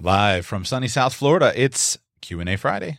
Live 0.00 0.46
from 0.46 0.64
sunny 0.64 0.86
South 0.86 1.12
Florida, 1.12 1.52
it's 1.56 1.98
Q&A 2.20 2.56
Friday. 2.56 2.98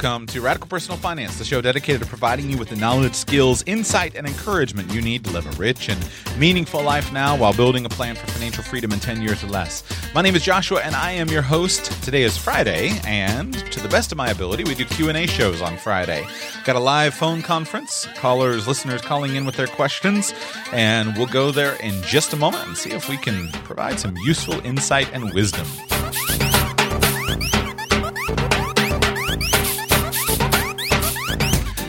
Welcome 0.00 0.28
to 0.28 0.40
Radical 0.40 0.68
Personal 0.68 0.96
Finance, 0.96 1.38
the 1.38 1.44
show 1.44 1.60
dedicated 1.60 2.02
to 2.02 2.06
providing 2.06 2.48
you 2.48 2.56
with 2.56 2.68
the 2.68 2.76
knowledge, 2.76 3.16
skills, 3.16 3.64
insight, 3.66 4.14
and 4.14 4.28
encouragement 4.28 4.92
you 4.92 5.02
need 5.02 5.24
to 5.24 5.32
live 5.32 5.44
a 5.44 5.50
rich 5.60 5.88
and 5.88 5.98
meaningful 6.38 6.80
life 6.84 7.12
now 7.12 7.36
while 7.36 7.52
building 7.52 7.84
a 7.84 7.88
plan 7.88 8.14
for 8.14 8.24
financial 8.28 8.62
freedom 8.62 8.92
in 8.92 9.00
10 9.00 9.20
years 9.20 9.42
or 9.42 9.48
less. 9.48 9.82
My 10.14 10.22
name 10.22 10.36
is 10.36 10.44
Joshua 10.44 10.82
and 10.82 10.94
I 10.94 11.10
am 11.10 11.26
your 11.30 11.42
host. 11.42 11.86
Today 12.04 12.22
is 12.22 12.38
Friday, 12.38 12.92
and 13.04 13.54
to 13.72 13.80
the 13.80 13.88
best 13.88 14.12
of 14.12 14.18
my 14.18 14.28
ability, 14.30 14.62
we 14.62 14.76
do 14.76 14.84
Q&A 14.84 15.26
shows 15.26 15.60
on 15.60 15.76
Friday. 15.76 16.24
Got 16.64 16.76
a 16.76 16.80
live 16.80 17.12
phone 17.12 17.42
conference, 17.42 18.06
callers, 18.14 18.68
listeners 18.68 19.00
calling 19.00 19.34
in 19.34 19.46
with 19.46 19.56
their 19.56 19.66
questions, 19.66 20.32
and 20.70 21.16
we'll 21.16 21.26
go 21.26 21.50
there 21.50 21.74
in 21.82 22.00
just 22.02 22.32
a 22.32 22.36
moment 22.36 22.68
and 22.68 22.76
see 22.76 22.92
if 22.92 23.08
we 23.08 23.16
can 23.16 23.48
provide 23.64 23.98
some 23.98 24.16
useful 24.18 24.64
insight 24.64 25.12
and 25.12 25.34
wisdom. 25.34 25.66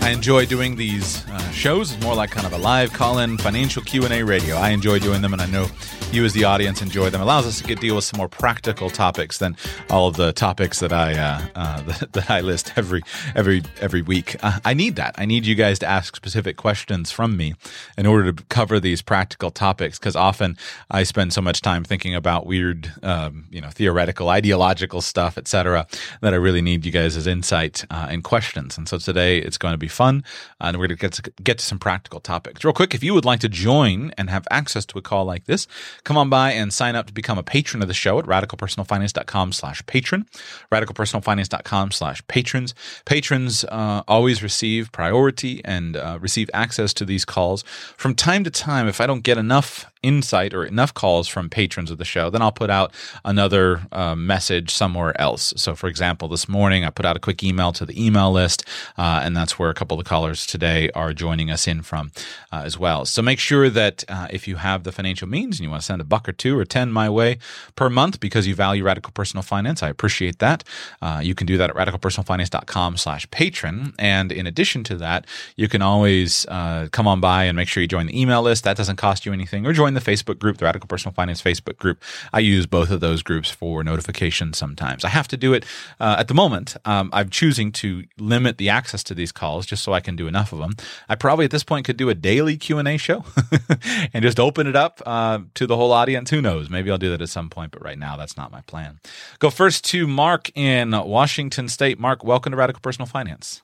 I 0.10 0.14
enjoy 0.14 0.48
doing 0.48 0.76
these 0.76 1.24
uh, 1.28 1.52
shows. 1.52 1.94
It's 1.94 2.04
more 2.04 2.16
like 2.16 2.32
kind 2.32 2.48
of 2.48 2.54
a 2.54 2.58
live 2.58 2.92
call-in 2.92 3.38
financial 3.38 3.84
Q&A 3.84 4.24
radio. 4.24 4.56
I 4.56 4.70
enjoy 4.70 4.98
doing 4.98 5.22
them, 5.22 5.34
and 5.34 5.42
I 5.42 5.46
know 5.46 5.68
you 6.12 6.26
as 6.26 6.34
the 6.34 6.44
audience 6.44 6.82
enjoy 6.82 7.12
them. 7.12 7.22
It 7.22 7.26
allows 7.26 7.46
us 7.46 7.60
to 7.60 7.64
get 7.64 7.80
deal 7.80 7.96
with 7.96 8.04
some 8.04 8.18
more 8.18 8.28
practical 8.28 8.90
topics 8.90 9.38
than 9.38 9.56
all 9.92 10.08
of 10.08 10.16
the 10.16 10.34
topics 10.34 10.80
that 10.80 10.92
I 10.92 11.14
uh, 11.14 11.42
uh, 11.54 11.82
that, 12.00 12.14
that, 12.14 12.30
I 12.32 12.42
list 12.42 12.74
every 12.76 13.04
every 13.36 13.62
every 13.80 14.02
week. 14.02 14.36
Uh, 14.42 14.60
I 14.66 14.74
need 14.74 14.96
that. 14.96 15.14
I 15.20 15.26
need 15.26 15.46
you 15.46 15.54
guys 15.54 15.78
to 15.80 15.86
ask 15.86 16.16
specific 16.16 16.58
questions 16.58 17.12
from 17.12 17.38
me 17.38 17.54
in 17.96 18.08
order 18.08 18.34
to 18.34 18.44
cover 18.46 18.80
these 18.80 19.04
practical 19.04 19.52
topics 19.52 20.00
because 20.00 20.16
often 20.16 20.58
I 20.90 21.04
spend 21.04 21.34
so 21.34 21.42
much 21.42 21.62
time 21.62 21.84
thinking 21.84 22.16
about 22.16 22.48
weird, 22.48 22.92
um, 23.04 23.46
you 23.52 23.62
know, 23.62 23.70
theoretical, 23.70 24.30
ideological 24.30 25.02
stuff, 25.02 25.38
etc., 25.38 25.86
that 26.22 26.34
I 26.34 26.38
really 26.38 26.62
need 26.62 26.86
you 26.86 26.92
guys' 26.92 27.28
insight 27.28 27.86
uh, 27.92 28.08
and 28.10 28.24
questions. 28.24 28.80
And 28.80 28.90
so 28.90 28.98
today 28.98 29.38
it's 29.38 29.60
going 29.60 29.74
to 29.74 29.78
be 29.78 29.88
fun, 30.00 30.24
and 30.62 30.78
we're 30.78 30.88
going 30.88 30.98
to 30.98 31.02
get 31.08 31.14
to 31.14 31.44
get 31.44 31.58
to 31.60 31.66
some 31.66 31.80
practical 31.80 32.22
topics. 32.22 32.64
Real 32.64 32.74
quick, 32.74 32.96
if 32.96 33.04
you 33.04 33.14
would 33.14 33.26
like 33.26 33.42
to 33.42 33.50
join 33.50 34.14
and 34.18 34.30
have 34.30 34.48
access 34.50 34.86
to 34.86 34.98
a 34.98 35.02
call 35.02 35.26
like 35.26 35.44
this, 35.46 35.68
come 36.06 36.18
on 36.18 36.30
by 36.30 36.52
and 36.52 36.72
sign 36.72 36.96
up 36.96 37.06
to 37.08 37.14
become 37.14 37.38
a 37.38 37.44
patron 37.44 37.82
of 37.82 37.90
the 37.90 37.94
show 37.94 38.18
at 38.20 38.26
radicalpersonalfinance.com 38.26 39.52
slash 39.52 39.86
patron, 39.88 40.26
radicalpersonalfinance.com 40.72 41.92
slash 41.92 42.26
patrons. 42.28 42.74
Patrons 43.04 43.66
uh, 43.66 44.04
always 44.08 44.42
receive 44.42 44.92
priority 44.94 45.62
and 45.66 45.98
uh, 45.98 46.18
receive 46.22 46.50
access 46.54 46.94
to 46.94 47.04
these 47.06 47.26
calls. 47.26 47.64
From 47.98 48.16
time 48.16 48.44
to 48.46 48.50
time, 48.50 48.88
if 48.88 49.02
I 49.02 49.06
don't 49.06 49.24
get 49.24 49.38
enough 49.38 49.86
insight 50.02 50.54
or 50.54 50.64
enough 50.64 50.94
calls 50.94 51.28
from 51.28 51.50
patrons 51.50 51.92
of 51.92 51.98
the 51.98 52.06
show, 52.06 52.30
then 52.30 52.42
I'll 52.42 52.52
put 52.52 52.70
out 52.70 52.94
another 53.26 53.82
uh, 53.92 54.16
message 54.16 54.74
somewhere 54.74 55.20
else. 55.20 55.54
So, 55.58 55.76
for 55.76 55.88
example, 55.88 56.28
this 56.28 56.48
morning 56.48 56.86
I 56.86 56.90
put 56.90 57.06
out 57.06 57.18
a 57.18 57.20
quick 57.20 57.44
email 57.44 57.72
to 57.74 57.86
the 57.86 58.06
email 58.06 58.32
list, 58.32 58.66
uh, 58.98 59.22
and 59.24 59.36
that's 59.36 59.60
where 59.60 59.70
a 59.70 59.74
couple 59.74 59.89
of 59.98 60.04
the 60.06 60.10
callers 60.10 60.46
today 60.46 60.90
are 60.92 61.14
joining 61.14 61.52
us 61.52 61.68
in 61.68 61.82
from 61.82 62.12
uh, 62.52 62.62
as 62.64 62.78
well. 62.78 63.06
So, 63.06 63.22
make 63.22 63.40
sure 63.40 63.70
that 63.70 64.04
uh, 64.08 64.28
if 64.32 64.48
you 64.48 64.56
have 64.56 64.84
the 64.84 64.92
financial 64.92 65.28
means 65.28 65.60
and 65.60 65.66
you 65.66 65.70
want 65.70 65.82
to 65.82 65.86
send 65.86 66.00
a 66.00 66.06
buck 66.06 66.30
or 66.30 66.32
two 66.32 66.58
or 66.58 66.64
10 66.64 66.92
my 66.92 67.10
way 67.10 67.40
per 67.76 67.90
month 67.90 68.22
because 68.22 68.48
you 68.48 68.56
value 68.56 68.84
radical 68.84 69.12
personal 69.12 69.44
finance, 69.44 69.84
I 69.84 69.90
appreciate 69.90 70.40
that. 70.40 70.64
Uh, 71.02 71.20
you 71.22 71.36
can 71.36 71.46
do 71.46 71.58
that 71.58 71.70
at 71.70 71.76
radicalpersonalfinance.com 71.76 72.96
slash 72.96 73.30
patron. 73.32 73.94
And 74.00 74.32
in 74.32 74.48
addition 74.48 74.86
to 74.86 74.96
that, 74.98 75.28
you 75.58 75.68
can 75.68 75.82
always 75.82 76.46
uh, 76.46 76.88
come 76.94 77.08
on 77.08 77.20
by 77.20 77.44
and 77.44 77.58
make 77.58 77.68
sure 77.68 77.82
you 77.82 77.88
join 77.88 78.06
the 78.06 78.20
email 78.20 78.42
list. 78.42 78.64
That 78.64 78.78
doesn't 78.78 78.96
cost 78.96 79.26
you 79.26 79.34
anything 79.34 79.66
or 79.66 79.74
join 79.74 79.90
join 79.90 79.96
the 79.96 80.12
Facebook 80.12 80.40
group, 80.40 80.58
the 80.58 80.66
Radical 80.66 80.88
Personal 80.88 81.14
Finance 81.14 81.42
Facebook 81.42 81.78
group. 81.78 82.02
I 82.32 82.40
use 82.40 82.66
both 82.66 82.92
of 82.92 83.00
those 83.00 83.24
groups 83.24 83.50
for 83.50 83.84
notifications 83.84 84.58
sometimes. 84.58 85.04
I 85.04 85.10
have 85.10 85.28
to 85.30 85.38
do 85.38 85.54
it 85.54 85.66
uh, 86.00 86.16
at 86.20 86.28
the 86.28 86.34
moment. 86.34 86.78
Um, 86.86 87.10
I'm 87.12 87.30
choosing 87.30 87.72
to 87.74 88.04
limit 88.18 88.58
the 88.58 88.70
access 88.70 89.04
to 89.06 89.16
these 89.16 89.32
calls 89.32 89.66
just 89.66 89.79
so 89.82 89.94
I 89.94 90.00
can 90.00 90.16
do 90.16 90.28
enough 90.28 90.54
of 90.54 90.60
them. 90.60 90.74
I 91.08 91.16
probably 91.16 91.46
at 91.46 91.52
this 91.52 91.64
point 91.64 91.86
could 91.86 91.98
do 91.98 92.10
a 92.10 92.16
daily 92.16 92.58
Q&A 92.58 92.98
show 92.98 93.24
and 94.14 94.24
just 94.24 94.40
open 94.40 94.68
it 94.68 94.76
up 94.76 95.02
uh, 95.06 95.40
to 95.56 95.68
the 95.68 95.76
whole 95.76 95.92
audience. 95.92 96.30
Who 96.30 96.42
knows? 96.42 96.70
Maybe 96.70 96.92
I'll 96.92 96.98
do 96.98 97.10
that 97.12 97.22
at 97.22 97.30
some 97.30 97.50
point, 97.50 97.72
but 97.72 97.84
right 97.84 97.98
now 97.98 98.18
that's 98.18 98.38
not 98.38 98.52
my 98.52 98.62
plan. 98.62 99.00
Go 99.40 99.50
first 99.50 99.84
to 99.86 100.08
Mark 100.08 100.52
in 100.56 100.92
Washington 100.92 101.68
State. 101.68 102.00
Mark, 102.00 102.24
welcome 102.24 102.52
to 102.52 102.58
Radical 102.58 102.82
Personal 102.82 103.08
Finance. 103.08 103.62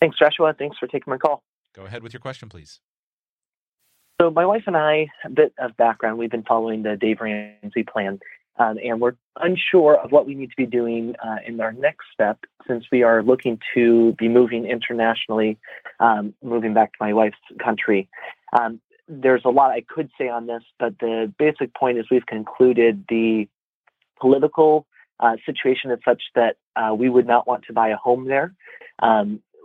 Thanks, 0.00 0.18
Joshua. 0.18 0.54
Thanks 0.58 0.76
for 0.78 0.86
taking 0.86 1.10
my 1.10 1.18
call. 1.18 1.42
Go 1.74 1.84
ahead 1.84 2.02
with 2.02 2.12
your 2.12 2.20
question, 2.20 2.48
please. 2.48 2.80
So 4.20 4.30
my 4.30 4.46
wife 4.46 4.62
and 4.66 4.76
I, 4.76 5.08
a 5.24 5.30
bit 5.30 5.52
of 5.58 5.76
background, 5.76 6.18
we've 6.18 6.30
been 6.30 6.44
following 6.44 6.82
the 6.82 6.96
Dave 6.96 7.20
Ramsey 7.20 7.82
plan, 7.82 8.20
um, 8.58 8.78
and 8.82 9.00
we're 9.00 9.14
unsure 9.40 9.96
of 9.96 10.12
what 10.12 10.26
we 10.26 10.34
need 10.34 10.50
to 10.50 10.56
be 10.56 10.66
doing 10.66 11.14
uh, 11.24 11.36
in 11.46 11.60
our 11.60 11.72
next 11.72 12.06
step 12.12 12.38
since 12.66 12.84
we 12.92 13.02
are 13.02 13.22
looking 13.22 13.58
to 13.74 14.12
be 14.12 14.28
moving 14.28 14.66
internationally, 14.66 15.58
um, 16.00 16.34
moving 16.42 16.74
back 16.74 16.92
to 16.92 16.98
my 17.00 17.12
wife's 17.12 17.36
country. 17.62 18.08
Um, 18.58 18.80
there's 19.08 19.42
a 19.44 19.50
lot 19.50 19.72
I 19.72 19.82
could 19.86 20.10
say 20.18 20.28
on 20.28 20.46
this, 20.46 20.62
but 20.78 20.98
the 21.00 21.32
basic 21.38 21.74
point 21.74 21.98
is 21.98 22.06
we've 22.10 22.26
concluded 22.26 23.04
the 23.08 23.48
political 24.20 24.86
uh, 25.20 25.36
situation 25.44 25.90
is 25.90 25.98
such 26.04 26.22
that 26.34 26.56
uh, 26.76 26.94
we 26.94 27.08
would 27.08 27.26
not 27.26 27.46
want 27.46 27.64
to 27.64 27.72
buy 27.72 27.88
a 27.88 27.96
home 27.96 28.26
there. 28.26 28.54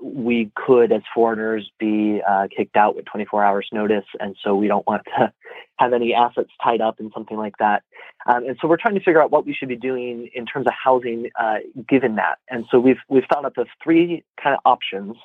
We 0.02 0.52
could, 0.56 0.92
as 0.92 1.02
foreigners, 1.14 1.70
be 1.80 2.22
uh, 2.28 2.48
kicked 2.56 2.76
out 2.76 2.96
with 2.96 3.06
24 3.06 3.44
hours 3.44 3.68
notice, 3.72 4.06
and 4.20 4.36
so 4.44 4.56
we 4.56 4.68
don't 4.68 4.86
want 4.88 5.04
to 5.18 5.34
have 5.78 5.94
any 5.94 6.14
assets 6.14 6.50
tied 6.64 6.82
up 6.82 7.00
in 7.00 7.12
something 7.14 7.38
like 7.38 7.58
that. 7.60 7.84
Um, 8.26 8.46
and 8.46 8.58
so 8.62 8.68
we're 8.68 8.78
trying 8.78 8.96
to 8.96 9.00
figure 9.02 9.22
out 9.22 9.32
what 9.32 9.46
we 9.46 9.54
should 9.54 9.70
be 9.70 9.76
doing 9.76 10.30
in 10.34 10.46
terms 10.46 10.68
of 10.68 10.74
housing, 10.74 11.30
uh, 11.40 11.58
given 11.88 12.16
that. 12.16 12.40
And 12.50 12.66
so 12.72 12.80
we've 12.80 13.00
we've 13.10 13.24
thought 13.32 13.46
up 13.46 13.58
of 13.58 13.68
three 13.84 14.24
kind 14.42 14.56
of 14.56 14.62
options, 14.66 15.16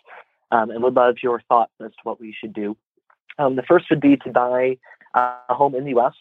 um, 0.50 0.70
and 0.70 0.82
would 0.82 0.94
love 0.94 1.16
your 1.22 1.40
thoughts 1.48 1.72
as 1.80 1.90
to 1.90 2.00
what 2.04 2.20
we 2.20 2.34
should 2.38 2.52
do. 2.52 2.76
Um, 3.38 3.56
the 3.56 3.62
first 3.62 3.86
would 3.90 4.00
be 4.00 4.16
to 4.18 4.30
buy 4.30 4.78
uh, 5.14 5.36
a 5.48 5.54
home 5.54 5.74
in 5.74 5.84
the 5.84 5.90
U.S 5.90 6.14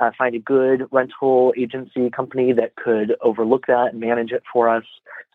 uh, 0.00 0.10
find 0.16 0.34
a 0.34 0.38
good 0.38 0.86
rental 0.90 1.52
agency 1.56 2.10
company 2.10 2.52
that 2.52 2.74
could 2.74 3.14
overlook 3.20 3.66
that 3.66 3.90
and 3.92 4.00
manage 4.00 4.32
it 4.32 4.42
for 4.52 4.68
us. 4.68 4.84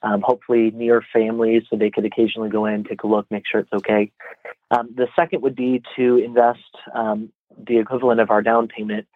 Um, 0.04 0.22
hopefully 0.22 0.72
near 0.72 1.04
families 1.14 1.64
so 1.70 1.78
they 1.78 1.90
could 1.90 2.06
occasionally 2.06 2.50
go 2.50 2.66
in, 2.66 2.84
take 2.84 3.04
a 3.04 3.08
look, 3.08 3.30
make 3.32 3.44
sure 3.50 3.62
it's 3.62 3.74
okay. 3.74 4.12
Um, 4.70 4.90
the 4.96 5.08
second 5.16 5.42
would 5.42 5.56
be 5.56 5.82
to 5.96 6.18
invest 6.18 6.60
um, 6.94 7.32
the 7.58 7.80
equivalent 7.80 8.20
of 8.20 8.30
our 8.30 8.42
down 8.42 8.68
payment 8.68 9.08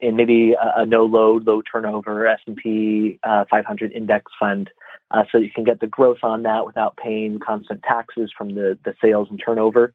in 0.00 0.16
maybe 0.16 0.52
a, 0.52 0.82
a 0.82 0.86
no 0.86 1.04
load, 1.04 1.46
low 1.46 1.60
turnover 1.60 2.26
S&P 2.26 3.18
uh, 3.24 3.44
500 3.50 3.92
index 3.92 4.30
fund. 4.38 4.70
Uh, 5.10 5.24
so 5.30 5.38
you 5.38 5.50
can 5.50 5.64
get 5.64 5.80
the 5.80 5.86
growth 5.86 6.18
on 6.22 6.44
that 6.44 6.64
without 6.64 6.96
paying 6.96 7.38
constant 7.38 7.82
taxes 7.82 8.30
from 8.36 8.54
the, 8.54 8.78
the 8.84 8.94
sales 9.02 9.28
and 9.30 9.40
turnover. 9.44 9.92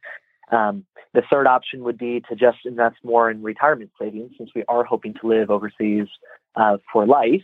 Um, 0.54 0.86
the 1.14 1.24
third 1.32 1.48
option 1.48 1.84
would 1.84 1.98
be 1.98 2.22
to 2.30 2.36
just 2.36 2.60
invest 2.66 2.98
more 3.04 3.30
in 3.30 3.44
retirement 3.44 3.92
savings 4.00 4.32
since 4.38 4.50
we 4.56 4.64
are 4.68 4.84
hoping 4.84 5.14
to 5.22 5.28
live 5.28 5.50
overseas 5.50 6.08
uh, 6.56 6.78
for 6.92 7.06
life. 7.06 7.44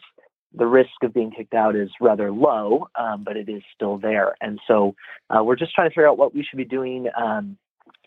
The 0.53 0.65
risk 0.65 0.89
of 1.03 1.13
being 1.13 1.31
kicked 1.31 1.53
out 1.53 1.75
is 1.75 1.89
rather 2.01 2.31
low, 2.31 2.87
um, 2.95 3.23
but 3.23 3.37
it 3.37 3.47
is 3.47 3.61
still 3.75 3.99
there. 3.99 4.35
And 4.41 4.59
so 4.67 4.95
uh, 5.29 5.43
we're 5.43 5.55
just 5.55 5.73
trying 5.75 5.89
to 5.89 5.91
figure 5.91 6.09
out 6.09 6.17
what 6.17 6.33
we 6.33 6.43
should 6.43 6.57
be 6.57 6.65
doing 6.65 7.07
um, 7.15 7.57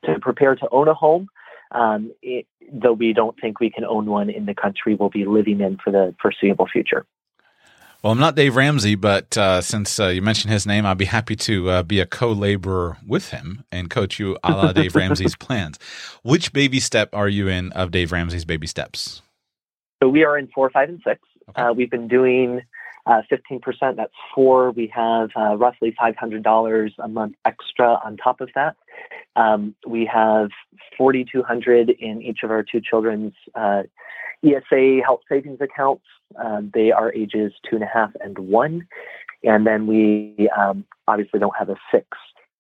to 0.04 0.19
prepare 0.20 0.56
to 0.56 0.69
own 0.72 0.88
a 0.88 0.94
home. 0.94 1.28
Um, 1.70 2.12
it, 2.20 2.46
though 2.72 2.93
we 2.93 3.12
don't 3.12 3.37
think 3.40 3.60
we 3.60 3.70
can 3.70 3.84
own 3.84 4.06
one 4.06 4.28
in 4.28 4.46
the 4.46 4.55
country 4.55 4.94
we'll 4.94 5.08
be 5.08 5.25
living 5.25 5.60
in 5.60 5.78
for 5.82 5.90
the 5.90 6.14
foreseeable 6.20 6.66
future. 6.70 7.06
Well, 8.02 8.10
I'm 8.10 8.19
not 8.19 8.34
Dave 8.34 8.56
Ramsey, 8.56 8.96
but 8.96 9.38
uh, 9.38 9.60
since 9.60 10.00
uh, 10.00 10.08
you 10.08 10.22
mentioned 10.22 10.52
his 10.52 10.66
name, 10.66 10.84
I'll 10.84 10.96
be 10.96 11.04
happy 11.04 11.37
to 11.37 11.70
uh, 11.70 11.82
be 11.84 12.00
a 12.00 12.06
co-laborer 12.06 12.96
with 13.06 13.31
him 13.31 13.62
and 13.70 13.88
coach 13.88 14.19
you 14.19 14.37
a 14.43 14.50
la 14.50 14.72
Dave 14.72 14.94
Ramsey's 14.96 15.37
plans. 15.37 15.78
Which 16.25 16.52
baby 16.52 16.81
step 16.81 17.14
are 17.14 17.28
you 17.28 17.46
in 17.46 17.70
of 17.72 17.93
Dave 17.93 18.10
Ramsey's 18.10 18.44
baby 18.44 18.66
steps? 18.66 19.22
So 20.02 20.08
we 20.08 20.25
are 20.25 20.37
in 20.37 20.49
four, 20.49 20.69
five, 20.70 20.88
and 20.88 21.00
six. 21.06 21.20
Okay. 21.50 21.62
Uh, 21.62 21.72
we've 21.75 21.93
been 21.93 22.08
doing 22.08 22.62
uh, 23.06 23.22
15%. 23.31 23.94
That's 23.94 24.12
four. 24.34 24.72
We 24.72 24.88
have 24.88 25.31
uh, 25.37 25.56
roughly 25.56 25.94
$500 26.00 26.93
a 26.98 27.08
month 27.08 27.37
extra 27.44 28.00
on 28.05 28.16
top 28.16 28.40
of 28.40 28.50
that. 28.56 28.75
Um, 29.37 29.76
we 29.87 30.06
have 30.12 30.50
4,200 30.98 31.90
in 31.90 32.20
each 32.20 32.40
of 32.43 32.50
our 32.50 32.64
two 32.64 32.81
children's 32.81 33.34
uh, 33.55 33.84
ESA 34.44 35.00
health 35.05 35.21
savings 35.29 35.61
accounts. 35.61 36.05
Um, 36.43 36.71
they 36.75 36.93
are 36.93 37.12
ages 37.12 37.53
two 37.69 37.77
and 37.77 37.85
a 37.85 37.91
half 37.93 38.11
and 38.21 38.39
one, 38.39 38.87
and 39.43 39.67
then 39.67 39.87
we 39.87 40.49
um, 40.56 40.85
obviously 41.06 41.41
don't 41.41 41.56
have 41.56 41.69
a 41.69 41.77
six 41.91 42.06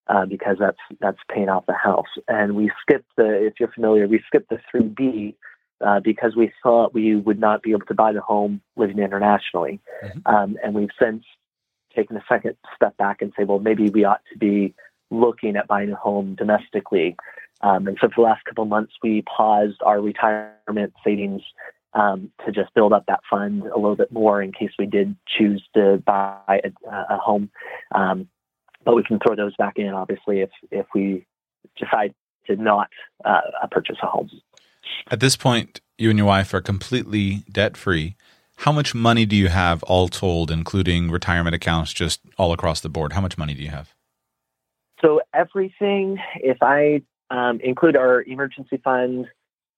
uh, 0.08 0.26
because 0.26 0.56
that's 0.58 0.78
that's 1.00 1.18
paying 1.32 1.48
off 1.48 1.66
the 1.66 1.74
house. 1.74 2.06
And 2.28 2.54
we 2.56 2.70
skipped 2.82 3.10
the, 3.16 3.46
if 3.46 3.54
you're 3.58 3.72
familiar, 3.72 4.06
we 4.06 4.22
skipped 4.26 4.50
the 4.50 4.58
three 4.70 4.88
B 4.88 5.36
uh, 5.84 6.00
because 6.00 6.36
we 6.36 6.52
thought 6.62 6.94
we 6.94 7.16
would 7.16 7.40
not 7.40 7.62
be 7.62 7.70
able 7.70 7.86
to 7.86 7.94
buy 7.94 8.12
the 8.12 8.20
home 8.20 8.60
living 8.76 8.98
internationally. 8.98 9.80
Mhm. 10.04 10.22
Um, 10.26 10.56
and 10.62 10.74
we've 10.74 10.90
since 11.00 11.24
taken 11.94 12.16
a 12.16 12.24
second 12.28 12.56
step 12.74 12.96
back 12.96 13.20
and 13.20 13.32
say, 13.36 13.44
well, 13.44 13.58
maybe 13.58 13.90
we 13.90 14.04
ought 14.04 14.22
to 14.32 14.38
be 14.38 14.74
looking 15.10 15.56
at 15.56 15.68
buying 15.68 15.92
a 15.92 15.96
home 15.96 16.34
domestically. 16.34 17.16
Um, 17.62 17.86
and 17.86 17.96
so 18.00 18.08
for 18.08 18.22
the 18.22 18.22
last 18.22 18.44
couple 18.44 18.64
of 18.64 18.68
months, 18.68 18.92
we 19.02 19.22
paused 19.22 19.80
our 19.84 20.00
retirement 20.00 20.92
savings 21.04 21.42
um, 21.94 22.30
to 22.44 22.52
just 22.52 22.72
build 22.74 22.92
up 22.92 23.04
that 23.06 23.20
fund 23.28 23.62
a 23.62 23.78
little 23.78 23.96
bit 23.96 24.10
more 24.10 24.42
in 24.42 24.52
case 24.52 24.70
we 24.78 24.86
did 24.86 25.14
choose 25.26 25.62
to 25.74 26.02
buy 26.04 26.60
a, 26.64 26.70
a 27.10 27.18
home. 27.18 27.50
Um, 27.94 28.28
but 28.84 28.96
we 28.96 29.04
can 29.04 29.18
throw 29.18 29.36
those 29.36 29.54
back 29.56 29.74
in, 29.76 29.88
obviously, 29.88 30.40
if 30.40 30.50
if 30.70 30.86
we 30.94 31.26
decide 31.78 32.14
to 32.46 32.56
not 32.56 32.88
uh, 33.24 33.40
purchase 33.70 33.96
a 34.02 34.06
home. 34.06 34.28
At 35.10 35.20
this 35.20 35.36
point, 35.36 35.80
you 35.98 36.10
and 36.10 36.18
your 36.18 36.26
wife 36.26 36.52
are 36.52 36.60
completely 36.60 37.44
debt 37.50 37.76
free. 37.76 38.16
How 38.56 38.72
much 38.72 38.94
money 38.94 39.24
do 39.26 39.36
you 39.36 39.48
have 39.48 39.82
all 39.84 40.08
told, 40.08 40.50
including 40.50 41.10
retirement 41.10 41.54
accounts, 41.54 41.92
just 41.92 42.20
all 42.38 42.52
across 42.52 42.80
the 42.80 42.88
board? 42.88 43.12
How 43.12 43.20
much 43.20 43.38
money 43.38 43.54
do 43.54 43.62
you 43.62 43.70
have? 43.70 43.94
So 45.00 45.20
everything, 45.34 46.18
if 46.36 46.58
I 46.60 47.02
um, 47.32 47.60
include 47.60 47.96
our 47.96 48.22
emergency 48.22 48.76
fund, 48.76 49.26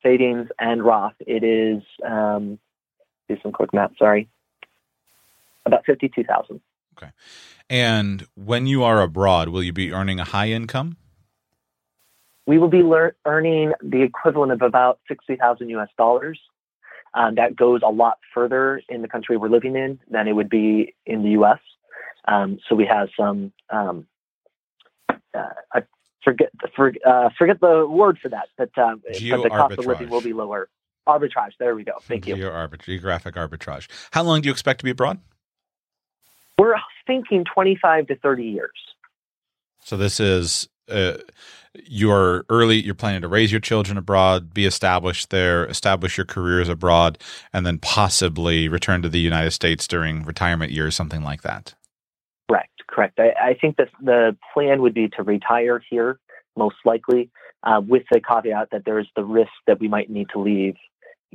savings, 0.03 0.49
and 0.59 0.85
Roth, 0.85 1.15
it 1.21 1.45
is 1.45 1.83
um, 2.05 2.59
do 3.29 3.37
some 3.43 3.53
quick 3.53 3.73
math. 3.73 3.93
Sorry, 3.97 4.29
about 5.65 5.87
fifty-two 5.87 6.25
thousand. 6.25 6.61
Okay. 6.99 7.13
And 7.71 8.27
when 8.35 8.67
you 8.67 8.83
are 8.83 9.01
abroad, 9.01 9.49
will 9.49 9.63
you 9.63 9.73
be 9.73 9.93
earning 9.93 10.19
a 10.21 10.25
high 10.25 10.49
income? 10.49 10.97
We 12.47 12.59
will 12.59 12.69
be 12.69 12.83
lear- 12.83 13.17
earning 13.25 13.73
the 13.81 14.03
equivalent 14.03 14.51
of 14.51 14.61
about 14.61 14.99
sixty 15.07 15.37
thousand 15.37 15.71
U.S. 15.71 15.89
dollars. 15.97 16.41
Um, 17.15 17.37
that 17.37 17.55
goes 17.55 17.83
a 17.85 17.91
lot 17.91 18.19
further 18.35 18.83
in 18.89 19.01
the 19.01 19.07
country 19.07 19.37
we're 19.37 19.49
living 19.49 19.77
in 19.77 20.01
than 20.11 20.27
it 20.27 20.33
would 20.33 20.51
be 20.51 20.95
in 21.07 21.23
the 21.23 21.31
U.S. 21.31 21.61
Um, 22.27 22.59
so 22.69 22.75
we 22.75 22.87
have 22.87 23.09
some. 23.17 23.53
Um, 23.71 24.09
uh, 25.33 25.81
forget 26.25 26.51
for, 26.75 26.93
uh, 27.07 27.29
forget 27.39 27.61
the 27.61 27.87
word 27.87 28.19
for 28.21 28.29
that, 28.31 28.49
but, 28.57 28.77
um, 28.79 29.03
but 29.05 29.43
the 29.43 29.51
cost 29.51 29.79
of 29.79 29.87
living 29.87 30.09
will 30.09 30.21
be 30.21 30.33
lower. 30.33 30.69
Arbitrage. 31.07 31.53
There 31.59 31.75
we 31.75 31.85
go. 31.85 31.93
Thank 32.01 32.27
you. 32.27 32.35
Geo 32.35 32.51
arbit- 32.51 32.83
geographic 32.83 33.35
arbitrage. 33.35 33.89
How 34.13 34.23
long 34.23 34.41
do 34.41 34.47
you 34.47 34.53
expect 34.53 34.81
to 34.81 34.85
be 34.85 34.91
abroad? 34.91 35.21
We're 36.59 36.77
thinking 37.07 37.45
25 37.45 38.07
to 38.07 38.17
30 38.17 38.45
years. 38.45 38.71
So 39.81 39.99
this 39.99 40.19
is 40.19 40.69
uh, 40.91 41.19
you're 41.87 42.45
early. 42.49 42.81
You're 42.81 42.95
planning 42.95 43.23
to 43.23 43.29
raise 43.29 43.51
your 43.51 43.61
children 43.61 43.99
abroad, 43.99 44.55
be 44.55 44.65
established 44.65 45.31
there, 45.31 45.67
establish 45.67 46.17
your 46.17 46.27
careers 46.27 46.69
abroad, 46.69 47.19
and 47.53 47.67
then 47.67 47.79
possibly 47.79 48.69
return 48.69 49.03
to 49.03 49.09
the 49.09 49.21
United 49.21 49.51
States 49.51 49.87
during 49.87 50.25
retirement 50.25 50.73
years, 50.73 50.95
something 50.95 51.23
like 51.23 51.43
that. 51.43 51.75
Correct. 52.89 53.19
I, 53.19 53.33
I 53.41 53.55
think 53.61 53.77
that 53.77 53.89
the 54.01 54.37
plan 54.53 54.83
would 54.83 54.95
be 54.95 55.09
to 55.17 55.23
retire 55.23 55.83
here, 55.91 56.19
most 56.57 56.77
likely, 56.85 57.31
uh, 57.63 57.81
with 57.87 58.05
the 58.11 58.21
caveat 58.21 58.69
that 58.73 58.85
there 58.85 58.99
is 58.99 59.07
the 59.17 59.25
risk 59.25 59.53
that 59.67 59.81
we 59.81 59.89
might 59.89 60.11
need 60.11 60.29
to 60.35 60.41
leave 60.41 60.77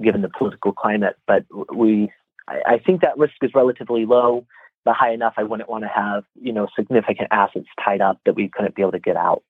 given 0.01 0.21
the 0.21 0.29
political 0.29 0.71
climate. 0.71 1.15
But 1.27 1.45
we, 1.73 2.11
I, 2.47 2.61
I 2.65 2.79
think 2.79 3.01
that 3.01 3.17
risk 3.17 3.33
is 3.41 3.51
relatively 3.53 4.05
low, 4.05 4.45
but 4.85 4.95
high 4.95 5.11
enough. 5.11 5.33
I 5.37 5.43
wouldn't 5.43 5.69
want 5.69 5.83
to 5.83 5.89
have 5.89 6.23
you 6.39 6.53
know 6.53 6.67
significant 6.75 7.29
assets 7.31 7.67
tied 7.83 8.01
up 8.01 8.19
that 8.25 8.35
we 8.35 8.49
couldn't 8.49 8.75
be 8.75 8.81
able 8.81 8.93
to 8.93 8.99
get 8.99 9.17
out. 9.17 9.43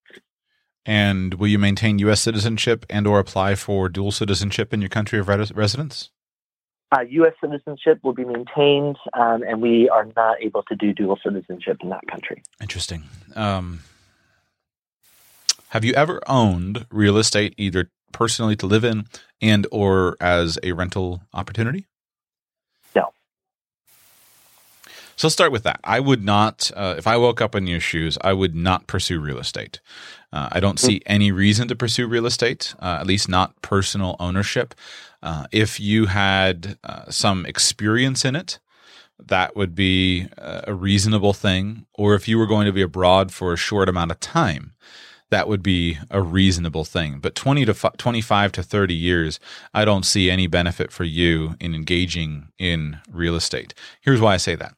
And 0.85 1.35
will 1.35 1.47
you 1.47 1.59
maintain 1.59 1.99
U.S. 1.99 2.21
citizenship 2.21 2.85
and/or 2.89 3.19
apply 3.19 3.55
for 3.55 3.89
dual 3.89 4.11
citizenship 4.11 4.73
in 4.73 4.81
your 4.81 4.89
country 4.89 5.19
of 5.19 5.27
res- 5.27 5.51
residence? 5.51 6.09
Uh, 6.91 7.01
U.S. 7.01 7.33
citizenship 7.39 7.99
will 8.03 8.13
be 8.13 8.25
maintained, 8.25 8.97
um, 9.13 9.43
and 9.43 9.61
we 9.61 9.87
are 9.89 10.07
not 10.15 10.41
able 10.41 10.63
to 10.63 10.75
do 10.75 10.91
dual 10.91 11.19
citizenship 11.23 11.77
in 11.83 11.89
that 11.89 12.01
country. 12.09 12.41
Interesting. 12.59 13.03
Um, 13.35 13.81
have 15.69 15.85
you 15.85 15.93
ever 15.93 16.19
owned 16.25 16.87
real 16.89 17.17
estate, 17.17 17.53
either 17.57 17.91
personally 18.11 18.55
to 18.55 18.65
live 18.65 18.83
in 18.83 19.05
and 19.39 19.67
or 19.71 20.17
as 20.19 20.57
a 20.63 20.71
rental 20.71 21.21
opportunity? 21.31 21.85
No. 22.95 23.13
So 25.19 25.27
let's 25.27 25.33
start 25.33 25.51
with 25.51 25.63
that. 25.63 25.81
I 25.83 25.99
would 25.99 26.23
not, 26.23 26.71
uh, 26.77 26.95
if 26.97 27.05
I 27.05 27.17
woke 27.17 27.41
up 27.41 27.53
in 27.53 27.67
your 27.67 27.81
shoes, 27.81 28.17
I 28.21 28.31
would 28.31 28.55
not 28.55 28.87
pursue 28.87 29.19
real 29.19 29.37
estate. 29.37 29.81
Uh, 30.31 30.47
I 30.49 30.61
don't 30.61 30.79
see 30.79 31.01
any 31.05 31.29
reason 31.29 31.67
to 31.67 31.75
pursue 31.75 32.07
real 32.07 32.25
estate, 32.25 32.73
uh, 32.81 32.99
at 33.01 33.05
least 33.05 33.27
not 33.27 33.61
personal 33.61 34.15
ownership. 34.17 34.73
Uh, 35.21 35.45
if 35.51 35.77
you 35.77 36.05
had 36.05 36.77
uh, 36.85 37.11
some 37.11 37.45
experience 37.45 38.23
in 38.23 38.33
it, 38.33 38.59
that 39.19 39.57
would 39.57 39.75
be 39.75 40.29
uh, 40.37 40.61
a 40.67 40.73
reasonable 40.73 41.33
thing. 41.33 41.85
Or 41.95 42.15
if 42.15 42.29
you 42.29 42.37
were 42.37 42.47
going 42.47 42.67
to 42.67 42.71
be 42.71 42.81
abroad 42.81 43.33
for 43.33 43.51
a 43.51 43.57
short 43.57 43.89
amount 43.89 44.11
of 44.11 44.21
time, 44.21 44.71
that 45.31 45.47
would 45.47 45.63
be 45.63 45.97
a 46.09 46.21
reasonable 46.21 46.85
thing. 46.85 47.19
But 47.19 47.35
20 47.35 47.65
to 47.65 47.73
fi- 47.73 47.91
25 47.97 48.51
to 48.53 48.63
30 48.63 48.93
years, 48.93 49.39
I 49.73 49.85
don't 49.85 50.05
see 50.05 50.29
any 50.29 50.47
benefit 50.47 50.91
for 50.91 51.03
you 51.03 51.55
in 51.59 51.75
engaging 51.75 52.49
in 52.57 52.99
real 53.11 53.35
estate. 53.35 53.73
Here's 54.01 54.21
why 54.21 54.33
I 54.33 54.37
say 54.37 54.55
that 54.55 54.73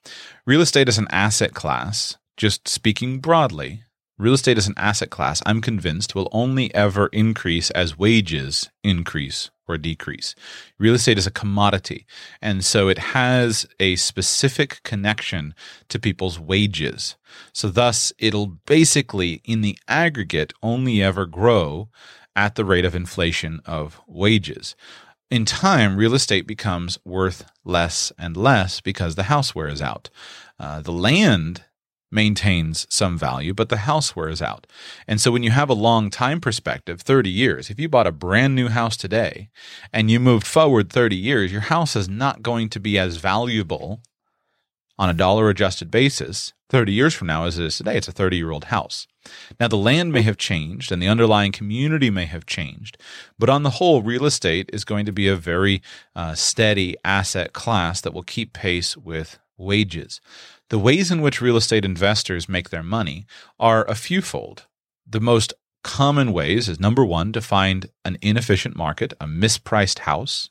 real 0.45 0.61
estate 0.61 0.89
is 0.89 0.97
an 0.97 1.07
asset 1.09 1.53
class, 1.53 2.17
just 2.37 2.67
speaking 2.67 3.19
broadly. 3.19 3.83
Real 4.21 4.35
estate 4.35 4.59
is 4.59 4.67
an 4.67 4.75
asset 4.77 5.09
class, 5.09 5.41
I'm 5.47 5.61
convinced, 5.61 6.13
will 6.13 6.29
only 6.31 6.71
ever 6.75 7.07
increase 7.07 7.71
as 7.71 7.97
wages 7.97 8.69
increase 8.83 9.49
or 9.67 9.79
decrease. 9.79 10.35
Real 10.77 10.93
estate 10.93 11.17
is 11.17 11.25
a 11.25 11.31
commodity, 11.31 12.05
and 12.39 12.63
so 12.63 12.87
it 12.87 12.99
has 12.99 13.65
a 13.79 13.95
specific 13.95 14.83
connection 14.83 15.55
to 15.89 15.97
people's 15.97 16.39
wages. 16.39 17.15
So, 17.51 17.69
thus, 17.69 18.13
it'll 18.19 18.59
basically, 18.67 19.41
in 19.43 19.61
the 19.61 19.75
aggregate, 19.87 20.53
only 20.61 21.01
ever 21.01 21.25
grow 21.25 21.89
at 22.35 22.53
the 22.53 22.63
rate 22.63 22.85
of 22.85 22.93
inflation 22.93 23.59
of 23.65 23.99
wages. 24.05 24.75
In 25.31 25.45
time, 25.45 25.97
real 25.97 26.13
estate 26.13 26.45
becomes 26.45 26.99
worth 27.03 27.43
less 27.65 28.11
and 28.19 28.37
less 28.37 28.81
because 28.81 29.15
the 29.15 29.23
house 29.23 29.55
wears 29.55 29.81
out. 29.81 30.11
Uh, 30.59 30.79
the 30.79 30.91
land 30.91 31.63
maintains 32.11 32.85
some 32.89 33.17
value, 33.17 33.53
but 33.53 33.69
the 33.69 33.77
house 33.77 34.15
wears 34.15 34.41
out. 34.41 34.67
And 35.07 35.21
so 35.21 35.31
when 35.31 35.43
you 35.43 35.51
have 35.51 35.69
a 35.69 35.73
long 35.73 36.09
time 36.09 36.41
perspective, 36.41 37.01
30 37.01 37.29
years, 37.29 37.69
if 37.69 37.79
you 37.79 37.87
bought 37.87 38.07
a 38.07 38.11
brand 38.11 38.53
new 38.53 38.67
house 38.67 38.97
today 38.97 39.49
and 39.93 40.11
you 40.11 40.19
moved 40.19 40.45
forward 40.45 40.91
30 40.91 41.15
years, 41.15 41.51
your 41.51 41.61
house 41.61 41.95
is 41.95 42.09
not 42.09 42.43
going 42.43 42.69
to 42.69 42.79
be 42.79 42.99
as 42.99 43.17
valuable 43.17 44.01
on 44.99 45.09
a 45.09 45.13
dollar 45.13 45.49
adjusted 45.49 45.89
basis 45.89 46.53
30 46.71 46.93
years 46.93 47.13
from 47.13 47.27
now 47.27 47.43
as 47.43 47.59
it 47.59 47.65
is 47.65 47.77
today. 47.77 47.97
It's 47.97 48.07
a 48.07 48.13
30 48.13 48.37
year 48.37 48.49
old 48.49 48.65
house. 48.65 49.05
Now, 49.59 49.67
the 49.67 49.75
land 49.75 50.13
may 50.13 50.21
have 50.21 50.37
changed 50.37 50.91
and 50.91 51.01
the 51.01 51.07
underlying 51.07 51.51
community 51.51 52.09
may 52.09 52.25
have 52.25 52.45
changed, 52.45 52.97
but 53.37 53.49
on 53.49 53.63
the 53.63 53.71
whole, 53.71 54.01
real 54.01 54.25
estate 54.25 54.69
is 54.71 54.85
going 54.85 55.05
to 55.05 55.11
be 55.11 55.27
a 55.27 55.35
very 55.35 55.81
uh, 56.15 56.33
steady 56.33 56.95
asset 57.03 57.51
class 57.51 57.99
that 58.01 58.13
will 58.13 58.23
keep 58.23 58.53
pace 58.53 58.95
with 58.95 59.37
wages. 59.61 60.21
The 60.69 60.79
ways 60.79 61.11
in 61.11 61.21
which 61.21 61.41
real 61.41 61.57
estate 61.57 61.85
investors 61.85 62.49
make 62.49 62.69
their 62.69 62.83
money 62.83 63.25
are 63.59 63.85
a 63.85 63.95
fewfold. 63.95 64.67
The 65.07 65.19
most 65.19 65.53
common 65.83 66.31
ways 66.31 66.69
is 66.69 66.79
number 66.79 67.03
one, 67.03 67.33
to 67.33 67.41
find 67.41 67.89
an 68.05 68.17
inefficient 68.21 68.75
market, 68.75 69.13
a 69.19 69.25
mispriced 69.25 69.99
house. 69.99 70.49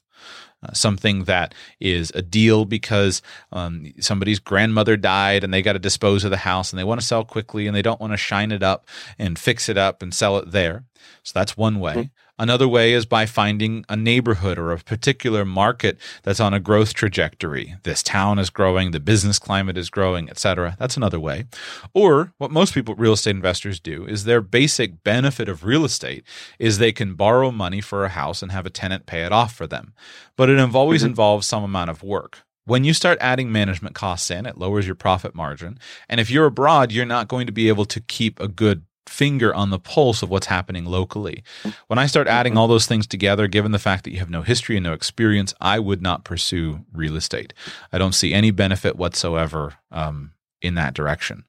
Uh, 0.62 0.74
something 0.74 1.24
that 1.24 1.54
is 1.80 2.12
a 2.14 2.20
deal 2.20 2.66
because 2.66 3.22
um, 3.50 3.90
somebody's 3.98 4.38
grandmother 4.38 4.94
died 4.94 5.42
and 5.42 5.54
they 5.54 5.62
got 5.62 5.72
to 5.72 5.78
dispose 5.78 6.22
of 6.22 6.30
the 6.30 6.36
house 6.36 6.70
and 6.70 6.78
they 6.78 6.84
want 6.84 7.00
to 7.00 7.06
sell 7.06 7.24
quickly 7.24 7.66
and 7.66 7.74
they 7.74 7.80
don't 7.80 7.98
want 7.98 8.12
to 8.12 8.18
shine 8.18 8.52
it 8.52 8.62
up 8.62 8.86
and 9.18 9.38
fix 9.38 9.70
it 9.70 9.78
up 9.78 10.02
and 10.02 10.12
sell 10.12 10.36
it 10.36 10.50
there. 10.50 10.84
So 11.22 11.32
that's 11.34 11.56
one 11.56 11.80
way. 11.80 12.10
Another 12.40 12.66
way 12.66 12.94
is 12.94 13.04
by 13.04 13.26
finding 13.26 13.84
a 13.90 13.96
neighborhood 13.96 14.58
or 14.58 14.72
a 14.72 14.78
particular 14.78 15.44
market 15.44 15.98
that's 16.22 16.40
on 16.40 16.54
a 16.54 16.58
growth 16.58 16.94
trajectory. 16.94 17.74
This 17.82 18.02
town 18.02 18.38
is 18.38 18.48
growing, 18.48 18.92
the 18.92 18.98
business 18.98 19.38
climate 19.38 19.76
is 19.76 19.90
growing, 19.90 20.30
etc. 20.30 20.74
That's 20.78 20.96
another 20.96 21.20
way. 21.20 21.44
Or 21.92 22.32
what 22.38 22.50
most 22.50 22.72
people 22.72 22.94
real 22.94 23.12
estate 23.12 23.36
investors 23.36 23.78
do 23.78 24.06
is 24.06 24.24
their 24.24 24.40
basic 24.40 25.04
benefit 25.04 25.50
of 25.50 25.64
real 25.64 25.84
estate 25.84 26.24
is 26.58 26.78
they 26.78 26.92
can 26.92 27.12
borrow 27.12 27.50
money 27.50 27.82
for 27.82 28.06
a 28.06 28.08
house 28.08 28.42
and 28.42 28.50
have 28.52 28.64
a 28.64 28.70
tenant 28.70 29.04
pay 29.04 29.22
it 29.22 29.32
off 29.32 29.54
for 29.54 29.66
them. 29.66 29.92
But 30.36 30.48
it 30.48 30.58
always 30.58 31.02
mm-hmm. 31.02 31.10
involves 31.10 31.46
some 31.46 31.62
amount 31.62 31.90
of 31.90 32.02
work. 32.02 32.38
When 32.64 32.84
you 32.84 32.94
start 32.94 33.18
adding 33.20 33.52
management 33.52 33.94
costs 33.94 34.30
in, 34.30 34.46
it 34.46 34.56
lowers 34.56 34.86
your 34.86 34.94
profit 34.94 35.34
margin. 35.34 35.78
And 36.08 36.20
if 36.20 36.30
you're 36.30 36.46
abroad, 36.46 36.90
you're 36.90 37.04
not 37.04 37.28
going 37.28 37.46
to 37.48 37.52
be 37.52 37.68
able 37.68 37.84
to 37.84 38.00
keep 38.00 38.40
a 38.40 38.48
good 38.48 38.84
finger 39.10 39.54
on 39.54 39.70
the 39.70 39.78
pulse 39.78 40.22
of 40.22 40.30
what's 40.30 40.46
happening 40.46 40.84
locally. 40.84 41.42
When 41.88 41.98
I 41.98 42.06
start 42.06 42.28
adding 42.28 42.56
all 42.56 42.68
those 42.68 42.86
things 42.86 43.06
together, 43.06 43.48
given 43.48 43.72
the 43.72 43.78
fact 43.78 44.04
that 44.04 44.12
you 44.12 44.18
have 44.18 44.30
no 44.30 44.42
history 44.42 44.76
and 44.76 44.84
no 44.84 44.92
experience, 44.92 45.52
I 45.60 45.78
would 45.78 46.00
not 46.00 46.24
pursue 46.24 46.84
real 46.92 47.16
estate. 47.16 47.52
I 47.92 47.98
don't 47.98 48.14
see 48.14 48.32
any 48.32 48.50
benefit 48.50 48.96
whatsoever 48.96 49.74
um, 49.90 50.32
in 50.62 50.74
that 50.76 50.94
direction. 50.94 51.44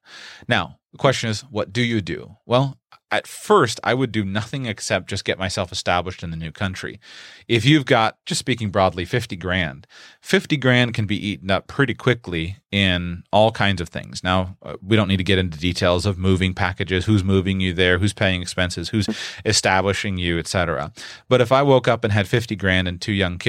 Now, 0.47 0.79
the 0.91 0.97
question 0.97 1.29
is, 1.29 1.41
what 1.41 1.71
do 1.71 1.81
you 1.81 2.01
do? 2.01 2.37
Well, 2.45 2.77
at 3.11 3.27
first 3.27 3.79
I 3.83 3.93
would 3.93 4.11
do 4.11 4.23
nothing 4.23 4.65
except 4.65 5.09
just 5.09 5.25
get 5.25 5.37
myself 5.37 5.71
established 5.71 6.23
in 6.23 6.31
the 6.31 6.37
new 6.37 6.51
country. 6.51 6.99
If 7.47 7.65
you've 7.65 7.85
got, 7.85 8.17
just 8.25 8.39
speaking 8.39 8.69
broadly, 8.69 9.05
50 9.05 9.35
grand, 9.35 9.85
50 10.21 10.57
grand 10.57 10.93
can 10.93 11.05
be 11.05 11.27
eaten 11.27 11.51
up 11.51 11.67
pretty 11.67 11.93
quickly 11.93 12.57
in 12.71 13.23
all 13.33 13.51
kinds 13.51 13.81
of 13.81 13.89
things. 13.89 14.23
Now, 14.23 14.55
uh, 14.63 14.77
we 14.81 14.95
don't 14.95 15.09
need 15.09 15.17
to 15.17 15.25
get 15.25 15.37
into 15.37 15.59
details 15.59 16.05
of 16.05 16.17
moving 16.17 16.53
packages, 16.53 17.05
who's 17.05 17.23
moving 17.23 17.59
you 17.59 17.73
there, 17.73 17.99
who's 17.99 18.13
paying 18.13 18.41
expenses, 18.41 18.89
who's 18.89 19.07
establishing 19.45 20.17
you, 20.17 20.39
etc. 20.39 20.93
But 21.27 21.41
if 21.41 21.51
I 21.51 21.63
woke 21.63 21.89
up 21.89 22.05
and 22.05 22.13
had 22.13 22.29
50 22.29 22.55
grand 22.55 22.87
and 22.87 23.01
two 23.01 23.11
young 23.11 23.39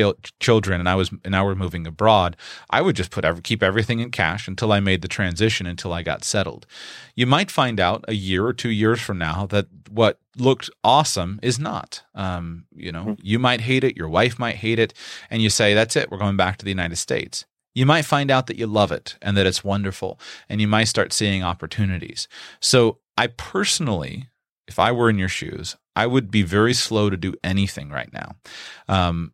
children 0.40 0.80
and 0.80 0.88
I 0.88 0.96
was 0.96 1.10
and 1.24 1.36
I 1.36 1.42
were 1.42 1.54
moving 1.54 1.86
abroad, 1.86 2.36
I 2.70 2.82
would 2.82 2.96
just 2.96 3.12
put 3.12 3.24
every, 3.24 3.42
keep 3.42 3.62
everything 3.62 4.00
in 4.00 4.10
cash 4.10 4.48
until 4.48 4.72
I 4.72 4.80
made 4.80 5.02
the 5.02 5.08
transition 5.08 5.66
until 5.66 5.92
I 5.92 6.02
got 6.02 6.24
settled. 6.24 6.66
You 7.14 7.26
might 7.26 7.50
find 7.50 7.78
out 7.78 8.04
a 8.08 8.14
year 8.14 8.44
or 8.44 8.52
two 8.52 8.70
years 8.70 9.00
from 9.00 9.18
now 9.18 9.46
that 9.46 9.66
what 9.88 10.18
looked 10.36 10.68
awesome 10.82 11.38
is 11.42 11.58
not. 11.58 12.02
Um, 12.14 12.64
you 12.74 12.90
know, 12.90 13.04
mm-hmm. 13.04 13.20
you 13.22 13.38
might 13.38 13.60
hate 13.60 13.84
it, 13.84 13.96
your 13.96 14.08
wife 14.08 14.38
might 14.38 14.56
hate 14.56 14.80
it, 14.80 14.94
and 15.30 15.42
you 15.42 15.50
say, 15.50 15.74
"That's 15.74 15.94
it, 15.94 16.10
we're 16.10 16.18
going 16.18 16.36
back 16.36 16.56
to 16.58 16.64
the 16.64 16.70
United 16.70 16.96
States." 16.96 17.44
You 17.74 17.86
might 17.86 18.04
find 18.04 18.30
out 18.30 18.46
that 18.46 18.58
you 18.58 18.66
love 18.66 18.92
it 18.92 19.16
and 19.22 19.36
that 19.36 19.46
it's 19.46 19.64
wonderful, 19.64 20.18
and 20.48 20.60
you 20.60 20.68
might 20.68 20.84
start 20.84 21.12
seeing 21.12 21.42
opportunities. 21.42 22.28
So, 22.60 22.98
I 23.16 23.26
personally, 23.28 24.28
if 24.66 24.78
I 24.78 24.92
were 24.92 25.10
in 25.10 25.18
your 25.18 25.28
shoes, 25.28 25.76
I 25.94 26.06
would 26.06 26.30
be 26.30 26.42
very 26.42 26.74
slow 26.74 27.10
to 27.10 27.16
do 27.16 27.34
anything 27.44 27.90
right 27.90 28.12
now. 28.12 28.36
Um, 28.88 29.32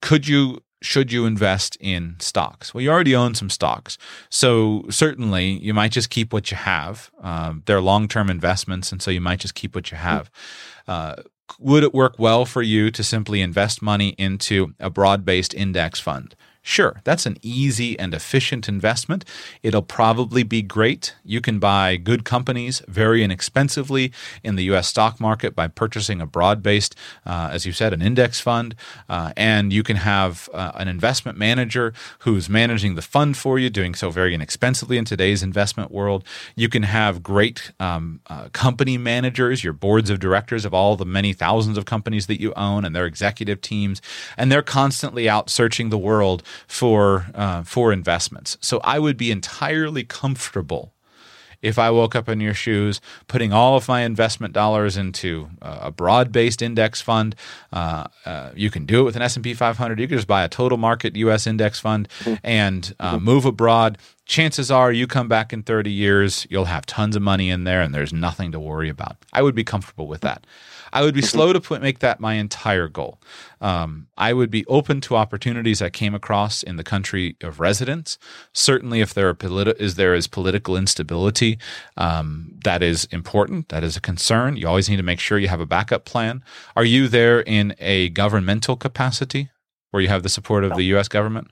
could 0.00 0.26
you 0.26 0.62
should 0.80 1.10
you 1.10 1.26
invest 1.26 1.76
in 1.80 2.16
stocks? 2.20 2.72
Well, 2.72 2.82
you 2.82 2.90
already 2.90 3.14
own 3.14 3.34
some 3.34 3.50
stocks. 3.50 3.98
So 4.30 4.84
certainly 4.90 5.58
you 5.58 5.74
might 5.74 5.92
just 5.92 6.10
keep 6.10 6.32
what 6.32 6.50
you 6.50 6.56
have. 6.56 7.10
Um, 7.20 7.62
they're 7.66 7.80
long 7.80 8.06
term 8.08 8.30
investments. 8.30 8.92
And 8.92 9.02
so 9.02 9.10
you 9.10 9.20
might 9.20 9.40
just 9.40 9.54
keep 9.54 9.74
what 9.74 9.90
you 9.90 9.96
have. 9.96 10.30
Uh, 10.86 11.16
would 11.58 11.82
it 11.82 11.94
work 11.94 12.14
well 12.18 12.44
for 12.44 12.62
you 12.62 12.90
to 12.90 13.02
simply 13.02 13.40
invest 13.40 13.82
money 13.82 14.10
into 14.18 14.74
a 14.78 14.90
broad 14.90 15.24
based 15.24 15.54
index 15.54 15.98
fund? 15.98 16.36
Sure, 16.68 17.00
that's 17.02 17.24
an 17.24 17.38
easy 17.40 17.98
and 17.98 18.12
efficient 18.12 18.68
investment. 18.68 19.24
It'll 19.62 19.80
probably 19.80 20.42
be 20.42 20.60
great. 20.60 21.14
You 21.24 21.40
can 21.40 21.58
buy 21.58 21.96
good 21.96 22.26
companies 22.26 22.82
very 22.86 23.24
inexpensively 23.24 24.12
in 24.44 24.56
the 24.56 24.64
US 24.64 24.86
stock 24.86 25.18
market 25.18 25.56
by 25.56 25.68
purchasing 25.68 26.20
a 26.20 26.26
broad 26.26 26.62
based, 26.62 26.94
uh, 27.24 27.48
as 27.50 27.64
you 27.64 27.72
said, 27.72 27.94
an 27.94 28.02
index 28.02 28.38
fund. 28.38 28.74
Uh, 29.08 29.32
and 29.34 29.72
you 29.72 29.82
can 29.82 29.96
have 29.96 30.50
uh, 30.52 30.72
an 30.74 30.88
investment 30.88 31.38
manager 31.38 31.94
who's 32.18 32.50
managing 32.50 32.96
the 32.96 33.02
fund 33.02 33.38
for 33.38 33.58
you, 33.58 33.70
doing 33.70 33.94
so 33.94 34.10
very 34.10 34.34
inexpensively 34.34 34.98
in 34.98 35.06
today's 35.06 35.42
investment 35.42 35.90
world. 35.90 36.22
You 36.54 36.68
can 36.68 36.82
have 36.82 37.22
great 37.22 37.72
um, 37.80 38.20
uh, 38.26 38.50
company 38.52 38.98
managers, 38.98 39.64
your 39.64 39.72
boards 39.72 40.10
of 40.10 40.20
directors 40.20 40.66
of 40.66 40.74
all 40.74 40.96
the 40.96 41.06
many 41.06 41.32
thousands 41.32 41.78
of 41.78 41.86
companies 41.86 42.26
that 42.26 42.42
you 42.42 42.52
own 42.56 42.84
and 42.84 42.94
their 42.94 43.06
executive 43.06 43.62
teams. 43.62 44.02
And 44.36 44.52
they're 44.52 44.60
constantly 44.60 45.30
out 45.30 45.48
searching 45.48 45.88
the 45.88 45.96
world 45.96 46.42
for 46.66 47.26
uh, 47.34 47.62
for 47.62 47.92
investments. 47.92 48.56
So 48.60 48.80
I 48.84 48.98
would 48.98 49.16
be 49.16 49.30
entirely 49.30 50.04
comfortable 50.04 50.92
if 51.60 51.78
I 51.78 51.90
woke 51.90 52.14
up 52.14 52.28
in 52.28 52.40
your 52.40 52.54
shoes, 52.54 53.00
putting 53.26 53.52
all 53.52 53.76
of 53.76 53.88
my 53.88 54.02
investment 54.02 54.54
dollars 54.54 54.96
into 54.96 55.50
a 55.60 55.90
broad-based 55.90 56.62
index 56.62 57.00
fund. 57.00 57.34
Uh, 57.72 58.06
uh, 58.24 58.50
you 58.54 58.70
can 58.70 58.86
do 58.86 59.00
it 59.00 59.04
with 59.04 59.16
an 59.16 59.22
S&P 59.22 59.54
500. 59.54 59.98
You 59.98 60.06
can 60.06 60.18
just 60.18 60.28
buy 60.28 60.44
a 60.44 60.48
total 60.48 60.78
market 60.78 61.16
U.S. 61.16 61.46
index 61.46 61.80
fund 61.80 62.08
mm-hmm. 62.20 62.34
and 62.44 62.94
uh, 63.00 63.18
move 63.18 63.44
abroad. 63.44 63.98
Chances 64.28 64.70
are, 64.70 64.92
you 64.92 65.06
come 65.06 65.26
back 65.26 65.54
in 65.54 65.62
30 65.62 65.90
years, 65.90 66.46
you'll 66.50 66.66
have 66.66 66.84
tons 66.84 67.16
of 67.16 67.22
money 67.22 67.48
in 67.48 67.64
there, 67.64 67.80
and 67.80 67.94
there's 67.94 68.12
nothing 68.12 68.52
to 68.52 68.60
worry 68.60 68.90
about. 68.90 69.16
I 69.32 69.40
would 69.40 69.54
be 69.54 69.64
comfortable 69.64 70.06
with 70.06 70.20
that. 70.20 70.46
I 70.92 71.00
would 71.02 71.14
be 71.14 71.22
mm-hmm. 71.22 71.28
slow 71.28 71.52
to 71.54 71.60
put, 71.62 71.80
make 71.80 72.00
that 72.00 72.20
my 72.20 72.34
entire 72.34 72.88
goal. 72.88 73.18
Um, 73.62 74.08
I 74.18 74.34
would 74.34 74.50
be 74.50 74.66
open 74.66 75.00
to 75.02 75.16
opportunities 75.16 75.80
I 75.80 75.88
came 75.88 76.14
across 76.14 76.62
in 76.62 76.76
the 76.76 76.84
country 76.84 77.36
of 77.42 77.58
residence. 77.58 78.18
Certainly, 78.52 79.00
if 79.00 79.14
there 79.14 79.32
politi- 79.32 79.80
is 79.80 79.94
there 79.94 80.14
is 80.14 80.26
political 80.26 80.76
instability, 80.76 81.58
um, 81.96 82.52
that 82.64 82.82
is 82.82 83.06
important. 83.06 83.70
That 83.70 83.82
is 83.82 83.96
a 83.96 84.00
concern. 84.00 84.58
You 84.58 84.68
always 84.68 84.90
need 84.90 84.96
to 84.96 85.02
make 85.02 85.20
sure 85.20 85.38
you 85.38 85.48
have 85.48 85.60
a 85.60 85.66
backup 85.66 86.04
plan. 86.04 86.44
Are 86.76 86.84
you 86.84 87.08
there 87.08 87.40
in 87.40 87.74
a 87.78 88.10
governmental 88.10 88.76
capacity, 88.76 89.48
where 89.90 90.02
you 90.02 90.08
have 90.08 90.22
the 90.22 90.28
support 90.28 90.64
of 90.64 90.76
the 90.76 90.84
U.S. 90.84 91.08
government? 91.08 91.50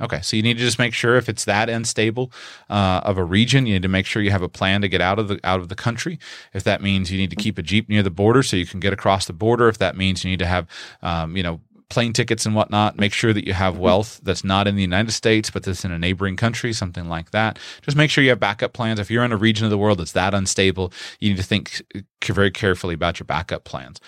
Okay, 0.00 0.20
so 0.22 0.36
you 0.36 0.42
need 0.42 0.58
to 0.58 0.64
just 0.64 0.78
make 0.78 0.94
sure 0.94 1.16
if 1.16 1.28
it's 1.28 1.44
that 1.44 1.68
unstable 1.68 2.30
uh, 2.70 3.00
of 3.04 3.18
a 3.18 3.24
region, 3.24 3.66
you 3.66 3.74
need 3.74 3.82
to 3.82 3.88
make 3.88 4.06
sure 4.06 4.22
you 4.22 4.30
have 4.30 4.42
a 4.42 4.48
plan 4.48 4.80
to 4.82 4.88
get 4.88 5.00
out 5.00 5.18
of 5.18 5.28
the 5.28 5.40
out 5.42 5.60
of 5.60 5.68
the 5.68 5.74
country. 5.74 6.18
If 6.54 6.62
that 6.64 6.80
means 6.82 7.10
you 7.10 7.18
need 7.18 7.30
to 7.30 7.36
keep 7.36 7.58
a 7.58 7.62
jeep 7.62 7.88
near 7.88 8.02
the 8.02 8.10
border 8.10 8.42
so 8.42 8.56
you 8.56 8.66
can 8.66 8.80
get 8.80 8.92
across 8.92 9.26
the 9.26 9.32
border, 9.32 9.68
if 9.68 9.78
that 9.78 9.96
means 9.96 10.22
you 10.22 10.30
need 10.30 10.38
to 10.38 10.46
have, 10.46 10.68
um, 11.02 11.36
you 11.36 11.42
know, 11.42 11.60
plane 11.88 12.12
tickets 12.12 12.44
and 12.46 12.54
whatnot. 12.54 12.98
Make 12.98 13.12
sure 13.12 13.32
that 13.32 13.46
you 13.46 13.54
have 13.54 13.78
wealth 13.78 14.20
that's 14.22 14.44
not 14.44 14.68
in 14.68 14.76
the 14.76 14.82
United 14.82 15.12
States, 15.12 15.50
but 15.50 15.62
that's 15.62 15.84
in 15.84 15.90
a 15.90 15.98
neighboring 15.98 16.36
country, 16.36 16.72
something 16.72 17.08
like 17.08 17.30
that. 17.30 17.58
Just 17.82 17.96
make 17.96 18.10
sure 18.10 18.22
you 18.22 18.30
have 18.30 18.40
backup 18.40 18.72
plans. 18.72 19.00
If 19.00 19.10
you're 19.10 19.24
in 19.24 19.32
a 19.32 19.36
region 19.36 19.64
of 19.64 19.70
the 19.70 19.78
world 19.78 19.98
that's 19.98 20.12
that 20.12 20.34
unstable, 20.34 20.92
you 21.18 21.30
need 21.30 21.38
to 21.38 21.42
think 21.42 21.82
very 22.24 22.50
carefully 22.50 22.94
about 22.94 23.18
your 23.18 23.24
backup 23.24 23.64
plans. 23.64 24.00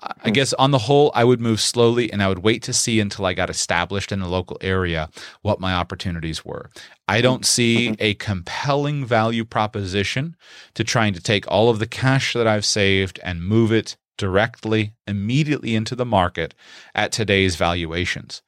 I 0.00 0.30
guess 0.30 0.52
on 0.54 0.70
the 0.70 0.78
whole, 0.78 1.10
I 1.14 1.24
would 1.24 1.40
move 1.40 1.60
slowly 1.60 2.12
and 2.12 2.22
I 2.22 2.28
would 2.28 2.40
wait 2.40 2.62
to 2.64 2.72
see 2.72 3.00
until 3.00 3.26
I 3.26 3.34
got 3.34 3.50
established 3.50 4.12
in 4.12 4.20
the 4.20 4.28
local 4.28 4.56
area 4.60 5.10
what 5.42 5.60
my 5.60 5.72
opportunities 5.72 6.44
were. 6.44 6.70
I 7.08 7.20
don't 7.20 7.44
see 7.44 7.96
a 7.98 8.14
compelling 8.14 9.04
value 9.04 9.44
proposition 9.44 10.36
to 10.74 10.84
trying 10.84 11.14
to 11.14 11.20
take 11.20 11.50
all 11.50 11.68
of 11.70 11.78
the 11.78 11.86
cash 11.86 12.34
that 12.34 12.46
I've 12.46 12.64
saved 12.64 13.18
and 13.24 13.42
move 13.42 13.72
it 13.72 13.96
directly, 14.16 14.94
immediately 15.06 15.74
into 15.74 15.96
the 15.96 16.04
market 16.04 16.54
at 16.94 17.12
today's 17.12 17.56
valuations. 17.56 18.42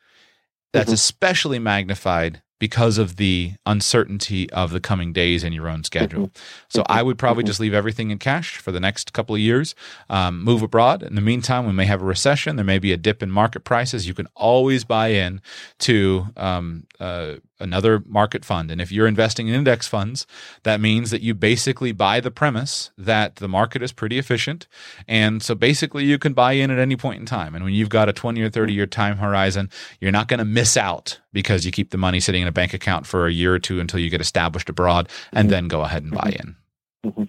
That's 0.73 0.87
mm-hmm. 0.87 0.95
especially 0.95 1.59
magnified 1.59 2.43
because 2.61 2.99
of 2.99 3.17
the 3.17 3.55
uncertainty 3.67 4.49
of 4.51 4.71
the 4.71 4.79
coming 4.79 5.13
days 5.13 5.43
and 5.43 5.53
your 5.53 5.69
own 5.69 5.83
schedule. 5.83 6.29
Mm-hmm. 6.29 6.43
So 6.71 6.85
I 6.87 7.03
would 7.03 7.19
probably 7.19 7.43
mm-hmm. 7.43 7.49
just 7.49 7.59
leave 7.59 7.75
everything 7.75 8.13
in 8.13 8.19
cash 8.19 8.59
for 8.59 8.71
the 8.71 8.79
next 8.79 9.13
couple 9.13 9.35
of 9.35 9.41
years, 9.41 9.75
um, 10.09 10.45
move 10.45 10.63
abroad. 10.63 11.03
In 11.03 11.17
the 11.17 11.21
meantime, 11.21 11.67
we 11.67 11.73
may 11.73 11.85
have 11.85 12.01
a 12.01 12.05
recession. 12.05 12.55
There 12.55 12.65
may 12.65 12.79
be 12.79 12.93
a 12.93 12.97
dip 12.97 13.25
in 13.25 13.31
market 13.31 13.65
prices. 13.65 14.07
You 14.07 14.15
can 14.15 14.29
always 14.37 14.85
buy 14.85 15.09
in 15.09 15.41
to 15.81 16.29
um, 16.37 16.87
uh, 17.01 17.37
another 17.61 18.03
market 18.07 18.45
fund. 18.45 18.71
And 18.71 18.81
if 18.81 18.91
you're 18.91 19.07
investing 19.07 19.49
in 19.49 19.55
index 19.55 19.87
funds, 19.87 20.27
that 20.63 20.81
means 20.81 21.11
that 21.11 21.23
you 21.23 21.35
basically 21.35 21.93
buy 21.93 22.21
the 22.21 22.31
premise 22.31 22.91
that 22.97 23.37
the 23.37 23.49
market 23.49 23.83
is 23.83 23.93
pretty 23.93 24.19
efficient. 24.19 24.67
And 25.07 25.43
so 25.43 25.55
basically 25.55 26.05
you 26.05 26.19
can 26.19 26.33
buy 26.33 26.53
in 26.53 26.71
at 26.71 26.79
any 26.79 26.97
point 26.97 27.21
in 27.21 27.27
time. 27.27 27.55
And 27.55 27.65
when 27.65 27.75
you've 27.75 27.89
got 27.91 28.09
a 28.09 28.13
20 28.13 28.41
or 28.41 28.51
30 28.51 28.73
year 28.73 28.87
time 28.87 29.19
horizon, 29.19 29.71
you're 30.01 30.11
not 30.13 30.29
going 30.29 30.39
to 30.39 30.45
miss 30.45 30.77
out 30.77 31.21
because 31.33 31.65
you 31.65 31.73
keep 31.73 31.91
the 31.91 31.99
money 31.99 32.21
sitting 32.21 32.43
in 32.43 32.49
a 32.49 32.53
bank 32.53 32.75
account 32.75 33.07
for 33.07 33.27
a 33.27 33.33
year 33.33 33.55
or 33.55 33.59
two 33.59 33.81
until 33.81 34.01
you 34.01 34.11
get 34.11 34.21
established 34.21 34.69
abroad 34.69 35.09
and 35.33 35.47
mm-hmm. 35.47 35.51
then 35.51 35.69
go 35.69 35.83
ahead 35.83 36.03
and 36.03 36.13
buy 36.13 36.37
in. 36.39 36.57
Mm-hmm. 37.05 37.25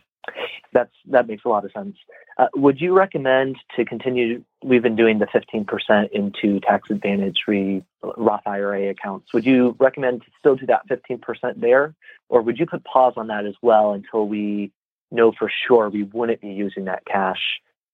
That's 0.74 0.92
that 1.08 1.28
makes 1.28 1.44
a 1.44 1.50
lot 1.50 1.66
of 1.66 1.72
sense. 1.72 1.98
Uh, 2.38 2.48
would 2.56 2.80
you 2.80 2.94
recommend 2.94 3.58
to 3.76 3.84
continue? 3.84 4.44
We've 4.64 4.82
been 4.82 4.96
doing 4.96 5.20
the 5.20 5.28
15% 5.28 6.12
into 6.12 6.60
tax 6.62 6.90
advantage 6.90 7.40
re, 7.46 7.84
Roth 8.18 8.42
IRA 8.46 8.90
accounts. 8.90 9.34
Would 9.34 9.46
you 9.46 9.76
recommend 9.80 10.22
to 10.22 10.28
still 10.40 10.56
do 10.56 10.66
that 10.68 10.88
15% 10.88 11.20
there, 11.60 11.94
or 12.30 12.42
would 12.42 12.58
you 12.58 12.66
put 12.66 12.86
pause 12.86 13.14
on 13.18 13.28
that 13.28 13.46
as 13.46 13.56
well 13.62 13.92
until 13.92 14.28
we 14.28 14.72
know 15.12 15.34
for 15.38 15.52
sure 15.68 15.90
we 15.90 16.04
wouldn't 16.04 16.40
be 16.40 16.48
using 16.48 16.86
that 16.86 17.04
cash 17.06 17.42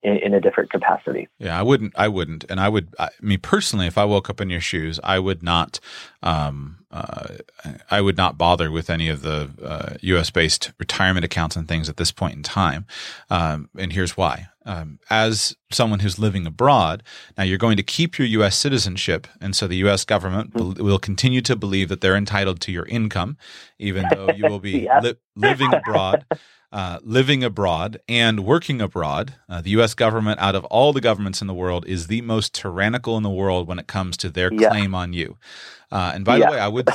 in, 0.04 0.18
in, 0.18 0.34
a 0.34 0.39
different 0.39 0.70
capacity. 0.70 1.27
Yeah, 1.39 1.60
I 1.60 1.63
wouldn't. 1.63 1.94
I 1.98 2.08
wouldn't, 2.08 2.46
and 2.50 2.60
I 2.60 2.70
would. 2.70 2.94
I, 3.00 3.10
me 3.22 3.38
personally, 3.38 3.88
if 3.88 3.98
I 3.98 4.06
woke 4.06 4.30
up 4.30 4.39
in 4.39 4.50
your 4.50 4.62
shoes, 4.62 5.00
I 5.04 5.20
would 5.20 5.42
not 5.42 5.80
um, 6.24 6.77
uh, 6.89 7.36
I 7.92 8.00
would 8.00 8.16
not 8.16 8.38
bother 8.38 8.72
with 8.72 8.89
any 8.89 9.10
of 9.10 9.22
the 9.22 9.50
uh, 9.62 9.96
U.S. 10.01 10.30
based 10.30 10.72
retirement 10.80 11.25
accounts 11.25 11.56
and 11.56 11.68
things 11.68 11.89
at 11.89 11.98
this 11.98 12.12
point 12.12 12.36
in 12.36 12.44
time. 12.44 12.86
Um, 13.30 13.70
and 13.77 13.92
here's 13.92 14.16
why. 14.16 14.48
Um, 14.66 15.00
as 15.10 15.56
someone 15.72 16.00
who's 16.00 16.18
living 16.18 16.46
abroad, 16.46 17.04
now 17.38 17.44
you're 17.44 17.58
going 17.58 17.77
to 17.77 17.84
keep 17.84 18.18
your 18.18 18.27
U.S. 18.27 18.56
citizenship, 18.56 19.27
and 19.42 19.56
so 19.56 19.68
the 19.68 19.77
U.S. 19.77 20.06
government 20.06 20.54
mm-hmm. 20.54 20.84
will 20.84 21.00
continue 21.00 21.42
to 21.42 21.56
believe 21.56 21.89
that 21.89 22.01
they're 22.01 22.16
entitled 22.16 22.62
to 22.62 22.72
your 22.72 22.86
income, 22.86 23.38
even 23.80 24.06
though 24.12 24.30
you 24.36 24.46
will 24.48 24.60
be 24.60 24.80
yep. 24.84 25.04
li- 25.04 25.16
living 25.36 25.74
abroad. 25.74 26.25
Uh, 26.70 27.00
living 27.02 27.46
abroad 27.46 27.98
and 28.10 28.42
working 28.42 28.82
abroad. 28.82 29.36
Uh, 29.48 29.62
the 29.62 29.70
U.S. 29.70 29.94
government, 29.94 30.38
out 30.42 30.54
of 30.54 30.66
all 30.66 30.92
the 30.92 31.00
governments 31.00 31.40
in 31.40 31.48
the 31.48 31.54
world, 31.54 31.86
is 31.88 32.08
the 32.08 32.22
most 32.22 32.54
tyrannical 32.54 33.16
in 33.16 33.24
the 33.24 33.30
world 33.30 33.70
when 33.70 33.80
it 33.80 33.88
comes 33.88 34.18
to 34.18 34.30
their 34.30 34.52
yeah. 34.52 34.68
claim 34.68 34.94
on 34.94 35.14
you. 35.14 35.38
Uh, 35.92 36.12
and 36.14 36.26
by 36.26 36.38
yeah. 36.38 36.46
the 36.46 36.52
way, 36.52 36.60
I 36.60 36.68
would 36.68 36.90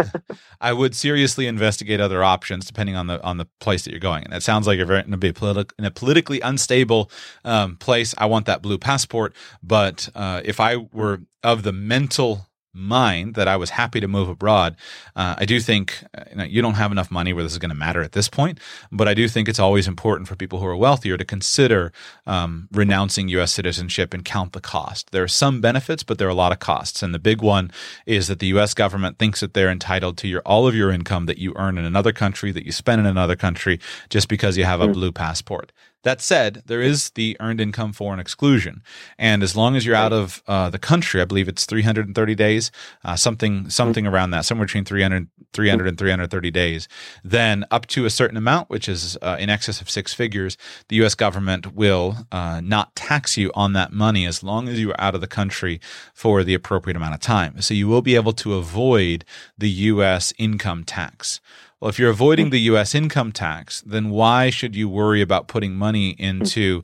I 0.60 0.72
would 0.72 0.94
seriously 0.94 1.46
investigate 1.46 2.00
other 2.00 2.24
options 2.24 2.64
depending 2.64 2.96
on 2.96 3.06
the 3.06 3.22
on 3.22 3.36
the 3.36 3.46
place 3.60 3.84
that 3.84 3.90
you're 3.90 4.00
going. 4.00 4.24
And 4.24 4.32
it 4.32 4.42
sounds 4.42 4.66
like 4.66 4.78
you're 4.78 4.86
going 4.86 5.10
to 5.10 5.16
be 5.16 5.32
politi- 5.32 5.72
in 5.78 5.84
a 5.84 5.90
politically 5.90 6.40
unstable 6.40 7.10
um, 7.44 7.76
place. 7.76 8.14
I 8.16 8.26
want 8.26 8.46
that 8.46 8.62
blue 8.62 8.78
passport, 8.78 9.34
but 9.62 10.08
uh, 10.14 10.40
if 10.44 10.60
I 10.60 10.76
were 10.76 11.20
of 11.42 11.62
the 11.62 11.72
mental 11.72 12.46
mind 12.72 13.34
that 13.34 13.48
I 13.48 13.56
was 13.56 13.70
happy 13.70 14.00
to 14.00 14.08
move 14.08 14.28
abroad. 14.28 14.76
Uh, 15.16 15.34
I 15.38 15.44
do 15.44 15.60
think 15.60 16.04
uh, 16.16 16.24
you, 16.30 16.36
know, 16.36 16.44
you, 16.44 16.62
don't 16.62 16.74
have 16.74 16.92
enough 16.92 17.10
money 17.10 17.32
where 17.32 17.42
this 17.42 17.52
is 17.52 17.58
going 17.58 17.70
to 17.70 17.76
matter 17.76 18.02
at 18.02 18.12
this 18.12 18.28
point, 18.28 18.60
but 18.92 19.08
I 19.08 19.14
do 19.14 19.28
think 19.28 19.48
it's 19.48 19.58
always 19.58 19.88
important 19.88 20.28
for 20.28 20.36
people 20.36 20.60
who 20.60 20.66
are 20.66 20.76
wealthier 20.76 21.16
to 21.16 21.24
consider 21.24 21.92
um, 22.26 22.68
renouncing 22.72 23.28
U.S. 23.28 23.52
citizenship 23.52 24.14
and 24.14 24.24
count 24.24 24.52
the 24.52 24.60
cost. 24.60 25.10
There 25.10 25.22
are 25.22 25.28
some 25.28 25.60
benefits, 25.60 26.02
but 26.02 26.18
there 26.18 26.28
are 26.28 26.30
a 26.30 26.34
lot 26.34 26.52
of 26.52 26.60
costs, 26.60 27.02
and 27.02 27.12
the 27.12 27.18
big 27.18 27.42
one 27.42 27.72
is 28.06 28.28
that 28.28 28.38
the 28.38 28.46
U.S. 28.48 28.74
government 28.74 29.18
thinks 29.18 29.40
that 29.40 29.54
they're 29.54 29.70
entitled 29.70 30.16
to 30.18 30.28
your 30.28 30.40
all 30.42 30.68
of 30.68 30.74
your 30.74 30.90
income 30.90 31.26
that 31.26 31.38
you 31.38 31.52
earn 31.56 31.76
in 31.76 31.84
another 31.84 32.12
country 32.12 32.52
that 32.52 32.64
you 32.64 32.72
spend 32.72 33.00
in 33.00 33.06
another 33.06 33.36
country 33.36 33.80
just 34.08 34.28
because 34.28 34.56
you 34.56 34.64
have 34.64 34.80
a 34.80 34.86
hmm. 34.86 34.92
blue 34.92 35.12
passport. 35.12 35.72
That 36.02 36.22
said, 36.22 36.62
there 36.66 36.80
is 36.80 37.10
the 37.10 37.36
earned 37.40 37.60
income 37.60 37.92
foreign 37.92 38.20
exclusion, 38.20 38.82
and 39.18 39.42
as 39.42 39.54
long 39.54 39.76
as 39.76 39.84
you're 39.84 39.94
out 39.94 40.14
of 40.14 40.42
uh, 40.48 40.70
the 40.70 40.78
country, 40.78 41.20
I 41.20 41.26
believe 41.26 41.46
it's 41.46 41.66
330 41.66 42.34
days, 42.34 42.70
uh, 43.04 43.16
something 43.16 43.68
something 43.68 44.06
around 44.06 44.30
that, 44.30 44.46
somewhere 44.46 44.66
between 44.66 44.86
300, 44.86 45.28
300 45.52 45.86
and 45.88 45.98
330 45.98 46.50
days. 46.50 46.88
Then 47.22 47.66
up 47.70 47.86
to 47.88 48.06
a 48.06 48.10
certain 48.10 48.38
amount, 48.38 48.70
which 48.70 48.88
is 48.88 49.18
uh, 49.20 49.36
in 49.38 49.50
excess 49.50 49.82
of 49.82 49.90
six 49.90 50.14
figures, 50.14 50.56
the 50.88 50.96
U.S. 50.96 51.14
government 51.14 51.74
will 51.74 52.26
uh, 52.32 52.62
not 52.62 52.96
tax 52.96 53.36
you 53.36 53.50
on 53.54 53.74
that 53.74 53.92
money 53.92 54.24
as 54.24 54.42
long 54.42 54.68
as 54.68 54.80
you 54.80 54.92
are 54.92 55.00
out 55.00 55.14
of 55.14 55.20
the 55.20 55.26
country 55.26 55.80
for 56.14 56.42
the 56.42 56.54
appropriate 56.54 56.96
amount 56.96 57.14
of 57.14 57.20
time. 57.20 57.60
So 57.60 57.74
you 57.74 57.88
will 57.88 58.02
be 58.02 58.14
able 58.14 58.32
to 58.34 58.54
avoid 58.54 59.24
the 59.58 59.70
U.S. 59.70 60.32
income 60.38 60.84
tax. 60.84 61.40
Well, 61.80 61.88
if 61.88 61.98
you're 61.98 62.10
avoiding 62.10 62.46
hmm. 62.46 62.50
the 62.50 62.60
U.S. 62.60 62.94
income 62.94 63.32
tax, 63.32 63.80
then 63.82 64.10
why 64.10 64.50
should 64.50 64.76
you 64.76 64.88
worry 64.88 65.20
about 65.22 65.48
putting 65.48 65.74
money 65.74 66.10
into 66.10 66.82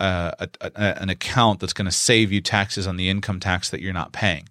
uh, 0.00 0.32
a, 0.38 0.48
a, 0.60 1.02
an 1.02 1.10
account 1.10 1.60
that's 1.60 1.72
going 1.72 1.86
to 1.86 1.92
save 1.92 2.32
you 2.32 2.40
taxes 2.40 2.86
on 2.86 2.96
the 2.96 3.08
income 3.08 3.40
tax 3.40 3.70
that 3.70 3.80
you're 3.80 3.92
not 3.92 4.12
paying? 4.12 4.48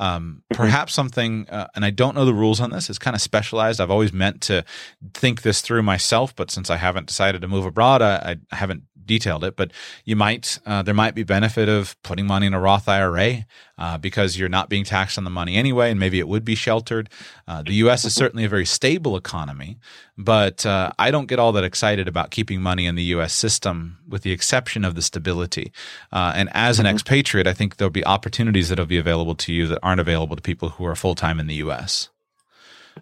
Um, 0.00 0.42
mm-hmm. 0.52 0.60
perhaps 0.60 0.92
something, 0.92 1.48
uh, 1.48 1.68
and 1.76 1.84
I 1.84 1.90
don't 1.90 2.14
know 2.14 2.24
the 2.24 2.34
rules 2.34 2.60
on 2.60 2.70
this. 2.70 2.90
It's 2.90 2.98
kind 2.98 3.14
of 3.14 3.20
specialized. 3.20 3.80
I've 3.80 3.90
always 3.90 4.12
meant 4.12 4.40
to 4.42 4.64
think 5.12 5.42
this 5.42 5.60
through 5.60 5.82
myself, 5.82 6.34
but 6.34 6.50
since 6.50 6.68
I 6.68 6.76
haven't 6.76 7.06
decided 7.06 7.42
to 7.42 7.48
move 7.48 7.64
abroad, 7.64 8.02
I, 8.02 8.36
I 8.50 8.56
haven't 8.56 8.84
detailed 9.06 9.44
it, 9.44 9.56
but 9.56 9.70
you 10.04 10.16
might 10.16 10.58
uh, 10.66 10.82
there 10.82 10.94
might 10.94 11.14
be 11.14 11.22
benefit 11.22 11.68
of 11.68 12.00
putting 12.02 12.26
money 12.26 12.46
in 12.46 12.54
a 12.54 12.60
Roth 12.60 12.88
IRA 12.88 13.46
uh, 13.78 13.98
because 13.98 14.38
you're 14.38 14.48
not 14.48 14.68
being 14.68 14.84
taxed 14.84 15.18
on 15.18 15.24
the 15.24 15.30
money 15.30 15.56
anyway, 15.56 15.90
and 15.90 16.00
maybe 16.00 16.18
it 16.18 16.28
would 16.28 16.44
be 16.44 16.54
sheltered. 16.54 17.08
Uh, 17.46 17.62
the 17.62 17.74
U.S. 17.74 18.04
is 18.04 18.14
certainly 18.14 18.44
a 18.44 18.48
very 18.48 18.64
stable 18.64 19.16
economy, 19.16 19.78
but 20.16 20.64
uh, 20.64 20.90
I 20.98 21.10
don't 21.10 21.26
get 21.26 21.38
all 21.38 21.52
that 21.52 21.64
excited 21.64 22.08
about 22.08 22.30
keeping 22.30 22.62
money 22.62 22.86
in 22.86 22.94
the 22.94 23.02
U.S. 23.04 23.32
system, 23.32 23.98
with 24.08 24.22
the 24.22 24.32
exception 24.32 24.84
of 24.84 24.94
the 24.94 25.02
stability. 25.02 25.72
Uh, 26.12 26.32
and 26.34 26.48
as 26.52 26.78
an 26.78 26.86
mm-hmm. 26.86 26.94
expatriate, 26.94 27.46
I 27.46 27.52
think 27.52 27.76
there'll 27.76 27.90
be 27.90 28.04
opportunities 28.06 28.68
that'll 28.68 28.86
be 28.86 28.98
available 28.98 29.34
to 29.36 29.52
you 29.52 29.66
that 29.66 29.78
aren't 29.82 30.00
available 30.00 30.36
to 30.36 30.42
people 30.42 30.70
who 30.70 30.86
are 30.86 30.96
full 30.96 31.14
time 31.14 31.38
in 31.38 31.46
the 31.46 31.56
U.S. 31.56 32.08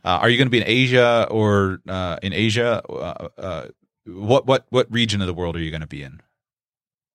Uh, 0.05 0.09
are 0.09 0.29
you 0.29 0.39
going 0.39 0.47
to 0.47 0.51
be 0.51 0.61
in 0.61 0.67
Asia 0.67 1.27
or 1.31 1.81
uh, 1.89 2.19
in 2.23 2.33
Asia? 2.33 2.83
Uh, 2.89 3.29
uh, 3.39 3.67
what 4.07 4.47
what 4.47 4.67
what 4.71 4.91
region 4.91 5.21
of 5.21 5.27
the 5.27 5.35
world 5.35 5.55
are 5.55 5.61
you 5.61 5.71
going 5.71 5.83
to 5.83 5.87
be 5.87 6.03
in? 6.03 6.21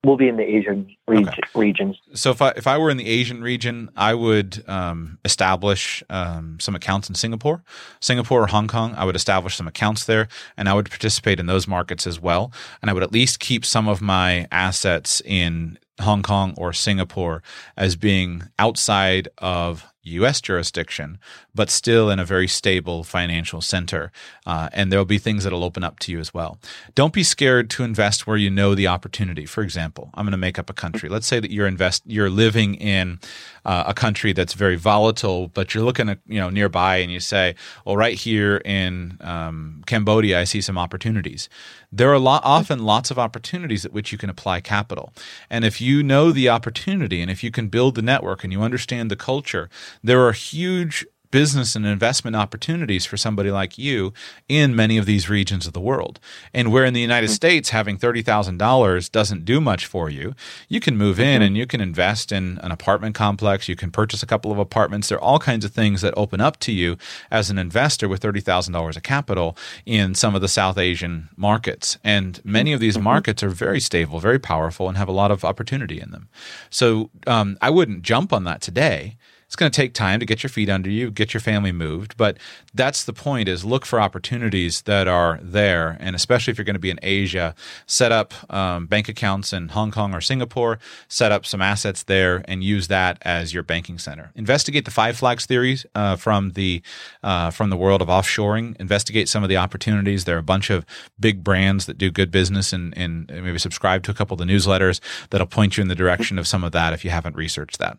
We'll 0.07 0.15
be 0.15 0.29
in 0.29 0.37
the 0.37 0.43
Asian 0.43 0.95
reg- 1.05 1.27
okay. 1.27 1.41
regions. 1.53 1.97
So 2.13 2.31
if 2.31 2.41
I 2.41 2.51
if 2.51 2.65
I 2.65 2.77
were 2.77 2.89
in 2.89 2.95
the 2.95 3.09
Asian 3.09 3.41
region, 3.41 3.89
I 3.97 4.13
would 4.13 4.63
um, 4.65 5.19
establish 5.25 6.01
um, 6.09 6.61
some 6.61 6.75
accounts 6.75 7.09
in 7.09 7.15
Singapore, 7.15 7.61
Singapore 7.99 8.43
or 8.43 8.47
Hong 8.47 8.69
Kong. 8.69 8.95
I 8.95 9.03
would 9.03 9.17
establish 9.17 9.57
some 9.57 9.67
accounts 9.67 10.05
there, 10.05 10.29
and 10.55 10.69
I 10.69 10.73
would 10.73 10.89
participate 10.89 11.41
in 11.41 11.45
those 11.47 11.67
markets 11.67 12.07
as 12.07 12.21
well. 12.21 12.53
And 12.81 12.89
I 12.89 12.93
would 12.93 13.03
at 13.03 13.11
least 13.11 13.41
keep 13.41 13.65
some 13.65 13.89
of 13.89 14.01
my 14.01 14.47
assets 14.49 15.21
in 15.25 15.77
Hong 15.99 16.23
Kong 16.23 16.53
or 16.57 16.71
Singapore 16.71 17.43
as 17.75 17.97
being 17.97 18.43
outside 18.57 19.27
of 19.39 19.85
U.S. 20.07 20.41
jurisdiction, 20.41 21.19
but 21.53 21.69
still 21.69 22.09
in 22.09 22.19
a 22.19 22.25
very 22.25 22.47
stable 22.47 23.03
financial 23.03 23.61
center. 23.61 24.11
Uh, 24.45 24.69
and 24.73 24.91
there'll 24.91 25.05
be 25.05 25.17
things 25.17 25.43
that'll 25.43 25.63
open 25.63 25.83
up 25.83 25.99
to 25.99 26.11
you 26.11 26.19
as 26.19 26.33
well. 26.33 26.59
Don't 26.95 27.13
be 27.13 27.23
scared 27.23 27.69
to 27.71 27.83
invest 27.83 28.27
where 28.27 28.37
you 28.37 28.49
know 28.49 28.75
the 28.75 28.87
opportunity. 28.87 29.45
For 29.45 29.61
example, 29.61 30.09
I'm 30.13 30.25
going 30.25 30.31
to 30.31 30.37
make 30.37 30.57
up 30.57 30.69
a 30.69 30.73
country. 30.73 31.09
Let's 31.09 31.27
say 31.27 31.39
that 31.39 31.51
you're 31.51 31.67
invest 31.67 32.03
you're 32.05 32.29
living 32.29 32.75
in 32.75 33.19
uh, 33.65 33.83
a 33.87 33.93
country 33.93 34.33
that's 34.33 34.53
very 34.53 34.75
volatile, 34.75 35.49
but 35.49 35.73
you're 35.73 35.83
looking 35.83 36.09
at 36.09 36.19
you 36.27 36.39
know 36.39 36.49
nearby 36.49 36.97
and 36.97 37.11
you 37.11 37.19
say, 37.19 37.55
well, 37.85 37.97
right 37.97 38.17
here 38.17 38.57
in 38.63 39.17
um, 39.21 39.83
Cambodia, 39.85 40.39
I 40.39 40.45
see 40.45 40.61
some 40.61 40.77
opportunities. 40.77 41.49
There 41.91 42.11
are 42.11 42.19
lot, 42.19 42.41
often 42.43 42.79
lots 42.79 43.11
of 43.11 43.19
opportunities 43.19 43.85
at 43.85 43.93
which 43.93 44.11
you 44.11 44.17
can 44.17 44.29
apply 44.29 44.61
capital, 44.61 45.13
and 45.49 45.65
if 45.65 45.81
you 45.81 46.03
know 46.03 46.31
the 46.31 46.49
opportunity 46.49 47.21
and 47.21 47.29
if 47.29 47.43
you 47.43 47.51
can 47.51 47.67
build 47.67 47.95
the 47.95 48.01
network 48.01 48.43
and 48.43 48.53
you 48.53 48.61
understand 48.61 49.11
the 49.11 49.15
culture, 49.15 49.69
there 50.03 50.25
are 50.25 50.31
huge 50.31 51.05
business 51.31 51.75
and 51.75 51.85
investment 51.85 52.35
opportunities 52.35 53.05
for 53.05 53.17
somebody 53.17 53.51
like 53.51 53.77
you 53.77 54.13
in 54.47 54.75
many 54.75 54.97
of 54.97 55.05
these 55.05 55.29
regions 55.29 55.67
of 55.67 55.73
the 55.73 55.79
world. 55.79 56.19
And 56.53 56.71
where 56.71 56.85
in 56.85 56.93
the 56.93 57.01
United 57.01 57.27
mm-hmm. 57.27 57.33
States, 57.33 57.69
having 57.69 57.97
$30,000 57.97 59.11
doesn't 59.11 59.45
do 59.45 59.59
much 59.59 59.85
for 59.85 60.09
you, 60.09 60.33
you 60.69 60.79
can 60.79 60.97
move 60.97 61.19
in 61.19 61.25
mm-hmm. 61.25 61.43
and 61.43 61.57
you 61.57 61.67
can 61.67 61.81
invest 61.81 62.31
in 62.31 62.59
an 62.59 62.71
apartment 62.71 63.15
complex. 63.15 63.67
You 63.67 63.75
can 63.75 63.91
purchase 63.91 64.23
a 64.23 64.27
couple 64.27 64.51
of 64.51 64.59
apartments. 64.59 65.09
There 65.09 65.17
are 65.17 65.21
all 65.21 65.39
kinds 65.39 65.65
of 65.65 65.71
things 65.71 66.01
that 66.01 66.13
open 66.17 66.41
up 66.41 66.57
to 66.61 66.71
you 66.71 66.97
as 67.29 67.49
an 67.49 67.57
investor 67.57 68.07
with 68.07 68.21
$30,000 68.21 68.95
of 68.95 69.03
capital 69.03 69.57
in 69.85 70.15
some 70.15 70.35
of 70.35 70.41
the 70.41 70.47
South 70.47 70.77
Asian 70.77 71.29
markets. 71.35 71.97
And 72.03 72.43
many 72.43 72.73
of 72.73 72.79
these 72.79 72.95
mm-hmm. 72.95 73.03
markets 73.03 73.43
are 73.43 73.49
very 73.49 73.79
stable, 73.79 74.19
very 74.19 74.39
powerful, 74.39 74.87
and 74.87 74.97
have 74.97 75.09
a 75.09 75.13
lot 75.13 75.31
of 75.31 75.43
opportunity 75.43 75.99
in 75.99 76.11
them. 76.11 76.29
So 76.69 77.09
um, 77.25 77.57
I 77.61 77.69
wouldn't 77.69 78.03
jump 78.03 78.31
on 78.31 78.43
that 78.45 78.61
today 78.61 79.17
it's 79.47 79.55
going 79.55 79.71
to 79.71 79.75
take 79.75 79.93
time 79.93 80.19
to 80.19 80.25
get 80.25 80.43
your 80.43 80.49
feet 80.49 80.69
under 80.69 80.89
you, 80.89 81.09
get 81.09 81.33
your 81.33 81.39
family 81.41 81.71
moved. 81.71 82.17
But 82.17 82.37
that's 82.73 83.05
the 83.05 83.13
point: 83.13 83.47
is 83.47 83.63
look 83.63 83.85
for 83.85 83.99
opportunities 83.99 84.81
that 84.81 85.07
are 85.07 85.39
there, 85.41 85.95
and 86.01 86.15
especially 86.15 86.51
if 86.51 86.57
you're 86.57 86.65
going 86.65 86.75
to 86.75 86.79
be 86.79 86.89
in 86.89 86.99
Asia, 87.01 87.55
set 87.85 88.11
up 88.11 88.33
um, 88.53 88.87
bank 88.87 89.07
accounts 89.07 89.53
in 89.53 89.69
Hong 89.69 89.89
Kong 89.89 90.13
or 90.13 90.19
Singapore, 90.19 90.79
set 91.07 91.31
up 91.31 91.45
some 91.45 91.61
assets 91.61 92.03
there, 92.03 92.43
and 92.45 92.61
use 92.61 92.89
that 92.89 93.17
as 93.21 93.53
your 93.53 93.63
banking 93.63 93.97
center. 93.97 94.31
Investigate 94.35 94.83
the 94.83 94.91
five 94.91 95.17
flags 95.17 95.45
theories 95.45 95.85
uh, 95.95 96.17
from 96.17 96.51
the 96.51 96.81
uh, 97.23 97.49
from 97.49 97.69
the 97.69 97.77
world 97.77 98.01
of 98.01 98.09
offshoring. 98.09 98.75
Investigate 98.81 99.29
some 99.29 99.43
of 99.43 99.49
the 99.49 99.57
opportunities. 99.57 100.25
There 100.25 100.35
are 100.35 100.39
a 100.39 100.43
bunch 100.43 100.69
of 100.69 100.85
big 101.17 101.41
brands 101.41 101.85
that 101.85 101.97
do 101.97 102.11
good 102.11 102.31
business, 102.31 102.73
and, 102.73 102.95
and 102.97 103.27
maybe 103.29 103.59
subscribe 103.59 104.03
to 104.03 104.11
a 104.11 104.13
couple 104.13 104.35
of 104.35 104.45
the 104.45 104.53
newsletters 104.53 104.99
that'll 105.29 105.47
point 105.47 105.77
you 105.77 105.81
in 105.81 105.87
the 105.87 105.95
direction 105.95 106.37
of 106.37 106.47
some 106.47 106.65
of 106.65 106.73
that 106.73 106.91
if 106.91 107.05
you 107.05 107.11
haven't 107.11 107.37
researched 107.37 107.79
that. 107.79 107.97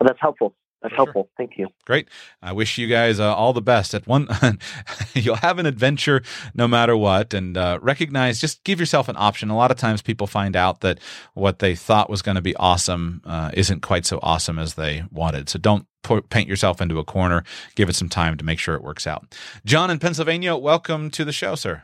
Well, 0.00 0.06
that's 0.08 0.20
helpful. 0.20 0.54
That's 0.82 0.92
For 0.92 0.96
helpful. 0.96 1.22
Sure. 1.24 1.30
Thank 1.36 1.58
you. 1.58 1.68
Great. 1.86 2.08
I 2.40 2.52
wish 2.52 2.78
you 2.78 2.86
guys 2.86 3.18
uh, 3.18 3.34
all 3.34 3.52
the 3.52 3.60
best. 3.60 3.94
At 3.94 4.06
one, 4.06 4.28
you'll 5.14 5.36
have 5.36 5.58
an 5.58 5.66
adventure 5.66 6.22
no 6.54 6.68
matter 6.68 6.96
what, 6.96 7.34
and 7.34 7.56
uh, 7.56 7.80
recognize. 7.82 8.40
Just 8.40 8.62
give 8.62 8.78
yourself 8.78 9.08
an 9.08 9.16
option. 9.18 9.50
A 9.50 9.56
lot 9.56 9.72
of 9.72 9.76
times, 9.76 10.02
people 10.02 10.28
find 10.28 10.54
out 10.54 10.80
that 10.82 11.00
what 11.34 11.58
they 11.58 11.74
thought 11.74 12.08
was 12.08 12.22
going 12.22 12.36
to 12.36 12.40
be 12.40 12.54
awesome 12.56 13.22
uh, 13.24 13.50
isn't 13.54 13.82
quite 13.82 14.06
so 14.06 14.20
awesome 14.22 14.58
as 14.58 14.74
they 14.74 15.02
wanted. 15.10 15.48
So 15.48 15.58
don't 15.58 15.86
paint 16.30 16.48
yourself 16.48 16.80
into 16.80 17.00
a 17.00 17.04
corner. 17.04 17.42
Give 17.74 17.88
it 17.88 17.96
some 17.96 18.08
time 18.08 18.36
to 18.36 18.44
make 18.44 18.60
sure 18.60 18.76
it 18.76 18.82
works 18.82 19.06
out. 19.06 19.34
John 19.64 19.90
in 19.90 19.98
Pennsylvania, 19.98 20.54
welcome 20.54 21.10
to 21.10 21.24
the 21.24 21.32
show, 21.32 21.56
sir. 21.56 21.82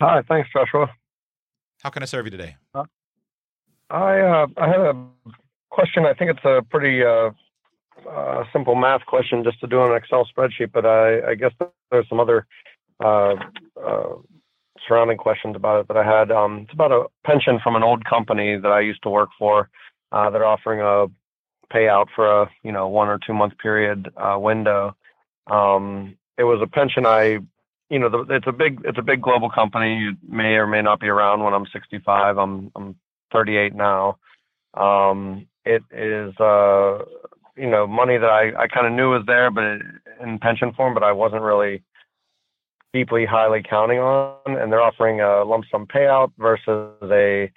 Hi. 0.00 0.22
Thanks, 0.28 0.48
Joshua. 0.52 0.90
How 1.82 1.90
can 1.90 2.02
I 2.02 2.06
serve 2.06 2.26
you 2.26 2.32
today? 2.32 2.56
Uh, 2.74 2.84
I 3.88 4.20
uh, 4.20 4.46
I 4.56 4.66
had 4.66 4.80
a 4.80 5.06
question. 5.76 6.06
I 6.06 6.14
think 6.14 6.30
it's 6.30 6.44
a 6.44 6.62
pretty 6.70 7.04
uh, 7.04 7.30
uh, 8.10 8.44
simple 8.50 8.74
math 8.74 9.04
question 9.04 9.44
just 9.44 9.60
to 9.60 9.66
do 9.66 9.78
on 9.78 9.90
an 9.90 9.96
Excel 9.96 10.26
spreadsheet, 10.26 10.72
but 10.72 10.86
I, 10.86 11.32
I 11.32 11.34
guess 11.34 11.52
there's 11.90 12.08
some 12.08 12.18
other 12.18 12.46
uh, 13.04 13.34
uh, 13.86 14.14
surrounding 14.88 15.18
questions 15.18 15.54
about 15.54 15.80
it 15.80 15.88
that 15.88 15.98
I 15.98 16.04
had. 16.04 16.30
Um, 16.30 16.60
it's 16.64 16.72
about 16.72 16.92
a 16.92 17.04
pension 17.26 17.60
from 17.62 17.76
an 17.76 17.82
old 17.82 18.06
company 18.06 18.56
that 18.56 18.72
I 18.72 18.80
used 18.80 19.02
to 19.02 19.10
work 19.10 19.28
for. 19.38 19.68
Uh, 20.12 20.30
they're 20.30 20.46
offering 20.46 20.80
a 20.80 21.08
payout 21.74 22.06
for 22.14 22.42
a 22.42 22.50
you 22.62 22.72
know 22.72 22.88
one 22.88 23.08
or 23.08 23.18
two 23.18 23.34
month 23.34 23.58
period 23.58 24.08
uh, 24.16 24.38
window. 24.38 24.96
Um, 25.46 26.16
it 26.38 26.44
was 26.44 26.60
a 26.62 26.66
pension 26.66 27.04
I, 27.04 27.40
you 27.90 27.98
know, 27.98 28.24
it's 28.30 28.46
a 28.46 28.52
big 28.52 28.80
it's 28.84 28.98
a 28.98 29.02
big 29.02 29.20
global 29.20 29.50
company. 29.50 29.98
You 29.98 30.12
may 30.26 30.54
or 30.54 30.66
may 30.66 30.80
not 30.80 31.00
be 31.00 31.08
around 31.08 31.42
when 31.42 31.52
I'm 31.52 31.66
65. 31.70 32.38
I'm 32.38 32.72
I'm 32.74 32.96
38 33.30 33.74
now. 33.74 34.16
Um, 34.74 35.46
it 35.66 35.82
is 35.90 36.38
uh, 36.40 37.04
you 37.56 37.68
know 37.68 37.86
money 37.86 38.16
that 38.18 38.30
I, 38.30 38.62
I 38.62 38.66
kind 38.68 38.86
of 38.86 38.92
knew 38.92 39.10
was 39.10 39.24
there, 39.26 39.50
but 39.50 39.64
it, 39.64 39.82
in 40.22 40.38
pension 40.38 40.72
form, 40.72 40.94
but 40.94 41.02
I 41.02 41.12
wasn't 41.12 41.42
really 41.42 41.82
deeply 42.92 43.26
highly 43.26 43.62
counting 43.68 43.98
on. 43.98 44.38
And 44.46 44.72
they're 44.72 44.82
offering 44.82 45.20
a 45.20 45.44
lump 45.44 45.64
sum 45.70 45.86
payout 45.86 46.32
versus 46.38 46.94
a 47.02 47.50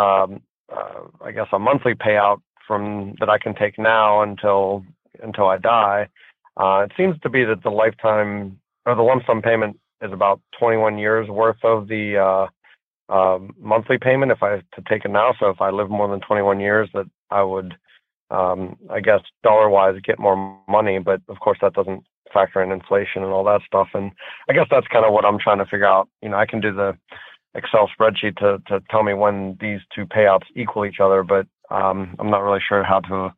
um, 0.00 0.40
uh, 0.72 1.02
I 1.24 1.32
guess 1.32 1.48
a 1.52 1.58
monthly 1.58 1.94
payout 1.94 2.40
from 2.66 3.14
that 3.20 3.28
I 3.28 3.38
can 3.38 3.54
take 3.54 3.78
now 3.78 4.22
until 4.22 4.84
until 5.22 5.48
I 5.48 5.58
die. 5.58 6.08
Uh, 6.56 6.86
it 6.86 6.92
seems 6.96 7.18
to 7.20 7.28
be 7.28 7.44
that 7.44 7.62
the 7.62 7.70
lifetime 7.70 8.58
or 8.86 8.94
the 8.94 9.02
lump 9.02 9.24
sum 9.26 9.42
payment 9.42 9.78
is 10.02 10.12
about 10.12 10.40
21 10.58 10.98
years 10.98 11.28
worth 11.28 11.62
of 11.62 11.88
the 11.88 12.16
uh, 12.16 12.46
uh, 13.12 13.38
monthly 13.58 13.98
payment 13.98 14.32
if 14.32 14.42
I 14.42 14.56
to 14.56 14.82
take 14.88 15.04
it 15.04 15.10
now. 15.10 15.34
So 15.38 15.50
if 15.50 15.60
I 15.60 15.70
live 15.70 15.90
more 15.90 16.08
than 16.08 16.20
21 16.20 16.60
years, 16.60 16.88
that 16.94 17.06
I 17.30 17.42
would, 17.42 17.74
um, 18.30 18.76
I 18.90 19.00
guess, 19.00 19.20
dollar 19.42 19.68
wise, 19.68 19.94
get 20.04 20.18
more 20.18 20.58
money. 20.68 20.98
But 20.98 21.20
of 21.28 21.40
course, 21.40 21.58
that 21.62 21.74
doesn't 21.74 22.04
factor 22.32 22.62
in 22.62 22.72
inflation 22.72 23.22
and 23.22 23.32
all 23.32 23.44
that 23.44 23.62
stuff. 23.66 23.88
And 23.94 24.12
I 24.48 24.52
guess 24.52 24.66
that's 24.70 24.86
kind 24.88 25.04
of 25.04 25.12
what 25.12 25.24
I'm 25.24 25.38
trying 25.38 25.58
to 25.58 25.64
figure 25.64 25.86
out. 25.86 26.08
You 26.22 26.30
know, 26.30 26.36
I 26.36 26.46
can 26.46 26.60
do 26.60 26.72
the 26.72 26.96
Excel 27.54 27.90
spreadsheet 27.98 28.36
to 28.36 28.62
to 28.68 28.80
tell 28.90 29.02
me 29.02 29.14
when 29.14 29.56
these 29.60 29.80
two 29.94 30.06
payouts 30.06 30.46
equal 30.54 30.86
each 30.86 31.00
other, 31.00 31.22
but 31.22 31.46
um, 31.70 32.14
I'm 32.18 32.30
not 32.30 32.42
really 32.42 32.62
sure 32.66 32.84
how 32.84 33.00
to 33.00 33.32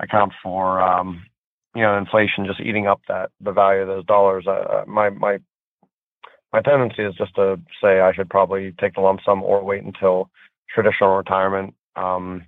account 0.00 0.32
for 0.42 0.80
um, 0.80 1.24
you 1.74 1.82
know 1.82 1.96
inflation 1.98 2.46
just 2.46 2.60
eating 2.60 2.86
up 2.86 3.00
that 3.08 3.30
the 3.40 3.52
value 3.52 3.82
of 3.82 3.88
those 3.88 4.06
dollars. 4.06 4.46
Uh, 4.46 4.84
my 4.86 5.10
my 5.10 5.38
my 6.52 6.60
tendency 6.60 7.02
is 7.02 7.14
just 7.16 7.34
to 7.34 7.60
say 7.82 8.00
I 8.00 8.12
should 8.12 8.30
probably 8.30 8.72
take 8.80 8.94
the 8.94 9.00
lump 9.00 9.20
sum 9.24 9.42
or 9.42 9.64
wait 9.64 9.82
until 9.82 10.30
traditional 10.72 11.16
retirement 11.16 11.74
um, 11.96 12.44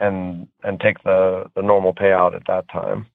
and 0.00 0.48
and 0.62 0.80
take 0.80 1.02
the 1.04 1.44
the 1.54 1.62
normal 1.62 1.94
payout 1.94 2.34
at 2.34 2.46
that 2.46 2.68
time. 2.68 3.06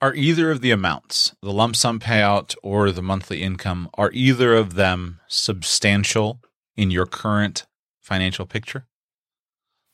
Are 0.00 0.14
either 0.14 0.50
of 0.50 0.60
the 0.60 0.70
amounts, 0.70 1.34
the 1.40 1.52
lump 1.52 1.76
sum 1.76 1.98
payout 1.98 2.54
or 2.62 2.90
the 2.90 3.00
monthly 3.00 3.42
income, 3.42 3.88
are 3.94 4.10
either 4.12 4.54
of 4.54 4.74
them 4.74 5.20
substantial 5.28 6.40
in 6.76 6.90
your 6.90 7.06
current 7.06 7.66
financial 8.02 8.44
picture? 8.44 8.86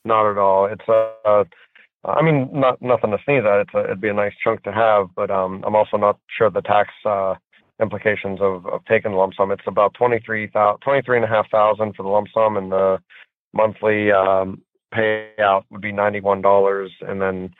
Not 0.03 0.29
at 0.29 0.37
all. 0.37 0.65
It's 0.65 0.87
a, 0.89 1.13
uh, 1.23 1.43
I 2.03 2.21
mean, 2.23 2.49
not 2.51 2.81
nothing 2.81 3.11
to 3.11 3.19
sneeze 3.23 3.43
at. 3.45 3.61
It's 3.61 3.73
a, 3.73 3.83
it'd 3.85 4.01
be 4.01 4.09
a 4.09 4.13
nice 4.13 4.33
chunk 4.43 4.63
to 4.63 4.73
have, 4.73 5.07
but 5.15 5.29
um, 5.31 5.63
I'm 5.65 5.75
also 5.75 5.95
not 5.95 6.19
sure 6.35 6.49
the 6.49 6.61
tax 6.61 6.89
uh, 7.05 7.35
implications 7.79 8.39
of, 8.41 8.65
of 8.65 8.83
taking 8.85 9.11
the 9.11 9.17
lump 9.17 9.35
sum. 9.35 9.51
It's 9.51 9.61
about 9.67 9.93
twenty 9.93 10.19
three 10.25 10.47
thousand, 10.47 10.81
twenty 10.81 11.03
three 11.03 11.17
and 11.17 11.25
a 11.25 11.29
half 11.29 11.49
thousand 11.51 11.95
for 11.95 12.03
the 12.03 12.09
lump 12.09 12.27
sum, 12.33 12.57
and 12.57 12.71
the 12.71 12.97
monthly 13.53 14.11
um, 14.11 14.61
payout 14.93 15.63
would 15.69 15.81
be 15.81 15.91
ninety 15.91 16.19
one 16.19 16.41
dollars, 16.41 16.91
and 17.01 17.21
then 17.21 17.53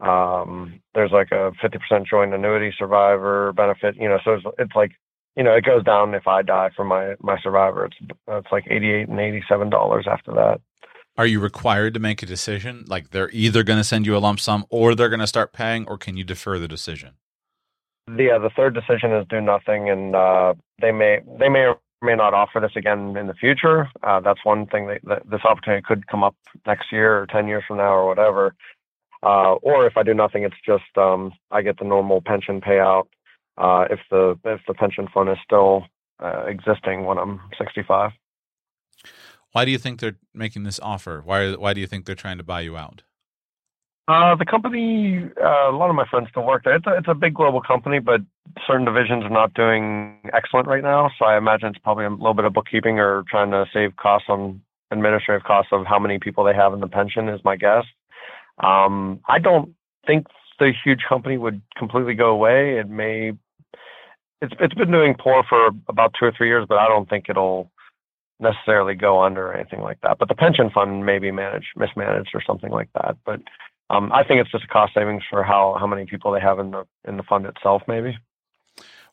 um, 0.00 0.80
there's 0.94 1.12
like 1.12 1.32
a 1.32 1.52
fifty 1.60 1.78
percent 1.78 2.06
joint 2.08 2.34
annuity 2.34 2.74
survivor 2.76 3.52
benefit. 3.52 3.96
You 3.96 4.08
know, 4.08 4.18
so 4.24 4.34
it's, 4.34 4.46
it's 4.58 4.74
like 4.74 4.92
you 5.36 5.44
know, 5.44 5.54
it 5.54 5.64
goes 5.64 5.84
down 5.84 6.14
if 6.14 6.26
I 6.26 6.42
die 6.42 6.70
from 6.74 6.88
my 6.88 7.14
my 7.20 7.38
survivor. 7.42 7.84
It's 7.86 7.96
it's 8.28 8.52
like 8.52 8.64
eighty 8.70 8.90
eight 8.90 9.08
and 9.08 9.20
eighty 9.20 9.42
seven 9.48 9.70
dollars 9.70 10.06
after 10.10 10.32
that. 10.32 10.60
Are 11.18 11.26
you 11.26 11.40
required 11.40 11.94
to 11.94 12.00
make 12.00 12.22
a 12.22 12.26
decision? 12.26 12.84
Like 12.88 13.10
they're 13.10 13.30
either 13.32 13.62
going 13.62 13.78
to 13.78 13.84
send 13.84 14.06
you 14.06 14.16
a 14.16 14.18
lump 14.18 14.38
sum 14.38 14.66
or 14.68 14.94
they're 14.94 15.08
going 15.08 15.20
to 15.20 15.26
start 15.26 15.52
paying, 15.52 15.86
or 15.88 15.96
can 15.96 16.16
you 16.16 16.24
defer 16.24 16.58
the 16.58 16.68
decision? 16.68 17.14
Yeah, 18.08 18.38
the 18.38 18.50
third 18.54 18.74
decision 18.74 19.12
is 19.12 19.26
do 19.28 19.40
nothing, 19.40 19.90
and 19.90 20.14
uh, 20.14 20.54
they 20.80 20.92
may 20.92 21.20
they 21.38 21.48
may 21.48 21.66
or 21.66 21.78
may 22.02 22.14
not 22.14 22.34
offer 22.34 22.60
this 22.60 22.76
again 22.76 23.16
in 23.16 23.26
the 23.26 23.34
future. 23.34 23.88
Uh, 24.02 24.20
that's 24.20 24.44
one 24.44 24.66
thing 24.66 24.86
that, 24.86 25.00
that, 25.04 25.30
this 25.30 25.44
opportunity 25.44 25.82
could 25.86 26.06
come 26.06 26.22
up 26.22 26.36
next 26.66 26.92
year 26.92 27.22
or 27.22 27.26
ten 27.26 27.46
years 27.48 27.64
from 27.66 27.78
now 27.78 27.94
or 27.94 28.06
whatever. 28.06 28.54
Uh, 29.22 29.54
or 29.54 29.86
if 29.86 29.96
I 29.96 30.02
do 30.02 30.14
nothing, 30.14 30.44
it's 30.44 30.56
just 30.64 30.96
um, 30.96 31.32
I 31.50 31.62
get 31.62 31.78
the 31.78 31.84
normal 31.84 32.20
pension 32.20 32.60
payout 32.60 33.06
uh, 33.58 33.86
if 33.90 34.00
the 34.10 34.38
if 34.44 34.60
the 34.68 34.74
pension 34.74 35.08
fund 35.12 35.28
is 35.30 35.38
still 35.44 35.84
uh, 36.22 36.44
existing 36.46 37.04
when 37.04 37.18
I'm 37.18 37.40
65. 37.58 38.12
Why 39.52 39.64
do 39.64 39.70
you 39.70 39.78
think 39.78 40.00
they're 40.00 40.18
making 40.34 40.64
this 40.64 40.78
offer? 40.80 41.22
Why 41.24 41.54
why 41.54 41.72
do 41.72 41.80
you 41.80 41.86
think 41.86 42.04
they're 42.04 42.14
trying 42.14 42.38
to 42.38 42.44
buy 42.44 42.60
you 42.60 42.76
out? 42.76 43.02
Uh, 44.08 44.36
the 44.36 44.44
company, 44.44 45.28
uh, 45.42 45.70
a 45.70 45.76
lot 45.76 45.90
of 45.90 45.96
my 45.96 46.06
friends 46.08 46.28
still 46.30 46.44
work 46.44 46.62
there. 46.62 46.76
It's 46.76 46.86
a, 46.86 46.96
it's 46.96 47.08
a 47.08 47.14
big 47.14 47.34
global 47.34 47.60
company, 47.60 47.98
but 47.98 48.20
certain 48.64 48.84
divisions 48.84 49.24
are 49.24 49.30
not 49.30 49.52
doing 49.54 50.20
excellent 50.32 50.68
right 50.68 50.82
now. 50.82 51.10
So 51.18 51.24
I 51.24 51.36
imagine 51.36 51.70
it's 51.70 51.78
probably 51.78 52.04
a 52.04 52.10
little 52.10 52.34
bit 52.34 52.44
of 52.44 52.52
bookkeeping 52.52 53.00
or 53.00 53.24
trying 53.28 53.50
to 53.50 53.64
save 53.72 53.96
costs 53.96 54.28
on 54.28 54.60
administrative 54.92 55.42
costs 55.44 55.72
of 55.72 55.86
how 55.86 55.98
many 55.98 56.20
people 56.20 56.44
they 56.44 56.54
have 56.54 56.72
in 56.72 56.78
the 56.78 56.86
pension 56.86 57.28
is 57.28 57.40
my 57.44 57.56
guess. 57.56 57.84
Um, 58.62 59.20
I 59.28 59.40
don't 59.40 59.74
think 60.06 60.26
the 60.60 60.72
huge 60.84 61.00
company 61.08 61.36
would 61.36 61.60
completely 61.76 62.14
go 62.14 62.30
away. 62.30 62.78
It 62.78 62.88
may 62.88 63.32
it's 64.42 64.54
it's 64.60 64.74
been 64.74 64.90
doing 64.90 65.14
poor 65.18 65.42
for 65.48 65.70
about 65.88 66.14
two 66.18 66.26
or 66.26 66.32
three 66.36 66.48
years, 66.48 66.66
but 66.68 66.78
I 66.78 66.88
don't 66.88 67.08
think 67.08 67.26
it'll 67.28 67.70
necessarily 68.38 68.94
go 68.94 69.22
under 69.22 69.48
or 69.48 69.54
anything 69.54 69.80
like 69.80 69.98
that. 70.02 70.18
But 70.18 70.28
the 70.28 70.34
pension 70.34 70.70
fund 70.70 71.06
may 71.06 71.18
be 71.18 71.30
managed, 71.30 71.68
mismanaged, 71.76 72.30
or 72.34 72.42
something 72.46 72.70
like 72.70 72.90
that. 72.94 73.16
But 73.24 73.40
um, 73.90 74.12
I 74.12 74.24
think 74.24 74.40
it's 74.40 74.50
just 74.50 74.64
a 74.64 74.68
cost 74.68 74.94
savings 74.94 75.22
for 75.28 75.42
how 75.42 75.76
how 75.78 75.86
many 75.86 76.06
people 76.06 76.32
they 76.32 76.40
have 76.40 76.58
in 76.58 76.70
the 76.70 76.86
in 77.06 77.16
the 77.16 77.22
fund 77.22 77.46
itself, 77.46 77.82
maybe. 77.86 78.16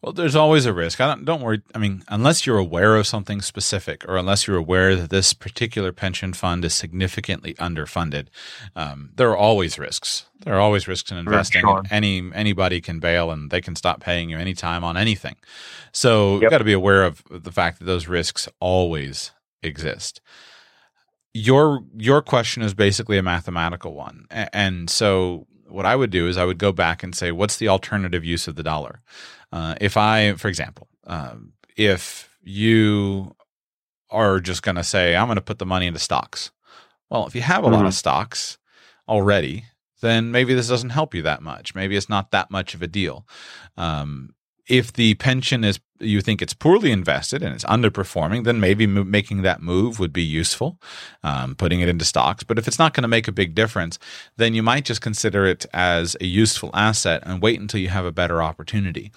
Well, 0.03 0.11
there's 0.11 0.35
always 0.35 0.65
a 0.65 0.73
risk. 0.73 0.99
I 0.99 1.07
don't 1.07 1.23
don't 1.23 1.41
worry. 1.41 1.61
I 1.73 1.77
mean, 1.77 2.03
unless 2.09 2.45
you're 2.45 2.57
aware 2.57 2.97
of 2.97 3.07
something 3.07 3.39
specific, 3.41 4.03
or 4.09 4.17
unless 4.17 4.47
you're 4.47 4.57
aware 4.57 4.97
that 4.97 5.09
this 5.09 5.33
particular 5.33 5.93
pension 5.93 6.33
fund 6.33 6.65
is 6.65 6.73
significantly 6.73 7.53
underfunded, 7.53 8.27
um, 8.75 9.11
there 9.15 9.29
are 9.29 9.37
always 9.37 9.79
risks. 9.79 10.25
There 10.41 10.55
are 10.55 10.59
always 10.59 10.89
risks 10.89 11.09
in 11.09 11.17
investing. 11.17 11.61
Sure. 11.61 11.83
Any 11.89 12.31
anybody 12.33 12.81
can 12.81 12.99
bail, 12.99 13.31
and 13.31 13.49
they 13.49 13.61
can 13.61 13.77
stop 13.77 14.01
paying 14.01 14.29
you 14.29 14.37
anytime 14.37 14.83
on 14.83 14.97
anything. 14.97 15.37
So 15.93 16.33
yep. 16.33 16.41
you've 16.41 16.51
got 16.51 16.57
to 16.57 16.65
be 16.65 16.73
aware 16.73 17.05
of 17.05 17.23
the 17.29 17.51
fact 17.51 17.79
that 17.79 17.85
those 17.85 18.07
risks 18.07 18.49
always 18.59 19.31
exist. 19.61 20.19
Your 21.33 21.83
your 21.97 22.21
question 22.21 22.61
is 22.61 22.73
basically 22.73 23.17
a 23.17 23.23
mathematical 23.23 23.93
one, 23.93 24.27
and 24.29 24.89
so 24.89 25.47
what 25.67 25.85
I 25.87 25.95
would 25.95 26.11
do 26.11 26.27
is 26.27 26.37
I 26.37 26.45
would 26.45 26.59
go 26.59 26.71
back 26.71 27.01
and 27.01 27.15
say, 27.15 27.31
what's 27.31 27.57
the 27.57 27.67
alternative 27.67 28.23
use 28.23 28.47
of 28.47 28.55
the 28.55 28.61
dollar? 28.61 29.01
Uh, 29.51 29.73
if 29.81 29.97
I, 29.97 30.33
for 30.33 30.47
example, 30.47 30.87
um, 31.07 31.53
if 31.75 32.29
you 32.43 33.35
are 34.11 34.39
just 34.39 34.61
going 34.61 34.75
to 34.75 34.83
say, 34.83 35.15
I'm 35.15 35.27
going 35.27 35.37
to 35.37 35.41
put 35.41 35.57
the 35.57 35.65
money 35.65 35.87
into 35.87 35.99
stocks. 35.99 36.51
Well, 37.09 37.25
if 37.25 37.33
you 37.33 37.41
have 37.41 37.63
a 37.63 37.67
mm-hmm. 37.67 37.73
lot 37.73 37.85
of 37.85 37.91
mm-hmm. 37.91 37.97
stocks 37.97 38.59
already, 39.07 39.65
then 40.01 40.31
maybe 40.31 40.53
this 40.53 40.67
doesn't 40.67 40.91
help 40.91 41.15
you 41.15 41.23
that 41.23 41.41
much. 41.41 41.73
Maybe 41.73 41.95
it's 41.95 42.09
not 42.09 42.31
that 42.31 42.51
much 42.51 42.75
of 42.75 42.83
a 42.83 42.87
deal. 42.87 43.25
Um, 43.75 44.35
if 44.67 44.93
the 44.93 45.15
pension 45.15 45.63
is 45.63 45.79
you 45.99 46.21
think 46.21 46.41
it's 46.41 46.53
poorly 46.53 46.91
invested 46.91 47.41
and 47.41 47.55
it's 47.55 47.63
underperforming, 47.65 48.43
then 48.43 48.59
maybe 48.59 48.85
making 48.85 49.41
that 49.41 49.61
move 49.61 49.99
would 49.99 50.13
be 50.13 50.23
useful, 50.23 50.79
um, 51.23 51.55
putting 51.55 51.79
it 51.79 51.89
into 51.89 52.05
stocks. 52.05 52.43
But 52.43 52.57
if 52.57 52.67
it's 52.67 52.79
not 52.79 52.93
going 52.93 53.03
to 53.03 53.07
make 53.07 53.27
a 53.27 53.31
big 53.31 53.55
difference, 53.55 53.99
then 54.37 54.53
you 54.53 54.63
might 54.63 54.85
just 54.85 55.01
consider 55.01 55.45
it 55.45 55.65
as 55.73 56.15
a 56.19 56.25
useful 56.25 56.71
asset 56.73 57.23
and 57.25 57.41
wait 57.41 57.59
until 57.59 57.79
you 57.79 57.89
have 57.89 58.05
a 58.05 58.11
better 58.11 58.41
opportunity. 58.41 59.11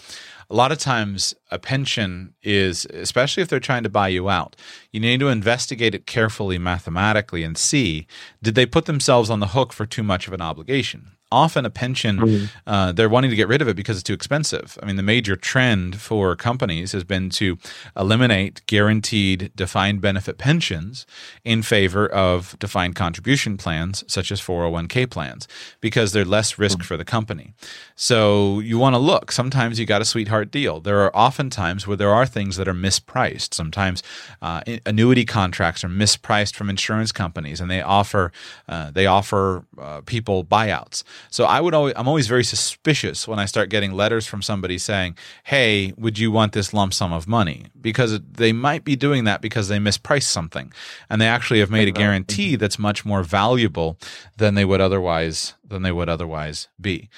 A 0.48 0.54
lot 0.54 0.70
of 0.70 0.78
times, 0.78 1.35
a 1.50 1.59
pension 1.59 2.35
is, 2.42 2.87
especially 2.87 3.42
if 3.42 3.48
they're 3.48 3.59
trying 3.59 3.82
to 3.82 3.88
buy 3.88 4.09
you 4.09 4.28
out, 4.28 4.54
you 4.92 5.00
need 5.00 5.18
to 5.20 5.28
investigate 5.28 5.94
it 5.94 6.06
carefully 6.06 6.56
mathematically 6.56 7.42
and 7.42 7.59
see 7.59 8.06
did 8.42 8.54
they 8.54 8.66
put 8.66 8.85
themselves 8.87 9.28
on 9.28 9.40
the 9.40 9.48
hook 9.48 9.72
for 9.72 9.87
too 9.87 10.04
much 10.04 10.28
of 10.28 10.32
an 10.32 10.40
obligation? 10.40 11.15
Often 11.32 11.66
a 11.66 11.70
pension 11.70 12.18
mm-hmm. 12.18 12.44
uh, 12.66 12.92
they're 12.92 13.08
wanting 13.08 13.30
to 13.30 13.36
get 13.36 13.48
rid 13.48 13.60
of 13.60 13.68
it 13.68 13.74
because 13.74 13.96
it's 13.96 14.04
too 14.04 14.12
expensive. 14.12 14.78
I 14.82 14.86
mean 14.86 14.96
the 14.96 15.02
major 15.02 15.36
trend 15.36 16.00
for 16.00 16.36
companies 16.36 16.92
has 16.92 17.04
been 17.04 17.30
to 17.30 17.58
eliminate 17.96 18.62
guaranteed 18.66 19.50
defined 19.56 20.00
benefit 20.00 20.38
pensions 20.38 21.06
in 21.44 21.62
favor 21.62 22.06
of 22.06 22.56
defined 22.58 22.94
contribution 22.94 23.56
plans 23.56 24.04
such 24.06 24.30
as 24.30 24.40
401k 24.40 25.10
plans 25.10 25.48
because 25.80 26.12
they're 26.12 26.24
less 26.24 26.58
risk 26.58 26.78
mm-hmm. 26.78 26.84
for 26.84 26.96
the 26.96 27.04
company. 27.04 27.54
So 27.96 28.60
you 28.60 28.78
want 28.78 28.94
to 28.94 28.98
look. 28.98 29.32
Sometimes 29.32 29.80
you 29.80 29.86
got 29.86 30.02
a 30.02 30.04
sweetheart 30.04 30.50
deal. 30.50 30.80
There 30.80 31.00
are 31.00 31.14
often 31.14 31.50
times 31.50 31.86
where 31.86 31.96
there 31.96 32.14
are 32.14 32.26
things 32.26 32.56
that 32.56 32.68
are 32.68 32.74
mispriced. 32.74 33.54
Sometimes 33.54 34.02
uh, 34.40 34.62
annuity 34.84 35.24
contracts 35.24 35.82
are 35.82 35.88
mispriced 35.88 36.54
from 36.54 36.70
insurance 36.70 37.10
companies 37.10 37.60
and 37.60 37.70
they 37.70 37.82
offer 37.82 38.32
uh, 38.68 38.90
they 38.90 39.06
offer 39.06 39.64
uh, 39.78 40.02
people 40.02 40.44
buyouts 40.44 41.02
So 41.31 41.44
I 41.44 41.61
would 41.61 41.74
always, 41.74 41.94
I'm 41.96 42.09
always 42.09 42.29
very 42.29 42.44
suspicious 42.44 43.26
when 43.26 43.38
I 43.38 43.44
start 43.44 43.70
getting 43.70 43.92
letters 43.92 44.26
from 44.26 44.42
somebody 44.42 44.79
saying, 44.79 45.16
"Hey, 45.44 45.92
would 45.96 46.18
you 46.18 46.31
want 46.31 46.52
this 46.52 46.72
lump 46.72 46.94
sum 46.94 47.12
of 47.12 47.26
money?" 47.26 47.66
Because 47.81 48.20
they 48.20 48.52
might 48.52 48.85
be 48.85 48.96
doing 48.96 49.24
that 49.24 49.40
because 49.40 49.68
they 49.68 49.79
mispriced 49.79 50.24
something, 50.24 50.72
and 51.11 51.20
they 51.20 51.29
actually 51.29 51.61
have 51.61 51.70
made 51.70 51.88
a 51.88 51.92
guarantee 52.02 52.57
that's 52.57 52.79
much 52.79 53.05
more 53.05 53.22
valuable 53.22 53.98
than 54.37 54.55
they 54.55 54.64
would 54.64 54.81
otherwise 54.81 55.55
than 55.66 55.83
they 55.83 55.92
would 55.92 56.09
otherwise 56.09 56.68
be. 56.81 57.09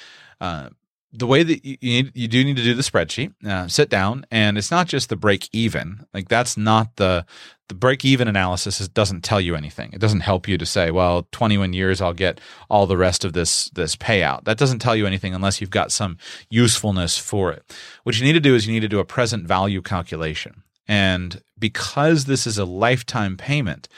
Uh, 0.40 0.68
the 1.12 1.26
way 1.26 1.42
that 1.42 1.64
you 1.64 1.76
need, 1.82 2.12
you 2.14 2.28
do 2.28 2.44
need 2.44 2.56
to 2.56 2.62
do 2.62 2.74
the 2.74 2.82
spreadsheet, 2.82 3.32
uh, 3.44 3.66
sit 3.68 3.88
down, 3.88 4.26
and 4.30 4.58
it's 4.58 4.70
not 4.70 4.88
just 4.88 5.08
the 5.08 5.16
break 5.16 5.48
even. 5.52 6.06
Like 6.12 6.28
that's 6.28 6.56
not 6.56 6.96
the 6.96 7.24
the 7.68 7.74
break 7.74 8.04
even 8.04 8.28
analysis. 8.28 8.80
Is, 8.80 8.88
doesn't 8.88 9.24
tell 9.24 9.40
you 9.40 9.54
anything. 9.54 9.90
It 9.92 10.00
doesn't 10.00 10.20
help 10.20 10.46
you 10.46 10.58
to 10.58 10.66
say, 10.66 10.90
well, 10.90 11.26
21 11.32 11.72
years, 11.72 12.02
I'll 12.02 12.12
get 12.12 12.40
all 12.68 12.86
the 12.86 12.96
rest 12.96 13.24
of 13.24 13.32
this 13.32 13.70
this 13.70 13.96
payout. 13.96 14.44
That 14.44 14.58
doesn't 14.58 14.80
tell 14.80 14.94
you 14.94 15.06
anything 15.06 15.34
unless 15.34 15.60
you've 15.60 15.70
got 15.70 15.92
some 15.92 16.18
usefulness 16.50 17.16
for 17.16 17.52
it. 17.52 17.64
What 18.02 18.18
you 18.18 18.24
need 18.24 18.34
to 18.34 18.40
do 18.40 18.54
is 18.54 18.66
you 18.66 18.74
need 18.74 18.80
to 18.80 18.88
do 18.88 19.00
a 19.00 19.04
present 19.04 19.46
value 19.46 19.80
calculation, 19.80 20.62
and 20.86 21.42
because 21.58 22.26
this 22.26 22.46
is 22.46 22.58
a 22.58 22.66
lifetime 22.66 23.38
payment, 23.38 23.88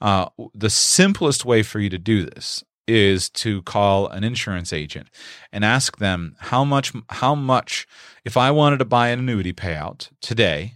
uh, 0.00 0.28
the 0.54 0.70
simplest 0.70 1.44
way 1.44 1.64
for 1.64 1.80
you 1.80 1.90
to 1.90 1.98
do 1.98 2.24
this 2.24 2.62
is 2.86 3.30
to 3.30 3.62
call 3.62 4.08
an 4.08 4.24
insurance 4.24 4.72
agent 4.72 5.08
and 5.52 5.64
ask 5.64 5.98
them 5.98 6.36
how 6.38 6.64
much 6.64 6.92
how 7.10 7.34
much 7.34 7.86
if 8.24 8.36
I 8.36 8.50
wanted 8.50 8.78
to 8.78 8.84
buy 8.84 9.08
an 9.08 9.20
annuity 9.20 9.52
payout 9.52 10.10
today 10.20 10.74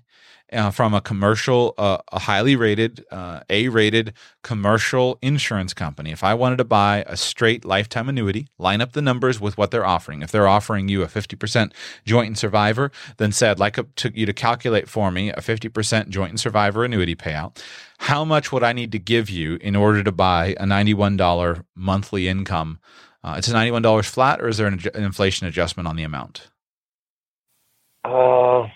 uh, 0.52 0.70
from 0.70 0.94
a 0.94 1.00
commercial, 1.00 1.74
uh, 1.76 1.98
a 2.12 2.20
highly 2.20 2.54
rated, 2.54 3.04
uh, 3.10 3.40
A 3.50 3.68
rated 3.68 4.12
commercial 4.42 5.18
insurance 5.20 5.74
company. 5.74 6.12
If 6.12 6.22
I 6.22 6.34
wanted 6.34 6.56
to 6.58 6.64
buy 6.64 7.04
a 7.06 7.16
straight 7.16 7.64
lifetime 7.64 8.08
annuity, 8.08 8.48
line 8.58 8.80
up 8.80 8.92
the 8.92 9.02
numbers 9.02 9.40
with 9.40 9.58
what 9.58 9.70
they're 9.70 9.86
offering. 9.86 10.22
If 10.22 10.30
they're 10.30 10.48
offering 10.48 10.88
you 10.88 11.02
a 11.02 11.06
50% 11.06 11.72
joint 12.04 12.28
and 12.28 12.38
survivor, 12.38 12.92
then 13.16 13.32
say, 13.32 13.50
I'd 13.50 13.58
like 13.58 13.76
to, 13.96 14.12
you 14.14 14.26
to 14.26 14.32
calculate 14.32 14.88
for 14.88 15.10
me 15.10 15.30
a 15.30 15.40
50% 15.40 16.08
joint 16.08 16.30
and 16.30 16.40
survivor 16.40 16.84
annuity 16.84 17.16
payout. 17.16 17.60
How 17.98 18.24
much 18.24 18.52
would 18.52 18.62
I 18.62 18.72
need 18.72 18.92
to 18.92 18.98
give 18.98 19.28
you 19.28 19.56
in 19.60 19.74
order 19.74 20.02
to 20.02 20.12
buy 20.12 20.54
a 20.60 20.64
$91 20.64 21.64
monthly 21.74 22.28
income? 22.28 22.78
Uh, 23.24 23.34
it's 23.38 23.48
a 23.48 23.52
$91 23.52 24.04
flat, 24.04 24.40
or 24.40 24.46
is 24.46 24.58
there 24.58 24.68
an, 24.68 24.80
an 24.94 25.02
inflation 25.02 25.48
adjustment 25.48 25.88
on 25.88 25.96
the 25.96 26.04
amount? 26.04 26.48
Uh, 28.04 28.68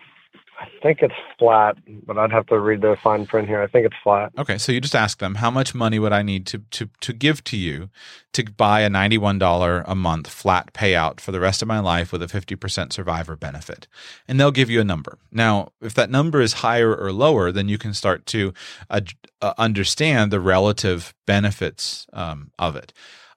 think 0.82 1.00
it's 1.02 1.14
flat, 1.38 1.76
but 2.06 2.18
I'd 2.18 2.32
have 2.32 2.46
to 2.46 2.58
read 2.58 2.80
the 2.80 2.96
fine 3.02 3.26
print 3.26 3.48
here. 3.48 3.62
I 3.62 3.66
think 3.66 3.86
it's 3.86 3.96
flat. 4.02 4.32
Okay, 4.38 4.58
so 4.58 4.72
you 4.72 4.80
just 4.80 4.94
ask 4.94 5.18
them 5.18 5.36
how 5.36 5.50
much 5.50 5.74
money 5.74 5.98
would 5.98 6.12
I 6.12 6.22
need 6.22 6.46
to 6.46 6.58
to 6.58 6.88
to 7.00 7.12
give 7.12 7.42
to 7.44 7.56
you 7.56 7.90
to 8.32 8.44
buy 8.44 8.80
a 8.80 8.90
ninety 8.90 9.18
one 9.18 9.38
dollar 9.38 9.84
a 9.86 9.94
month 9.94 10.28
flat 10.28 10.72
payout 10.72 11.20
for 11.20 11.32
the 11.32 11.40
rest 11.40 11.62
of 11.62 11.68
my 11.68 11.80
life 11.80 12.12
with 12.12 12.22
a 12.22 12.28
fifty 12.28 12.56
percent 12.56 12.92
survivor 12.92 13.36
benefit, 13.36 13.86
and 14.26 14.38
they'll 14.38 14.50
give 14.50 14.70
you 14.70 14.80
a 14.80 14.84
number. 14.84 15.18
Now, 15.30 15.72
if 15.80 15.94
that 15.94 16.10
number 16.10 16.40
is 16.40 16.54
higher 16.54 16.94
or 16.94 17.12
lower, 17.12 17.52
then 17.52 17.68
you 17.68 17.78
can 17.78 17.94
start 17.94 18.26
to 18.26 18.52
uh, 18.90 19.00
understand 19.58 20.30
the 20.30 20.40
relative 20.40 21.14
benefits 21.26 22.06
um, 22.12 22.50
of 22.58 22.76
it. 22.76 22.92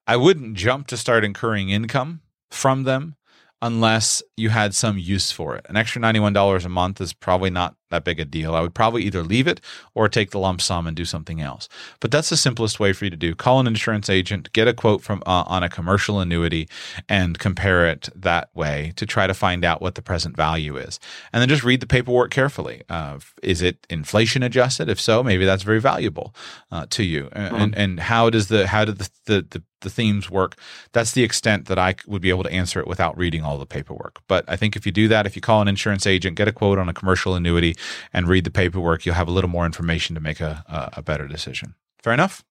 I 0.05 0.17
wouldn't 0.17 0.55
jump 0.55 0.87
to 0.87 0.97
start 0.97 1.23
incurring 1.23 1.69
income 1.69 2.21
from 2.49 2.83
them 2.83 3.15
unless 3.63 4.21
you 4.35 4.49
had 4.49 4.75
some 4.75 4.97
use 4.97 5.31
for 5.31 5.55
it. 5.55 5.65
An 5.69 5.77
extra 5.77 6.01
$91 6.01 6.65
a 6.65 6.69
month 6.69 6.99
is 6.99 7.13
probably 7.13 7.49
not 7.49 7.75
that 7.93 8.03
big 8.03 8.19
a 8.19 8.25
deal. 8.25 8.55
I 8.55 8.61
would 8.61 8.73
probably 8.73 9.03
either 9.03 9.23
leave 9.23 9.47
it 9.47 9.61
or 9.93 10.09
take 10.09 10.31
the 10.31 10.39
lump 10.39 10.61
sum 10.61 10.87
and 10.87 10.95
do 10.97 11.05
something 11.05 11.39
else. 11.41 11.69
But 11.99 12.11
that's 12.11 12.29
the 12.29 12.37
simplest 12.37 12.79
way 12.79 12.91
for 12.91 13.05
you 13.05 13.11
to 13.11 13.17
do. 13.17 13.35
Call 13.35 13.59
an 13.59 13.67
insurance 13.67 14.09
agent, 14.09 14.51
get 14.53 14.67
a 14.67 14.73
quote 14.73 15.01
from 15.01 15.21
uh, 15.25 15.43
on 15.47 15.63
a 15.63 15.69
commercial 15.69 16.19
annuity 16.19 16.67
and 17.07 17.37
compare 17.37 17.87
it 17.87 18.09
that 18.15 18.49
way 18.53 18.93
to 18.95 19.05
try 19.05 19.27
to 19.27 19.33
find 19.33 19.63
out 19.63 19.81
what 19.81 19.95
the 19.95 20.01
present 20.01 20.35
value 20.35 20.75
is. 20.75 20.99
And 21.31 21.41
then 21.41 21.49
just 21.49 21.63
read 21.63 21.79
the 21.79 21.87
paperwork 21.87 22.31
carefully. 22.31 22.81
Uh, 22.89 23.19
is 23.41 23.61
it 23.61 23.85
inflation 23.89 24.43
adjusted? 24.43 24.89
If 24.89 24.99
so, 24.99 25.23
maybe 25.23 25.45
that's 25.45 25.63
very 25.63 25.79
valuable 25.79 26.35
uh, 26.71 26.87
to 26.89 27.03
you. 27.03 27.25
Mm-hmm. 27.25 27.55
And 27.55 27.75
and 27.75 27.99
how 27.99 28.29
does 28.29 28.47
the 28.47 28.67
how 28.67 28.85
did 28.85 28.97
the, 28.97 29.09
the, 29.25 29.45
the 29.49 29.63
the 29.83 29.89
themes 29.89 30.29
work. 30.29 30.57
That's 30.91 31.11
the 31.11 31.23
extent 31.23 31.67
that 31.67 31.77
I 31.77 31.95
would 32.07 32.21
be 32.21 32.29
able 32.29 32.43
to 32.43 32.51
answer 32.51 32.79
it 32.79 32.87
without 32.87 33.15
reading 33.17 33.43
all 33.43 33.57
the 33.57 33.65
paperwork. 33.65 34.21
But 34.27 34.43
I 34.47 34.55
think 34.55 34.75
if 34.75 34.85
you 34.85 34.91
do 34.91 35.07
that, 35.09 35.25
if 35.27 35.35
you 35.35 35.41
call 35.41 35.61
an 35.61 35.67
insurance 35.67 36.07
agent, 36.07 36.35
get 36.35 36.47
a 36.47 36.51
quote 36.51 36.79
on 36.79 36.89
a 36.89 36.93
commercial 36.93 37.35
annuity, 37.35 37.75
and 38.11 38.27
read 38.27 38.43
the 38.43 38.51
paperwork, 38.51 39.05
you'll 39.05 39.15
have 39.15 39.27
a 39.27 39.31
little 39.31 39.49
more 39.49 39.65
information 39.65 40.15
to 40.15 40.21
make 40.21 40.39
a, 40.39 40.63
a, 40.67 40.99
a 40.99 41.01
better 41.01 41.27
decision. 41.27 41.75
Fair 42.01 42.13
enough. 42.13 42.43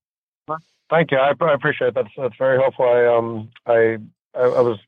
Thank 0.90 1.10
you. 1.10 1.18
I, 1.18 1.32
I 1.40 1.54
appreciate 1.54 1.88
it. 1.88 1.94
That's 1.94 2.10
that's 2.16 2.36
very 2.36 2.58
helpful. 2.60 2.84
I 2.84 3.06
um 3.06 3.48
I, 3.66 3.96
I 4.34 4.42
I 4.42 4.60
was 4.60 4.78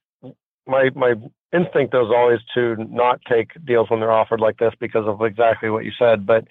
my 0.66 0.90
my 0.94 1.14
instinct 1.54 1.94
is 1.94 2.10
always 2.14 2.40
to 2.54 2.76
not 2.90 3.20
take 3.30 3.52
deals 3.64 3.88
when 3.88 4.00
they're 4.00 4.12
offered 4.12 4.40
like 4.40 4.58
this 4.58 4.74
because 4.80 5.06
of 5.06 5.22
exactly 5.22 5.70
what 5.70 5.84
you 5.84 5.92
said. 5.98 6.26
But 6.26 6.46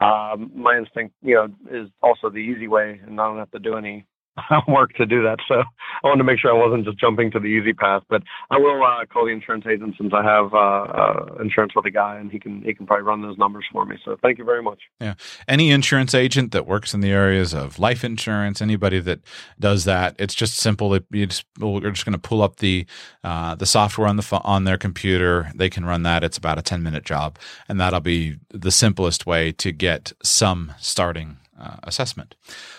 um, 0.00 0.52
my 0.54 0.76
instinct, 0.76 1.14
you 1.22 1.34
know, 1.34 1.48
is 1.70 1.88
also 2.02 2.30
the 2.30 2.38
easy 2.38 2.68
way, 2.68 3.00
and 3.04 3.16
don't 3.16 3.38
have 3.38 3.50
to 3.52 3.58
do 3.58 3.76
any 3.76 4.06
work 4.68 4.94
to 4.94 5.06
do 5.06 5.22
that. 5.22 5.38
So 5.46 5.56
I 5.56 6.08
wanted 6.08 6.18
to 6.18 6.24
make 6.24 6.38
sure 6.38 6.50
I 6.50 6.58
wasn't 6.58 6.84
just 6.84 6.98
jumping 6.98 7.30
to 7.32 7.40
the 7.40 7.46
easy 7.46 7.72
path. 7.72 8.02
But 8.08 8.22
I 8.50 8.58
will 8.58 8.82
uh, 8.82 9.04
call 9.06 9.26
the 9.26 9.32
insurance 9.32 9.64
agent 9.66 9.94
since 9.98 10.12
I 10.14 10.22
have 10.22 10.54
uh, 10.54 10.56
uh, 10.56 11.26
insurance 11.40 11.72
with 11.74 11.84
a 11.84 11.90
guy, 11.90 12.16
and 12.16 12.30
he 12.30 12.38
can 12.38 12.62
he 12.62 12.74
can 12.74 12.86
probably 12.86 13.04
run 13.04 13.22
those 13.22 13.36
numbers 13.38 13.64
for 13.70 13.84
me. 13.84 13.96
So 14.04 14.16
thank 14.22 14.38
you 14.38 14.44
very 14.44 14.62
much. 14.62 14.80
Yeah, 15.00 15.14
any 15.46 15.70
insurance 15.70 16.14
agent 16.14 16.52
that 16.52 16.66
works 16.66 16.94
in 16.94 17.00
the 17.00 17.10
areas 17.10 17.52
of 17.52 17.78
life 17.78 18.04
insurance, 18.04 18.62
anybody 18.62 19.00
that 19.00 19.20
does 19.60 19.84
that, 19.84 20.16
it's 20.18 20.34
just 20.34 20.56
simple. 20.56 20.98
You 21.10 21.26
just 21.26 21.44
we're 21.58 21.90
just 21.90 22.04
going 22.04 22.12
to 22.14 22.18
pull 22.18 22.42
up 22.42 22.56
the 22.56 22.86
uh, 23.22 23.54
the 23.54 23.66
software 23.66 24.08
on 24.08 24.16
the 24.16 24.40
on 24.44 24.64
their 24.64 24.78
computer. 24.78 25.50
They 25.54 25.68
can 25.68 25.84
run 25.84 26.02
that. 26.04 26.24
It's 26.24 26.38
about 26.38 26.58
a 26.58 26.62
ten 26.62 26.82
minute 26.82 27.04
job, 27.04 27.38
and 27.68 27.78
that'll 27.78 28.00
be 28.00 28.36
the 28.48 28.70
simplest 28.70 29.26
way 29.26 29.52
to 29.52 29.72
get 29.72 30.12
some 30.22 30.72
starting 30.78 31.36
uh, 31.62 31.76
assessment. 31.84 32.34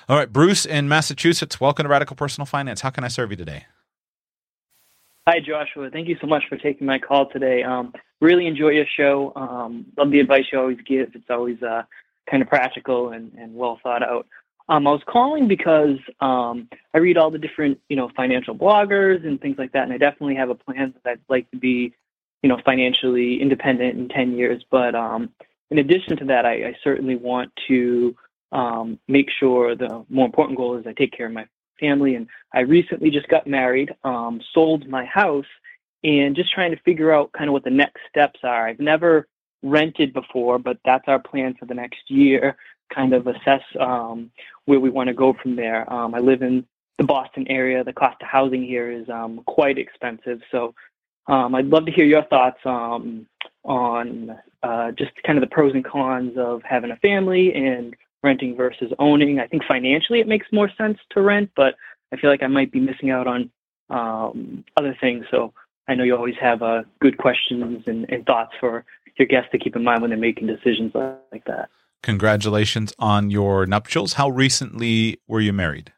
All 0.09 0.17
right, 0.17 0.31
Bruce 0.31 0.65
in 0.65 0.87
Massachusetts, 0.87 1.59
welcome 1.59 1.85
to 1.85 1.89
Radical 1.89 2.15
Personal 2.15 2.45
Finance. 2.45 2.81
How 2.81 2.89
can 2.89 3.03
I 3.03 3.07
serve 3.07 3.31
you 3.31 3.37
today? 3.37 3.65
Hi, 5.27 5.39
Joshua. 5.39 5.89
Thank 5.89 6.09
you 6.09 6.17
so 6.19 6.27
much 6.27 6.43
for 6.49 6.57
taking 6.57 6.85
my 6.85 6.99
call 6.99 7.29
today. 7.29 7.63
Um, 7.63 7.93
really 8.19 8.45
enjoy 8.45 8.69
your 8.69 8.85
show. 8.97 9.31
Um, 9.37 9.85
love 9.97 10.11
the 10.11 10.19
advice 10.19 10.43
you 10.51 10.59
always 10.59 10.79
give. 10.85 11.11
It's 11.15 11.29
always 11.29 11.63
uh, 11.63 11.83
kind 12.29 12.43
of 12.43 12.49
practical 12.49 13.11
and, 13.11 13.31
and 13.37 13.55
well 13.55 13.79
thought 13.81 14.03
out. 14.03 14.27
Um, 14.69 14.85
I 14.85 14.91
was 14.91 15.01
calling 15.07 15.47
because 15.47 15.97
um, 16.19 16.69
I 16.93 16.97
read 16.97 17.17
all 17.17 17.31
the 17.31 17.37
different, 17.37 17.79
you 17.89 17.95
know, 17.95 18.09
financial 18.15 18.55
bloggers 18.55 19.25
and 19.25 19.39
things 19.39 19.55
like 19.57 19.71
that, 19.73 19.83
and 19.83 19.93
I 19.93 19.97
definitely 19.97 20.35
have 20.35 20.49
a 20.49 20.55
plan 20.55 20.93
that 21.03 21.09
I'd 21.09 21.19
like 21.29 21.49
to 21.51 21.57
be, 21.57 21.93
you 22.41 22.49
know, 22.49 22.57
financially 22.65 23.41
independent 23.41 23.97
in 23.97 24.09
10 24.09 24.37
years. 24.37 24.63
But 24.69 24.95
um, 24.95 25.29
in 25.69 25.79
addition 25.79 26.17
to 26.17 26.25
that, 26.25 26.45
I, 26.45 26.67
I 26.67 26.75
certainly 26.83 27.15
want 27.15 27.51
to 27.67 28.15
um, 28.53 28.99
make 29.07 29.29
sure 29.29 29.75
the 29.75 30.05
more 30.09 30.25
important 30.25 30.57
goal 30.57 30.77
is 30.77 30.87
I 30.87 30.93
take 30.93 31.11
care 31.11 31.25
of 31.25 31.33
my 31.33 31.47
family. 31.79 32.15
And 32.15 32.27
I 32.53 32.61
recently 32.61 33.09
just 33.09 33.27
got 33.27 33.47
married, 33.47 33.93
um, 34.03 34.39
sold 34.53 34.87
my 34.87 35.03
house, 35.05 35.45
and 36.03 36.35
just 36.35 36.53
trying 36.53 36.71
to 36.71 36.81
figure 36.83 37.11
out 37.11 37.31
kind 37.33 37.49
of 37.49 37.53
what 37.53 37.63
the 37.63 37.69
next 37.69 38.01
steps 38.09 38.39
are. 38.43 38.67
I've 38.67 38.79
never 38.79 39.27
rented 39.63 40.13
before, 40.13 40.59
but 40.59 40.77
that's 40.85 41.07
our 41.07 41.19
plan 41.19 41.55
for 41.59 41.65
the 41.65 41.73
next 41.73 42.09
year. 42.09 42.55
Kind 42.93 43.13
of 43.13 43.27
assess 43.27 43.63
um, 43.79 44.29
where 44.65 44.79
we 44.79 44.89
want 44.89 45.07
to 45.07 45.13
go 45.13 45.33
from 45.41 45.55
there. 45.55 45.91
Um, 45.91 46.13
I 46.13 46.19
live 46.19 46.41
in 46.41 46.65
the 46.97 47.05
Boston 47.05 47.47
area. 47.47 47.83
The 47.83 47.93
cost 47.93 48.21
of 48.21 48.27
housing 48.27 48.63
here 48.63 48.91
is 48.91 49.09
um, 49.09 49.41
quite 49.47 49.77
expensive, 49.79 50.41
so 50.51 50.75
um, 51.27 51.55
I'd 51.55 51.67
love 51.67 51.85
to 51.85 51.91
hear 51.91 52.05
your 52.05 52.23
thoughts 52.23 52.59
um, 52.65 53.25
on 53.63 54.37
uh, 54.61 54.91
just 54.91 55.11
kind 55.25 55.37
of 55.37 55.41
the 55.41 55.53
pros 55.55 55.73
and 55.73 55.85
cons 55.85 56.37
of 56.37 56.61
having 56.63 56.91
a 56.91 56.97
family 56.97 57.53
and 57.55 57.95
renting 58.23 58.55
versus 58.55 58.91
owning. 58.99 59.39
I 59.39 59.47
think 59.47 59.63
financially 59.67 60.19
it 60.19 60.27
makes 60.27 60.47
more 60.51 60.69
sense 60.77 60.97
to 61.11 61.21
rent, 61.21 61.51
but 61.55 61.75
I 62.11 62.17
feel 62.17 62.29
like 62.29 62.43
I 62.43 62.47
might 62.47 62.71
be 62.71 62.79
missing 62.79 63.11
out 63.11 63.27
on 63.27 63.51
um, 63.89 64.63
other 64.77 64.95
things. 64.99 65.25
So 65.29 65.53
I 65.87 65.95
know 65.95 66.03
you 66.03 66.15
always 66.15 66.35
have 66.41 66.61
uh, 66.61 66.83
good 66.99 67.17
questions 67.17 67.83
and, 67.85 68.09
and 68.09 68.25
thoughts 68.25 68.53
for 68.59 68.85
your 69.17 69.27
guests 69.27 69.49
to 69.51 69.59
keep 69.59 69.75
in 69.75 69.83
mind 69.83 70.01
when 70.01 70.09
they're 70.09 70.19
making 70.19 70.47
decisions 70.47 70.93
like 71.31 71.45
that. 71.45 71.69
Congratulations 72.01 72.93
on 72.99 73.29
your 73.29 73.65
nuptials. 73.65 74.13
How 74.13 74.29
recently 74.29 75.19
were 75.27 75.39
you 75.39 75.53
married? 75.53 75.93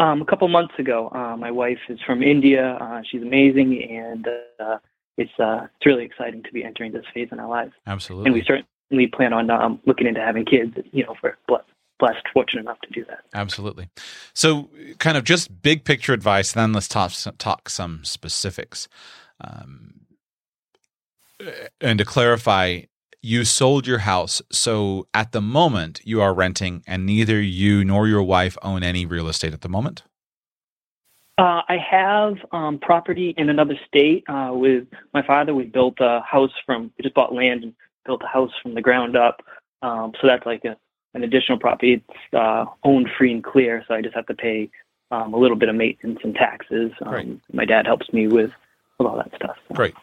Um, 0.00 0.22
a 0.22 0.24
couple 0.24 0.46
months 0.48 0.74
ago. 0.78 1.10
Uh, 1.12 1.36
my 1.36 1.50
wife 1.50 1.78
is 1.88 1.98
from 2.06 2.22
India. 2.22 2.78
Uh, 2.80 3.00
she's 3.10 3.22
amazing, 3.22 3.82
and 3.90 4.28
uh, 4.60 4.78
it's 5.16 5.32
uh, 5.40 5.66
it's 5.74 5.86
really 5.86 6.04
exciting 6.04 6.42
to 6.44 6.52
be 6.52 6.62
entering 6.62 6.92
this 6.92 7.04
phase 7.12 7.28
in 7.32 7.40
our 7.40 7.48
lives. 7.48 7.72
Absolutely. 7.86 8.26
And 8.26 8.34
we 8.34 8.42
certainly 8.42 8.68
we 8.90 9.06
plan 9.06 9.32
on 9.32 9.50
um, 9.50 9.80
looking 9.86 10.06
into 10.06 10.20
having 10.20 10.44
kids. 10.44 10.76
You 10.92 11.04
know, 11.04 11.14
for 11.20 11.36
blessed, 11.46 11.64
blessed, 11.98 12.26
fortunate 12.32 12.62
enough 12.62 12.80
to 12.82 12.90
do 12.90 13.04
that. 13.06 13.20
Absolutely. 13.34 13.88
So, 14.34 14.70
kind 14.98 15.16
of 15.16 15.24
just 15.24 15.62
big 15.62 15.84
picture 15.84 16.12
advice. 16.12 16.52
Then 16.52 16.72
let's 16.72 16.88
talk 16.88 17.12
talk 17.38 17.68
some 17.68 18.04
specifics. 18.04 18.88
Um, 19.40 19.94
and 21.80 21.98
to 21.98 22.04
clarify, 22.04 22.82
you 23.22 23.44
sold 23.44 23.86
your 23.86 23.98
house, 23.98 24.42
so 24.50 25.06
at 25.12 25.32
the 25.32 25.40
moment 25.40 26.00
you 26.04 26.20
are 26.20 26.34
renting, 26.34 26.82
and 26.86 27.04
neither 27.04 27.40
you 27.40 27.84
nor 27.84 28.08
your 28.08 28.22
wife 28.22 28.56
own 28.62 28.82
any 28.82 29.06
real 29.06 29.28
estate 29.28 29.52
at 29.52 29.60
the 29.60 29.68
moment. 29.68 30.02
Uh, 31.38 31.62
I 31.68 31.76
have 31.78 32.34
um, 32.50 32.80
property 32.80 33.32
in 33.36 33.48
another 33.48 33.78
state 33.86 34.24
uh, 34.28 34.50
with 34.52 34.88
my 35.14 35.24
father. 35.24 35.54
We 35.54 35.64
built 35.64 35.98
a 36.00 36.20
house 36.28 36.50
from, 36.66 36.90
we 36.98 37.02
just 37.02 37.14
bought 37.14 37.32
land 37.32 37.62
and 37.62 37.74
built 38.08 38.22
a 38.24 38.26
house 38.26 38.50
from 38.60 38.74
the 38.74 38.82
ground 38.82 39.16
up. 39.16 39.42
Um, 39.82 40.12
so 40.20 40.26
that's 40.26 40.46
like 40.46 40.64
a, 40.64 40.76
an 41.14 41.22
additional 41.22 41.58
property. 41.58 41.92
It's 41.92 42.34
uh, 42.34 42.64
owned 42.82 43.08
free 43.16 43.32
and 43.32 43.44
clear, 43.44 43.84
so 43.86 43.94
I 43.94 44.02
just 44.02 44.16
have 44.16 44.26
to 44.26 44.34
pay 44.34 44.70
um, 45.12 45.32
a 45.32 45.38
little 45.38 45.56
bit 45.56 45.68
of 45.68 45.76
maintenance 45.76 46.18
and 46.24 46.34
taxes. 46.34 46.90
Um, 47.06 47.40
My 47.52 47.64
dad 47.64 47.86
helps 47.86 48.12
me 48.12 48.26
with, 48.26 48.50
with 48.98 49.06
all 49.06 49.16
that 49.16 49.32
stuff. 49.36 49.56
So. 49.68 49.74
Great. 49.74 49.94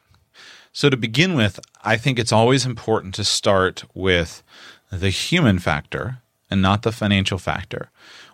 So 0.71 0.89
to 0.89 0.97
begin 0.97 1.33
with, 1.35 1.59
I 1.83 1.97
think 1.97 2.19
it's 2.19 2.31
always 2.31 2.65
important 2.65 3.15
to 3.15 3.23
start 3.23 3.83
with 3.93 4.43
the 4.91 5.09
human 5.09 5.59
factor 5.59 6.19
and 6.49 6.61
not 6.61 6.83
the 6.83 6.91
financial 6.91 7.37
factor. 7.37 7.89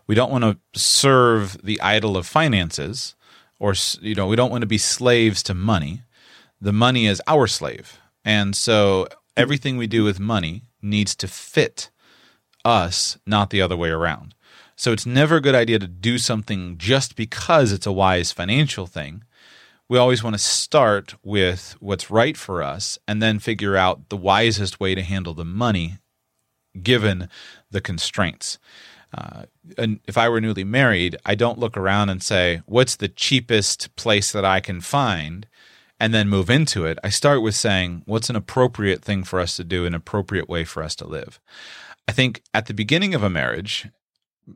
We 0.05 0.15
don't 0.15 0.31
want 0.31 0.43
to 0.43 0.57
serve 0.79 1.63
the 1.63 1.79
idol 1.81 2.17
of 2.17 2.27
finances 2.27 3.15
or 3.59 3.73
you 4.01 4.15
know, 4.15 4.27
we 4.27 4.35
don't 4.35 4.49
want 4.49 4.63
to 4.63 4.67
be 4.67 4.79
slaves 4.79 5.43
to 5.43 5.53
money. 5.53 6.01
The 6.59 6.73
money 6.73 7.05
is 7.05 7.21
our 7.27 7.47
slave. 7.47 7.99
And 8.25 8.55
so 8.55 9.07
everything 9.35 9.77
we 9.77 9.87
do 9.87 10.03
with 10.03 10.19
money 10.19 10.63
needs 10.81 11.15
to 11.15 11.27
fit 11.27 11.89
us, 12.65 13.17
not 13.25 13.49
the 13.49 13.61
other 13.61 13.77
way 13.77 13.89
around. 13.89 14.35
So 14.75 14.91
it's 14.91 15.05
never 15.05 15.37
a 15.37 15.41
good 15.41 15.55
idea 15.55 15.79
to 15.79 15.87
do 15.87 16.17
something 16.17 16.77
just 16.77 17.15
because 17.15 17.71
it's 17.71 17.85
a 17.85 17.91
wise 17.91 18.31
financial 18.31 18.87
thing. 18.87 19.23
We 19.87 19.97
always 19.97 20.23
want 20.23 20.33
to 20.33 20.39
start 20.39 21.15
with 21.23 21.75
what's 21.79 22.09
right 22.09 22.37
for 22.37 22.63
us 22.63 22.97
and 23.07 23.21
then 23.21 23.39
figure 23.39 23.75
out 23.75 24.09
the 24.09 24.17
wisest 24.17 24.79
way 24.79 24.95
to 24.95 25.03
handle 25.03 25.33
the 25.33 25.45
money 25.45 25.97
given 26.81 27.29
the 27.69 27.81
constraints. 27.81 28.57
Uh, 29.13 29.43
and 29.77 29.99
if 30.07 30.17
I 30.17 30.29
were 30.29 30.39
newly 30.39 30.63
married, 30.63 31.17
I 31.25 31.35
don't 31.35 31.59
look 31.59 31.75
around 31.75 32.09
and 32.09 32.23
say, 32.23 32.61
what's 32.65 32.95
the 32.95 33.09
cheapest 33.09 33.93
place 33.95 34.31
that 34.31 34.45
I 34.45 34.61
can 34.61 34.79
find? 34.79 35.45
And 36.01 36.15
then 36.15 36.29
move 36.29 36.49
into 36.49 36.83
it. 36.83 36.97
I 37.03 37.09
start 37.09 37.43
with 37.43 37.53
saying, 37.53 38.01
what's 38.07 38.31
an 38.31 38.35
appropriate 38.35 39.03
thing 39.03 39.23
for 39.23 39.39
us 39.39 39.55
to 39.57 39.63
do, 39.63 39.85
an 39.85 39.93
appropriate 39.93 40.49
way 40.49 40.65
for 40.65 40.81
us 40.81 40.95
to 40.95 41.05
live? 41.05 41.39
I 42.07 42.11
think 42.11 42.41
at 42.55 42.65
the 42.65 42.73
beginning 42.73 43.13
of 43.13 43.21
a 43.21 43.29
marriage, 43.29 43.87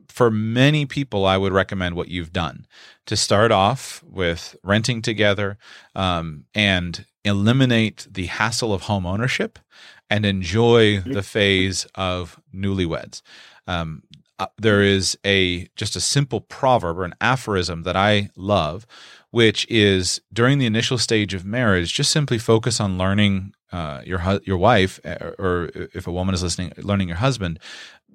for 0.08 0.28
many 0.28 0.86
people, 0.86 1.24
I 1.24 1.36
would 1.36 1.52
recommend 1.52 1.94
what 1.94 2.08
you've 2.08 2.32
done 2.32 2.66
to 3.06 3.16
start 3.16 3.52
off 3.52 4.02
with 4.02 4.56
renting 4.64 5.02
together 5.02 5.56
um, 5.94 6.46
and 6.52 7.06
eliminate 7.24 8.08
the 8.10 8.26
hassle 8.26 8.72
of 8.72 8.82
home 8.82 9.06
ownership 9.06 9.60
and 10.10 10.26
enjoy 10.26 10.98
the 11.00 11.22
phase 11.22 11.86
of 11.94 12.40
newlyweds. 12.52 13.22
Um, 13.68 14.02
uh, 14.38 14.46
there 14.58 14.82
is 14.82 15.16
a 15.24 15.68
just 15.76 15.96
a 15.96 16.00
simple 16.00 16.40
proverb 16.40 16.98
or 16.98 17.04
an 17.04 17.14
aphorism 17.20 17.84
that 17.84 17.96
I 17.96 18.30
love, 18.36 18.86
which 19.36 19.66
is 19.68 20.18
during 20.32 20.56
the 20.58 20.64
initial 20.64 20.96
stage 20.96 21.34
of 21.34 21.44
marriage, 21.44 21.92
just 21.92 22.10
simply 22.10 22.38
focus 22.38 22.80
on 22.80 22.96
learning 22.96 23.52
uh, 23.70 24.00
your 24.02 24.40
your 24.44 24.56
wife, 24.56 24.98
uh, 25.04 25.32
or 25.38 25.68
if 25.92 26.06
a 26.06 26.10
woman 26.10 26.34
is 26.34 26.42
listening, 26.42 26.72
learning 26.78 27.08
your 27.08 27.18
husband. 27.18 27.58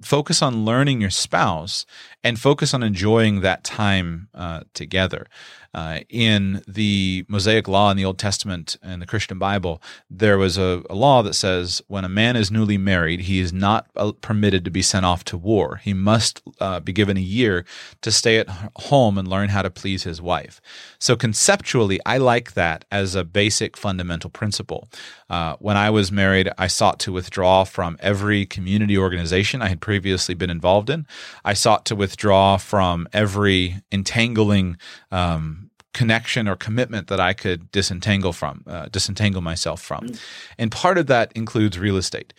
Focus 0.02 0.42
on 0.42 0.64
learning 0.64 1.00
your 1.00 1.10
spouse 1.10 1.86
and 2.24 2.40
focus 2.40 2.74
on 2.74 2.82
enjoying 2.82 3.40
that 3.42 3.62
time 3.62 4.30
uh, 4.34 4.62
together. 4.74 5.28
Uh, 5.74 6.00
in 6.10 6.62
the 6.68 7.24
Mosaic 7.28 7.66
Law 7.66 7.90
in 7.90 7.96
the 7.96 8.04
Old 8.04 8.18
Testament 8.18 8.76
and 8.82 9.00
the 9.00 9.06
Christian 9.06 9.38
Bible, 9.38 9.80
there 10.10 10.36
was 10.36 10.58
a, 10.58 10.82
a, 10.90 10.94
law 10.94 11.22
that 11.22 11.32
says 11.32 11.80
when 11.88 12.04
a 12.04 12.10
man 12.10 12.36
is 12.36 12.50
newly 12.50 12.76
married, 12.76 13.20
he 13.20 13.40
is 13.40 13.54
not 13.54 13.86
uh, 13.96 14.12
permitted 14.20 14.66
to 14.66 14.70
be 14.70 14.82
sent 14.82 15.06
off 15.06 15.24
to 15.24 15.38
war. 15.38 15.80
He 15.82 15.94
must 15.94 16.42
uh, 16.60 16.80
be 16.80 16.92
given 16.92 17.16
a 17.16 17.20
year 17.20 17.64
to 18.02 18.12
stay 18.12 18.36
at 18.36 18.50
home 18.76 19.16
and 19.16 19.26
learn 19.26 19.48
how 19.48 19.62
to 19.62 19.70
please 19.70 20.02
his 20.02 20.20
wife. 20.20 20.60
So, 20.98 21.16
conceptually, 21.16 21.98
I 22.04 22.18
like 22.18 22.52
that 22.52 22.84
as 22.90 23.14
a 23.14 23.24
basic 23.24 23.76
fundamental 23.76 24.28
principle. 24.28 24.88
Uh, 25.30 25.56
when 25.58 25.78
I 25.78 25.88
was 25.88 26.12
married, 26.12 26.50
I 26.58 26.66
sought 26.66 27.00
to 27.00 27.12
withdraw 27.12 27.64
from 27.64 27.96
every 28.00 28.44
community 28.44 28.98
organization 28.98 29.62
I 29.62 29.68
had 29.68 29.80
previously 29.80 30.34
been 30.34 30.50
involved 30.50 30.90
in. 30.90 31.06
I 31.46 31.54
sought 31.54 31.86
to 31.86 31.96
withdraw 31.96 32.58
from 32.58 33.08
every 33.14 33.80
entangling 33.90 34.76
um, 35.10 35.61
connection 35.92 36.48
or 36.48 36.56
commitment 36.56 37.08
that 37.08 37.20
I 37.20 37.32
could 37.32 37.70
disentangle 37.70 38.32
from, 38.32 38.64
uh, 38.66 38.86
disentangle 38.86 39.42
myself 39.42 39.80
from. 39.80 40.08
Mm. 40.08 40.20
And 40.58 40.72
part 40.72 40.98
of 40.98 41.06
that 41.08 41.32
includes 41.34 41.78
real 41.78 41.96
estate. 41.96 42.32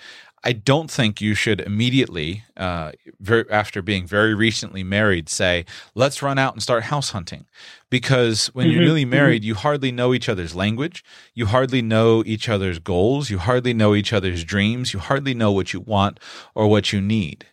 I 0.45 0.51
don't 0.51 0.91
think 0.91 1.21
you 1.21 1.35
should 1.35 1.61
immediately, 1.61 2.43
uh, 2.57 2.91
very, 3.21 3.49
after 3.49 3.81
being 3.81 4.05
very 4.05 4.35
recently 4.35 4.83
married, 4.83 5.29
say, 5.29 5.65
let's 5.95 6.21
run 6.21 6.37
out 6.37 6.53
and 6.53 6.61
start 6.61 6.83
house 6.83 7.11
hunting. 7.11 7.45
Because 7.89 8.47
when 8.47 8.67
mm-hmm. 8.67 8.75
you're 8.75 8.85
newly 8.85 9.03
mm-hmm. 9.03 9.11
married, 9.11 9.41
mm-hmm. 9.43 9.47
you 9.47 9.55
hardly 9.55 9.91
know 9.91 10.13
each 10.13 10.27
other's 10.27 10.53
language. 10.53 11.03
You 11.33 11.45
hardly 11.45 11.81
know 11.81 12.23
each 12.25 12.49
other's 12.49 12.79
goals. 12.79 13.29
You 13.29 13.37
hardly 13.37 13.73
know 13.73 13.95
each 13.95 14.11
other's 14.11 14.43
dreams. 14.43 14.93
You 14.93 14.99
hardly 14.99 15.33
know 15.33 15.51
what 15.53 15.71
you 15.71 15.79
want 15.79 16.19
or 16.55 16.67
what 16.67 16.91
you 16.91 16.99
need. 16.99 17.45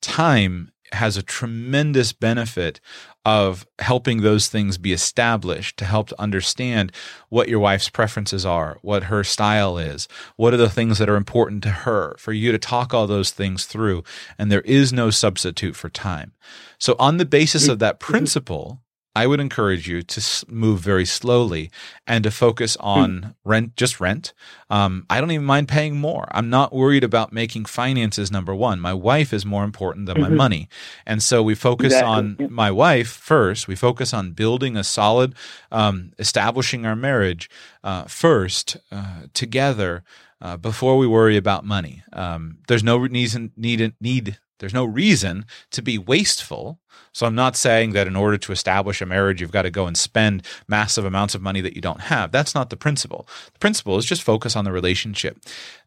Time 0.00 0.72
has 0.92 1.16
a 1.16 1.22
tremendous 1.22 2.12
benefit 2.12 2.80
of 3.24 3.66
helping 3.78 4.22
those 4.22 4.48
things 4.48 4.78
be 4.78 4.92
established 4.92 5.76
to 5.76 5.84
help 5.84 6.08
to 6.08 6.20
understand 6.20 6.90
what 7.28 7.48
your 7.48 7.58
wife's 7.58 7.90
preferences 7.90 8.46
are, 8.46 8.78
what 8.80 9.04
her 9.04 9.22
style 9.22 9.76
is, 9.76 10.08
what 10.36 10.54
are 10.54 10.58
the 10.58 10.70
things 10.70 10.98
that 10.98 11.08
are 11.08 11.16
important 11.16 11.62
to 11.62 11.70
her, 11.70 12.16
for 12.18 12.32
you 12.32 12.50
to 12.50 12.58
talk 12.58 12.94
all 12.94 13.06
those 13.06 13.30
things 13.30 13.66
through. 13.66 14.02
And 14.38 14.50
there 14.50 14.62
is 14.62 14.92
no 14.92 15.10
substitute 15.10 15.76
for 15.76 15.90
time. 15.90 16.32
So, 16.78 16.96
on 16.98 17.18
the 17.18 17.26
basis 17.26 17.68
of 17.68 17.78
that 17.80 18.00
principle, 18.00 18.80
I 19.14 19.26
would 19.26 19.40
encourage 19.40 19.88
you 19.88 20.02
to 20.02 20.46
move 20.48 20.80
very 20.80 21.04
slowly 21.04 21.70
and 22.06 22.22
to 22.24 22.30
focus 22.30 22.76
hmm. 22.76 22.86
on 22.86 23.34
rent, 23.44 23.76
just 23.76 24.00
rent. 24.00 24.32
Um, 24.68 25.04
I 25.10 25.20
don't 25.20 25.32
even 25.32 25.46
mind 25.46 25.68
paying 25.68 25.96
more. 25.96 26.28
I'm 26.30 26.48
not 26.48 26.72
worried 26.72 27.02
about 27.02 27.32
making 27.32 27.64
finances 27.64 28.30
number 28.30 28.54
one. 28.54 28.78
My 28.78 28.94
wife 28.94 29.32
is 29.32 29.44
more 29.44 29.64
important 29.64 30.06
than 30.06 30.16
mm-hmm. 30.16 30.30
my 30.30 30.36
money. 30.36 30.68
And 31.06 31.22
so 31.22 31.42
we 31.42 31.56
focus 31.56 31.86
exactly. 31.86 32.08
on 32.08 32.36
yeah. 32.38 32.46
my 32.50 32.70
wife 32.70 33.08
first. 33.08 33.66
We 33.66 33.74
focus 33.74 34.14
on 34.14 34.32
building 34.32 34.76
a 34.76 34.84
solid, 34.84 35.34
um, 35.72 36.12
establishing 36.18 36.86
our 36.86 36.96
marriage 36.96 37.50
uh, 37.82 38.04
first 38.04 38.76
uh, 38.92 39.22
together. 39.34 40.04
Uh, 40.42 40.56
before 40.56 40.96
we 40.96 41.06
worry 41.06 41.36
about 41.36 41.66
money, 41.66 42.02
um, 42.14 42.60
there's 42.66 42.82
no 42.82 42.96
reason 42.96 43.52
need 43.58 43.92
need 44.00 44.38
there's 44.60 44.74
no 44.74 44.84
reason 44.84 45.44
to 45.72 45.82
be 45.82 45.98
wasteful. 45.98 46.78
So 47.12 47.26
I'm 47.26 47.34
not 47.34 47.56
saying 47.56 47.92
that 47.92 48.06
in 48.06 48.14
order 48.14 48.38
to 48.38 48.52
establish 48.52 49.02
a 49.02 49.06
marriage, 49.06 49.40
you've 49.40 49.50
got 49.50 49.62
to 49.62 49.70
go 49.70 49.86
and 49.86 49.96
spend 49.96 50.46
massive 50.68 51.04
amounts 51.04 51.34
of 51.34 51.42
money 51.42 51.60
that 51.60 51.74
you 51.74 51.82
don't 51.82 52.02
have. 52.02 52.30
That's 52.30 52.54
not 52.54 52.70
the 52.70 52.76
principle. 52.76 53.26
The 53.52 53.58
principle 53.58 53.98
is 53.98 54.04
just 54.04 54.22
focus 54.22 54.54
on 54.54 54.64
the 54.64 54.72
relationship. 54.72 55.38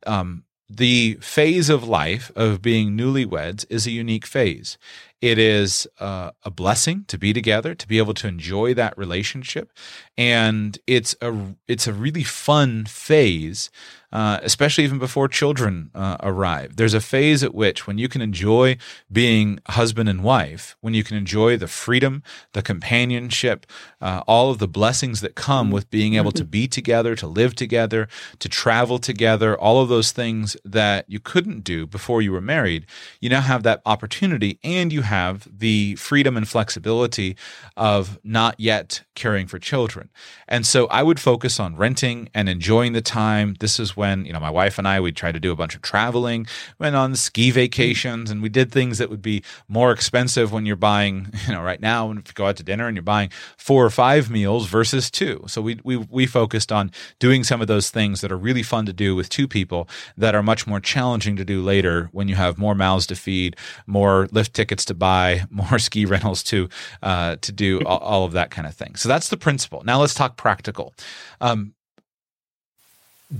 Um, 0.06 0.44
the 0.70 1.18
phase 1.22 1.70
of 1.70 1.88
life 1.88 2.32
of 2.36 2.62
being 2.62 2.98
newlyweds 2.98 3.66
is 3.70 3.86
a 3.86 3.92
unique 3.92 4.26
phase. 4.26 4.78
It 5.24 5.40
is 5.40 5.88
uh, 6.02 6.32
a 6.44 6.52
blessing 6.52 7.06
to 7.08 7.18
be 7.18 7.32
together, 7.32 7.74
to 7.76 7.88
be 7.88 7.98
able 7.98 8.14
to 8.16 8.28
enjoy 8.28 8.74
that 8.74 8.98
relationship, 8.98 9.72
and 10.18 10.78
it's 10.86 11.16
a 11.22 11.56
it's 11.66 11.88
a 11.88 11.94
really 11.94 12.24
fun 12.24 12.84
phase 12.84 13.70
uh, 14.14 14.40
especially 14.44 14.84
even 14.84 15.00
before 15.00 15.28
children 15.28 15.90
uh, 15.96 16.18
arrive. 16.20 16.76
There's 16.76 16.94
a 16.94 17.02
phase 17.02 17.44
at 17.44 17.56
which, 17.56 17.88
when 17.88 17.98
you 17.98 18.08
can 18.08 18.22
enjoy 18.22 18.78
being 19.12 19.60
husband 19.70 20.08
and 20.08 20.24
wife, 20.24 20.78
when 20.82 20.94
you 20.94 21.04
can 21.04 21.18
enjoy 21.18 21.58
the 21.58 21.68
freedom, 21.68 22.22
the 22.54 22.62
companionship, 22.62 23.66
uh, 24.02 24.22
all 24.28 24.52
of 24.52 24.60
the 24.60 24.68
blessings 24.68 25.22
that 25.22 25.34
come 25.34 25.72
with 25.72 25.90
being 25.90 26.14
able 26.14 26.32
to 26.32 26.46
be 26.46 26.68
together, 26.68 27.16
to 27.16 27.26
live 27.26 27.56
together, 27.56 28.08
to 28.38 28.48
travel 28.48 29.00
together, 29.00 29.58
all 29.58 29.82
of 29.82 29.90
those 29.90 30.12
things 30.12 30.56
that 30.64 31.10
you 31.10 31.20
couldn't 31.20 31.64
do 31.64 31.88
before 31.88 32.22
you 32.22 32.32
were 32.32 32.40
married, 32.40 32.86
you 33.20 33.30
now 33.30 33.42
have 33.42 33.64
that 33.64 33.82
opportunity 33.84 34.60
and 34.64 34.94
you 34.94 35.02
have 35.14 35.48
the 35.60 35.96
freedom 35.96 36.36
and 36.36 36.48
flexibility 36.48 37.36
of 37.78 38.20
not 38.24 38.60
yet 38.60 39.04
caring 39.14 39.46
for 39.46 39.60
children. 39.60 40.10
And 40.48 40.66
so 40.66 40.88
I 40.88 41.04
would 41.04 41.20
focus 41.20 41.60
on 41.60 41.76
renting 41.76 42.30
and 42.34 42.50
enjoying 42.50 42.94
the 42.94 43.02
time. 43.02 43.56
This 43.60 43.80
is 43.80 43.96
when, 43.96 44.26
you 44.26 44.34
know, 44.34 44.40
my 44.40 44.50
wife 44.50 44.80
and 44.80 44.88
I, 44.88 45.00
we 45.00 45.12
tried 45.12 45.34
to 45.34 45.40
do 45.40 45.52
a 45.52 45.56
bunch 45.56 45.76
of 45.76 45.82
traveling, 45.84 46.48
went 46.80 46.96
on 46.96 47.16
ski 47.16 47.52
vacations, 47.52 48.32
and 48.32 48.42
we 48.42 48.50
did 48.50 48.72
things 48.72 48.98
that 48.98 49.12
would 49.12 49.22
be 49.22 49.44
more 49.68 49.92
expensive 49.92 50.52
when 50.52 50.66
you're 50.66 50.76
buying, 50.76 51.28
you 51.48 51.54
know, 51.54 51.62
right 51.62 51.82
now, 51.82 52.08
when 52.08 52.18
you 52.18 52.24
go 52.34 52.48
out 52.48 52.58
to 52.58 52.64
dinner 52.64 52.88
and 52.88 52.96
you're 52.96 53.04
buying 53.04 53.30
four 53.58 53.86
or 53.86 53.92
five 53.92 54.32
meals 54.32 54.68
versus 54.68 55.12
two. 55.12 55.44
So 55.48 55.62
we, 55.62 55.80
we, 55.84 55.98
we 55.98 56.26
focused 56.26 56.72
on 56.72 56.92
doing 57.20 57.44
some 57.44 57.62
of 57.62 57.68
those 57.68 57.92
things 57.92 58.22
that 58.22 58.32
are 58.32 58.38
really 58.38 58.64
fun 58.64 58.88
to 58.88 58.94
do 58.94 59.16
with 59.16 59.30
two 59.30 59.48
people 59.48 59.88
that 60.18 60.34
are 60.34 60.44
much 60.44 60.66
more 60.66 60.80
challenging 60.80 61.36
to 61.36 61.46
do 61.46 61.62
later 61.62 62.10
when 62.12 62.28
you 62.28 62.36
have 62.36 62.58
more 62.58 62.74
mouths 62.74 63.06
to 63.08 63.16
feed, 63.16 63.56
more 63.86 64.28
lift 64.32 64.54
tickets 64.54 64.86
to 64.86 64.96
buy, 65.04 65.42
more 65.50 65.80
ski 65.88 66.06
rentals 66.06 66.42
to, 66.44 66.70
uh, 67.02 67.36
to 67.42 67.52
do 67.52 67.82
all, 67.82 68.24
of 68.24 68.32
that 68.32 68.52
kind 68.52 68.66
of 68.66 68.74
thing. 68.74 68.96
So 68.96 69.10
that's 69.10 69.28
the 69.28 69.36
principle. 69.36 69.84
Now 69.84 70.00
let's 70.00 70.14
talk 70.14 70.38
practical. 70.38 70.94
Um, 71.42 71.74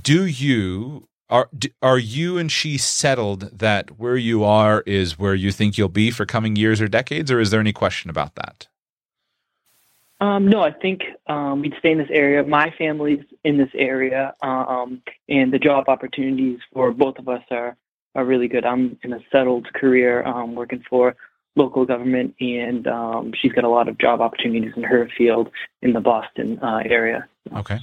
do 0.02 0.26
you 0.26 1.08
are 1.30 1.50
are 1.82 1.98
you 1.98 2.38
and 2.38 2.52
she 2.52 2.78
settled 2.78 3.60
that 3.60 3.98
where 3.98 4.18
you 4.18 4.44
are 4.44 4.84
is 4.86 5.18
where 5.18 5.34
you 5.34 5.52
think 5.52 5.78
you'll 5.78 5.88
be 5.88 6.12
for 6.12 6.26
coming 6.26 6.56
years 6.56 6.82
or 6.82 6.88
decades, 6.88 7.32
or 7.32 7.40
is 7.40 7.50
there 7.50 7.62
any 7.62 7.74
question 7.74 8.10
about 8.10 8.36
that? 8.36 8.68
Um, 10.20 10.48
no, 10.48 10.62
I 10.62 10.72
think 10.72 11.02
um, 11.28 11.62
we'd 11.62 11.74
stay 11.80 11.92
in 11.92 11.98
this 11.98 12.12
area. 12.12 12.44
My 12.44 12.74
family's 12.78 13.24
in 13.44 13.58
this 13.58 13.70
area, 13.74 14.34
um, 14.42 15.02
and 15.30 15.52
the 15.54 15.60
job 15.60 15.86
opportunities 15.88 16.60
for 16.74 16.92
both 16.92 17.18
of 17.20 17.28
us 17.30 17.44
are 17.52 17.78
are 18.16 18.26
really 18.26 18.48
good. 18.48 18.66
I'm 18.66 18.98
in 19.04 19.14
a 19.14 19.20
settled 19.32 19.72
career, 19.74 20.24
um, 20.26 20.56
working 20.56 20.84
for 20.90 21.16
local 21.56 21.86
government, 21.86 22.36
and 22.40 22.88
um, 22.88 23.32
she's 23.40 23.52
got 23.52 23.64
a 23.64 23.70
lot 23.70 23.88
of 23.88 23.98
job 23.98 24.22
opportunities 24.22 24.74
in 24.76 24.84
her 24.84 25.10
field 25.18 25.50
in 25.82 25.94
the 25.94 26.02
Boston 26.02 26.60
uh, 26.60 26.82
area. 26.86 27.28
Okay. 27.56 27.80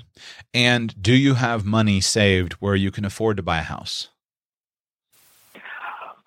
And 0.52 1.00
do 1.00 1.14
you 1.14 1.34
have 1.34 1.64
money 1.64 2.00
saved 2.00 2.54
where 2.54 2.74
you 2.74 2.90
can 2.90 3.04
afford 3.04 3.36
to 3.36 3.42
buy 3.42 3.58
a 3.58 3.62
house? 3.62 4.08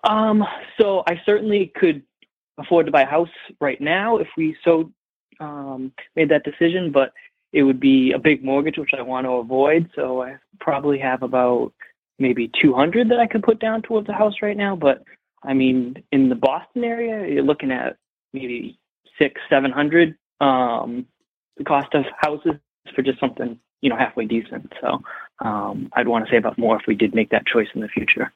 Um, 0.03 0.43
so 0.79 1.03
I 1.07 1.21
certainly 1.25 1.71
could 1.75 2.03
afford 2.57 2.85
to 2.85 2.91
buy 2.91 3.01
a 3.01 3.07
house 3.07 3.29
right 3.59 3.79
now 3.79 4.17
if 4.17 4.27
we 4.37 4.55
so 4.63 4.91
um, 5.39 5.91
made 6.15 6.29
that 6.29 6.43
decision, 6.43 6.91
but 6.91 7.11
it 7.51 7.63
would 7.63 7.79
be 7.79 8.11
a 8.11 8.19
big 8.19 8.43
mortgage, 8.43 8.77
which 8.77 8.91
I 8.97 9.01
want 9.01 9.25
to 9.25 9.31
avoid. 9.33 9.89
So 9.95 10.23
I 10.23 10.37
probably 10.59 10.99
have 10.99 11.23
about 11.23 11.73
maybe 12.19 12.51
200 12.61 13.09
that 13.09 13.19
I 13.19 13.27
could 13.27 13.43
put 13.43 13.59
down 13.59 13.81
towards 13.81 14.09
a 14.09 14.13
house 14.13 14.35
right 14.41 14.57
now. 14.57 14.75
But 14.75 15.03
I 15.45 15.53
mean, 15.53 16.03
in 16.11 16.29
the 16.29 16.35
Boston 16.35 16.83
area, 16.83 17.31
you're 17.31 17.43
looking 17.43 17.71
at 17.71 17.97
maybe 18.33 18.77
six, 19.17 19.41
seven 19.49 19.71
hundred. 19.71 20.15
Um, 20.41 21.05
the 21.57 21.63
cost 21.63 21.93
of 21.93 22.05
houses 22.19 22.53
for 22.95 23.01
just 23.01 23.19
something 23.19 23.59
you 23.81 23.89
know 23.89 23.97
halfway 23.97 24.25
decent. 24.25 24.71
So 24.81 25.01
um, 25.39 25.89
I'd 25.93 26.07
want 26.07 26.25
to 26.25 26.31
save 26.31 26.45
up 26.45 26.57
more 26.57 26.77
if 26.77 26.83
we 26.87 26.95
did 26.95 27.13
make 27.13 27.29
that 27.29 27.45
choice 27.45 27.67
in 27.75 27.81
the 27.81 27.87
future. 27.87 28.31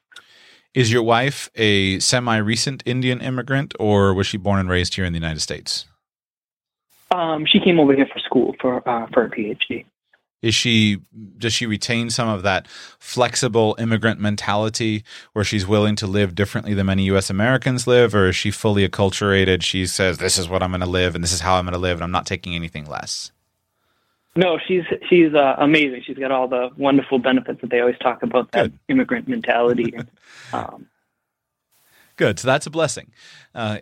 Is 0.74 0.92
your 0.92 1.02
wife 1.02 1.50
a 1.56 1.98
semi-recent 1.98 2.82
Indian 2.84 3.20
immigrant, 3.20 3.74
or 3.80 4.12
was 4.14 4.26
she 4.26 4.36
born 4.36 4.60
and 4.60 4.68
raised 4.68 4.94
here 4.94 5.04
in 5.04 5.12
the 5.12 5.18
United 5.18 5.40
States? 5.40 5.86
Um, 7.10 7.46
she 7.46 7.58
came 7.58 7.80
over 7.80 7.94
here 7.94 8.06
for 8.12 8.18
school 8.20 8.54
for 8.60 8.86
uh, 8.88 9.06
for 9.12 9.24
a 9.24 9.30
PhD. 9.30 9.86
Is 10.40 10.54
she 10.54 11.00
does 11.36 11.52
she 11.52 11.66
retain 11.66 12.10
some 12.10 12.28
of 12.28 12.42
that 12.42 12.68
flexible 12.98 13.74
immigrant 13.78 14.20
mentality 14.20 15.02
where 15.32 15.44
she's 15.44 15.66
willing 15.66 15.96
to 15.96 16.06
live 16.06 16.34
differently 16.34 16.74
than 16.74 16.86
many 16.86 17.04
US 17.04 17.28
Americans 17.28 17.86
live? 17.86 18.14
Or 18.14 18.28
is 18.28 18.36
she 18.36 18.50
fully 18.50 18.88
acculturated? 18.88 19.62
She 19.62 19.86
says 19.86 20.18
this 20.18 20.38
is 20.38 20.48
what 20.48 20.62
I'm 20.62 20.70
going 20.70 20.80
to 20.80 20.86
live 20.86 21.14
and 21.14 21.24
this 21.24 21.32
is 21.32 21.40
how 21.40 21.56
I'm 21.56 21.64
going 21.64 21.72
to 21.72 21.78
live 21.78 21.96
and 21.96 22.04
I'm 22.04 22.12
not 22.12 22.26
taking 22.26 22.54
anything 22.54 22.86
less. 22.86 23.32
No 24.36 24.58
she's 24.64 24.84
she's 25.08 25.34
uh, 25.34 25.56
amazing. 25.58 26.02
She's 26.06 26.18
got 26.18 26.30
all 26.30 26.46
the 26.46 26.70
wonderful 26.76 27.18
benefits 27.18 27.60
that 27.60 27.70
they 27.70 27.80
always 27.80 27.98
talk 27.98 28.22
about 28.22 28.52
that 28.52 28.62
Good. 28.70 28.78
immigrant 28.88 29.28
mentality. 29.28 29.92
Um, 30.50 30.86
Good. 32.16 32.38
So 32.38 32.46
that's 32.48 32.66
a 32.66 32.70
blessing. 32.70 33.12
Uh, 33.54 33.78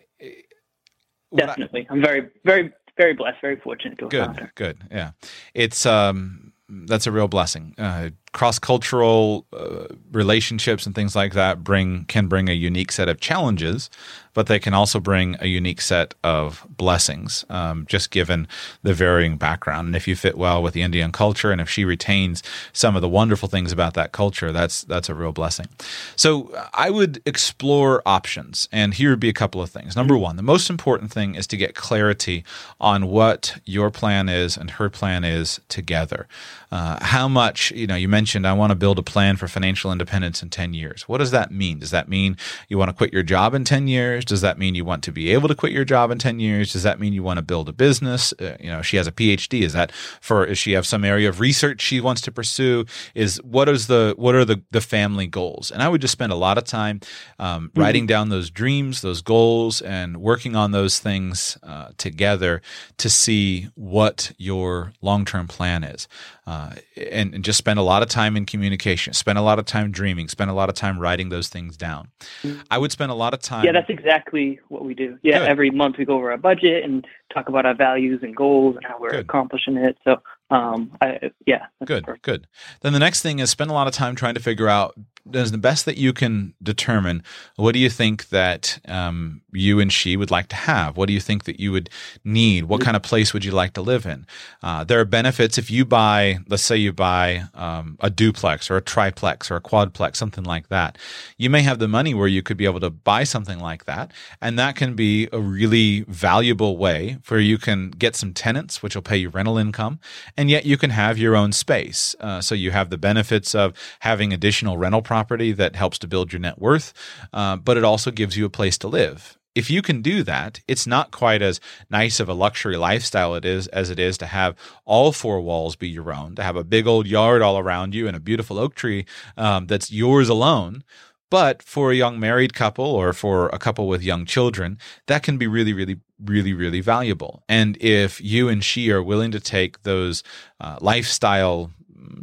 definitely. 1.34 1.86
I, 1.88 1.92
I'm 1.92 2.00
very 2.00 2.28
very 2.44 2.72
very 2.96 3.14
blessed, 3.14 3.38
very 3.40 3.56
fortunate 3.56 3.98
to 3.98 4.04
have 4.06 4.10
good, 4.10 4.24
found 4.24 4.40
her. 4.40 4.52
Good, 4.54 4.78
yeah. 4.90 5.10
It's 5.54 5.86
um, 5.86 6.52
that's 6.68 7.06
a 7.06 7.12
real 7.12 7.28
blessing. 7.28 7.74
Uh, 7.78 8.10
cross 8.36 8.58
cultural 8.58 9.46
uh, 9.54 9.86
relationships 10.12 10.84
and 10.84 10.94
things 10.94 11.16
like 11.16 11.32
that 11.32 11.64
bring 11.64 12.04
can 12.04 12.26
bring 12.26 12.50
a 12.50 12.52
unique 12.52 12.92
set 12.92 13.08
of 13.08 13.18
challenges, 13.18 13.88
but 14.34 14.46
they 14.46 14.58
can 14.58 14.74
also 14.74 15.00
bring 15.00 15.36
a 15.40 15.46
unique 15.46 15.80
set 15.80 16.14
of 16.22 16.66
blessings, 16.68 17.46
um, 17.48 17.86
just 17.88 18.10
given 18.10 18.46
the 18.82 18.92
varying 18.92 19.38
background. 19.38 19.86
And 19.86 19.96
if 19.96 20.06
you 20.06 20.14
fit 20.14 20.36
well 20.36 20.62
with 20.62 20.74
the 20.74 20.82
Indian 20.82 21.12
culture, 21.12 21.50
and 21.50 21.62
if 21.62 21.70
she 21.70 21.86
retains 21.86 22.42
some 22.74 22.94
of 22.94 23.00
the 23.00 23.08
wonderful 23.08 23.48
things 23.48 23.72
about 23.72 23.94
that 23.94 24.12
culture, 24.12 24.52
that's 24.52 24.84
that's 24.84 25.08
a 25.08 25.14
real 25.14 25.32
blessing. 25.32 25.68
So 26.14 26.52
I 26.74 26.90
would 26.90 27.22
explore 27.24 28.02
options, 28.04 28.68
and 28.70 28.92
here 28.92 29.08
would 29.08 29.20
be 29.20 29.30
a 29.30 29.40
couple 29.42 29.62
of 29.62 29.70
things. 29.70 29.96
Number 29.96 30.18
one, 30.18 30.36
the 30.36 30.42
most 30.42 30.68
important 30.68 31.10
thing 31.10 31.36
is 31.36 31.46
to 31.46 31.56
get 31.56 31.74
clarity 31.74 32.44
on 32.78 33.06
what 33.06 33.58
your 33.64 33.90
plan 33.90 34.28
is 34.28 34.58
and 34.58 34.72
her 34.72 34.90
plan 34.90 35.24
is 35.24 35.58
together. 35.70 36.28
Uh, 36.70 37.02
how 37.02 37.28
much 37.28 37.70
you 37.70 37.86
know 37.86 37.94
you 37.94 38.08
mentioned 38.08 38.25
mentioned, 38.26 38.44
I 38.44 38.54
want 38.54 38.72
to 38.72 38.74
build 38.74 38.98
a 38.98 39.04
plan 39.04 39.36
for 39.36 39.46
financial 39.46 39.92
independence 39.92 40.42
in 40.42 40.50
10 40.50 40.74
years. 40.74 41.02
What 41.06 41.18
does 41.18 41.30
that 41.30 41.52
mean? 41.52 41.78
Does 41.78 41.92
that 41.92 42.08
mean 42.08 42.36
you 42.68 42.76
want 42.76 42.88
to 42.88 42.92
quit 42.92 43.12
your 43.12 43.22
job 43.22 43.54
in 43.54 43.62
10 43.62 43.86
years? 43.86 44.24
Does 44.24 44.40
that 44.40 44.58
mean 44.58 44.74
you 44.74 44.84
want 44.84 45.04
to 45.04 45.12
be 45.12 45.32
able 45.32 45.46
to 45.46 45.54
quit 45.54 45.70
your 45.70 45.84
job 45.84 46.10
in 46.10 46.18
10 46.18 46.40
years? 46.40 46.72
Does 46.72 46.82
that 46.82 46.98
mean 46.98 47.12
you 47.12 47.22
want 47.22 47.38
to 47.38 47.42
build 47.42 47.68
a 47.68 47.72
business? 47.72 48.34
Uh, 48.40 48.56
you 48.58 48.66
know, 48.66 48.82
she 48.82 48.96
has 48.96 49.06
a 49.06 49.12
PhD. 49.12 49.62
Is 49.62 49.74
that 49.74 49.92
for, 50.20 50.44
Is 50.44 50.58
she 50.58 50.72
have 50.72 50.84
some 50.84 51.04
area 51.04 51.28
of 51.28 51.38
research 51.38 51.80
she 51.80 52.00
wants 52.00 52.20
to 52.22 52.32
pursue? 52.32 52.84
Is 53.14 53.40
what 53.44 53.68
is 53.68 53.86
the, 53.86 54.14
what 54.16 54.34
are 54.34 54.44
the, 54.44 54.60
the 54.72 54.80
family 54.80 55.28
goals? 55.28 55.70
And 55.70 55.80
I 55.80 55.88
would 55.88 56.00
just 56.00 56.10
spend 56.10 56.32
a 56.32 56.36
lot 56.36 56.58
of 56.58 56.64
time 56.64 56.98
um, 57.38 57.68
mm-hmm. 57.68 57.80
writing 57.80 58.06
down 58.08 58.30
those 58.30 58.50
dreams, 58.50 59.02
those 59.02 59.22
goals, 59.22 59.80
and 59.82 60.16
working 60.16 60.56
on 60.56 60.72
those 60.72 60.98
things 60.98 61.58
uh, 61.62 61.90
together 61.96 62.60
to 62.98 63.08
see 63.08 63.68
what 63.76 64.32
your 64.36 64.94
long 65.00 65.24
term 65.24 65.46
plan 65.46 65.84
is 65.84 66.08
uh, 66.46 66.70
and, 67.10 67.34
and, 67.34 67.44
just 67.44 67.58
spend 67.58 67.76
a 67.76 67.82
lot 67.82 68.02
of 68.02 68.08
time 68.08 68.15
in 68.36 68.46
communication, 68.46 69.12
spend 69.12 69.36
a 69.36 69.42
lot 69.42 69.58
of 69.58 69.64
time 69.66 69.90
dreaming, 69.90 70.28
spend 70.28 70.50
a 70.50 70.54
lot 70.54 70.68
of 70.68 70.74
time 70.74 70.98
writing 70.98 71.28
those 71.28 71.48
things 71.48 71.76
down. 71.76 72.08
Mm-hmm. 72.42 72.60
I 72.70 72.78
would 72.78 72.92
spend 72.92 73.10
a 73.10 73.14
lot 73.14 73.34
of 73.34 73.40
time. 73.40 73.64
Yeah, 73.64 73.72
that's 73.72 73.90
exactly 73.90 74.58
what 74.68 74.84
we 74.84 74.94
do. 74.94 75.18
Yeah, 75.22 75.40
Good. 75.40 75.48
every 75.48 75.70
month 75.70 75.98
we 75.98 76.04
go 76.04 76.16
over 76.16 76.30
our 76.30 76.38
budget 76.38 76.84
and 76.84 77.06
talk 77.32 77.48
about 77.48 77.66
our 77.66 77.74
values 77.74 78.20
and 78.22 78.34
goals 78.34 78.76
and 78.76 78.84
how 78.84 78.98
we're 78.98 79.10
Good. 79.10 79.20
accomplishing 79.20 79.76
it. 79.76 79.98
So, 80.04 80.22
um, 80.50 80.96
I, 81.00 81.30
yeah. 81.46 81.66
Good, 81.84 82.04
perfect. 82.04 82.24
good. 82.24 82.46
Then 82.80 82.92
the 82.92 82.98
next 82.98 83.20
thing 83.20 83.40
is 83.40 83.50
spend 83.50 83.70
a 83.70 83.74
lot 83.74 83.86
of 83.86 83.92
time 83.92 84.14
trying 84.14 84.34
to 84.34 84.40
figure 84.40 84.68
out 84.68 84.96
as 85.34 85.52
the 85.52 85.58
best 85.58 85.84
that 85.84 85.96
you 85.96 86.12
can 86.12 86.54
determine 86.62 87.22
what 87.56 87.72
do 87.72 87.78
you 87.78 87.90
think 87.90 88.28
that 88.28 88.78
um, 88.86 89.40
you 89.52 89.80
and 89.80 89.92
she 89.92 90.16
would 90.16 90.30
like 90.30 90.48
to 90.48 90.56
have? 90.56 90.96
What 90.96 91.06
do 91.06 91.12
you 91.12 91.20
think 91.20 91.44
that 91.44 91.58
you 91.58 91.72
would 91.72 91.90
need? 92.24 92.64
What 92.64 92.80
kind 92.80 92.96
of 92.96 93.02
place 93.02 93.32
would 93.32 93.44
you 93.44 93.52
like 93.52 93.72
to 93.74 93.82
live 93.82 94.06
in? 94.06 94.26
Uh, 94.62 94.84
there 94.84 95.00
are 95.00 95.04
benefits 95.04 95.58
if 95.58 95.70
you 95.70 95.84
buy 95.84 96.38
let's 96.48 96.62
say 96.62 96.76
you 96.76 96.92
buy 96.92 97.44
um, 97.54 97.96
a 98.00 98.10
duplex 98.10 98.70
or 98.70 98.76
a 98.76 98.82
triplex 98.82 99.50
or 99.50 99.56
a 99.56 99.60
quadplex 99.60 100.16
something 100.16 100.44
like 100.44 100.68
that. 100.68 100.96
You 101.36 101.50
may 101.50 101.62
have 101.62 101.78
the 101.78 101.88
money 101.88 102.14
where 102.14 102.28
you 102.28 102.42
could 102.42 102.56
be 102.56 102.64
able 102.64 102.80
to 102.80 102.90
buy 102.90 103.24
something 103.24 103.58
like 103.58 103.84
that 103.86 104.12
and 104.40 104.58
that 104.58 104.76
can 104.76 104.94
be 104.94 105.28
a 105.32 105.40
really 105.40 106.02
valuable 106.08 106.76
way 106.76 107.18
where 107.28 107.40
you 107.40 107.58
can 107.58 107.90
get 107.90 108.14
some 108.14 108.32
tenants 108.32 108.82
which 108.82 108.94
will 108.94 109.02
pay 109.02 109.16
you 109.16 109.28
rental 109.28 109.58
income 109.58 109.98
and 110.36 110.50
yet 110.50 110.64
you 110.64 110.76
can 110.76 110.90
have 110.90 111.18
your 111.18 111.34
own 111.34 111.52
space. 111.52 112.14
Uh, 112.20 112.40
so 112.40 112.54
you 112.54 112.70
have 112.70 112.90
the 112.90 112.98
benefits 112.98 113.54
of 113.54 113.72
having 114.00 114.32
additional 114.32 114.78
rental 114.78 115.02
property 115.02 115.15
property 115.16 115.52
that 115.52 115.76
helps 115.76 115.98
to 115.98 116.06
build 116.06 116.30
your 116.30 116.40
net 116.40 116.58
worth, 116.58 116.92
uh, 117.32 117.56
but 117.56 117.78
it 117.78 117.84
also 117.84 118.10
gives 118.10 118.36
you 118.36 118.44
a 118.44 118.50
place 118.58 118.76
to 118.76 118.86
live. 118.86 119.38
If 119.54 119.70
you 119.70 119.80
can 119.80 120.02
do 120.02 120.22
that, 120.24 120.60
it's 120.68 120.86
not 120.86 121.10
quite 121.10 121.40
as 121.40 121.58
nice 121.88 122.20
of 122.20 122.28
a 122.28 122.34
luxury 122.34 122.76
lifestyle 122.76 123.34
it 123.34 123.46
is 123.46 123.66
as 123.68 123.88
it 123.88 123.98
is 123.98 124.18
to 124.18 124.26
have 124.26 124.54
all 124.84 125.12
four 125.12 125.40
walls 125.40 125.74
be 125.74 125.88
your 125.88 126.12
own, 126.12 126.34
to 126.34 126.42
have 126.42 126.56
a 126.56 126.64
big 126.64 126.86
old 126.86 127.06
yard 127.06 127.40
all 127.40 127.56
around 127.58 127.94
you 127.94 128.06
and 128.06 128.14
a 128.14 128.20
beautiful 128.20 128.58
oak 128.58 128.74
tree 128.74 129.06
um, 129.38 129.66
that's 129.66 129.90
yours 129.90 130.28
alone. 130.28 130.84
But 131.30 131.62
for 131.62 131.90
a 131.90 131.96
young 131.96 132.20
married 132.20 132.52
couple 132.52 132.84
or 132.84 133.14
for 133.14 133.48
a 133.48 133.58
couple 133.58 133.88
with 133.88 134.02
young 134.02 134.26
children, 134.26 134.78
that 135.06 135.22
can 135.22 135.38
be 135.38 135.46
really, 135.46 135.72
really, 135.72 135.96
really, 136.22 136.52
really 136.52 136.82
valuable. 136.82 137.42
And 137.48 137.78
if 137.80 138.20
you 138.20 138.50
and 138.50 138.62
she 138.62 138.90
are 138.90 139.02
willing 139.02 139.32
to 139.32 139.40
take 139.40 139.82
those 139.82 140.22
uh, 140.60 140.76
lifestyle 140.80 141.72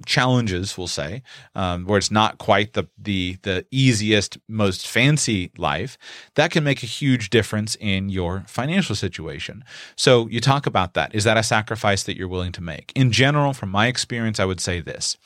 challenges, 0.05 0.77
we'll 0.77 0.87
say, 0.87 1.23
um, 1.55 1.85
where 1.85 1.97
it's 1.97 2.11
not 2.11 2.37
quite 2.37 2.73
the 2.73 2.87
the 2.97 3.37
the 3.43 3.65
easiest, 3.71 4.37
most 4.47 4.87
fancy 4.87 5.51
life, 5.57 5.97
that 6.35 6.51
can 6.51 6.63
make 6.63 6.83
a 6.83 6.87
huge 6.87 7.29
difference 7.29 7.75
in 7.79 8.09
your 8.09 8.43
financial 8.47 8.95
situation. 8.95 9.63
So 9.95 10.27
you 10.27 10.39
talk 10.39 10.65
about 10.65 10.93
that. 10.93 11.13
Is 11.13 11.23
that 11.23 11.37
a 11.37 11.43
sacrifice 11.43 12.03
that 12.03 12.17
you're 12.17 12.27
willing 12.27 12.51
to 12.53 12.61
make? 12.61 12.91
In 12.95 13.11
general, 13.11 13.53
from 13.53 13.69
my 13.69 13.87
experience, 13.87 14.39
I 14.39 14.45
would 14.45 14.61
say 14.61 14.81
this. 14.81 15.17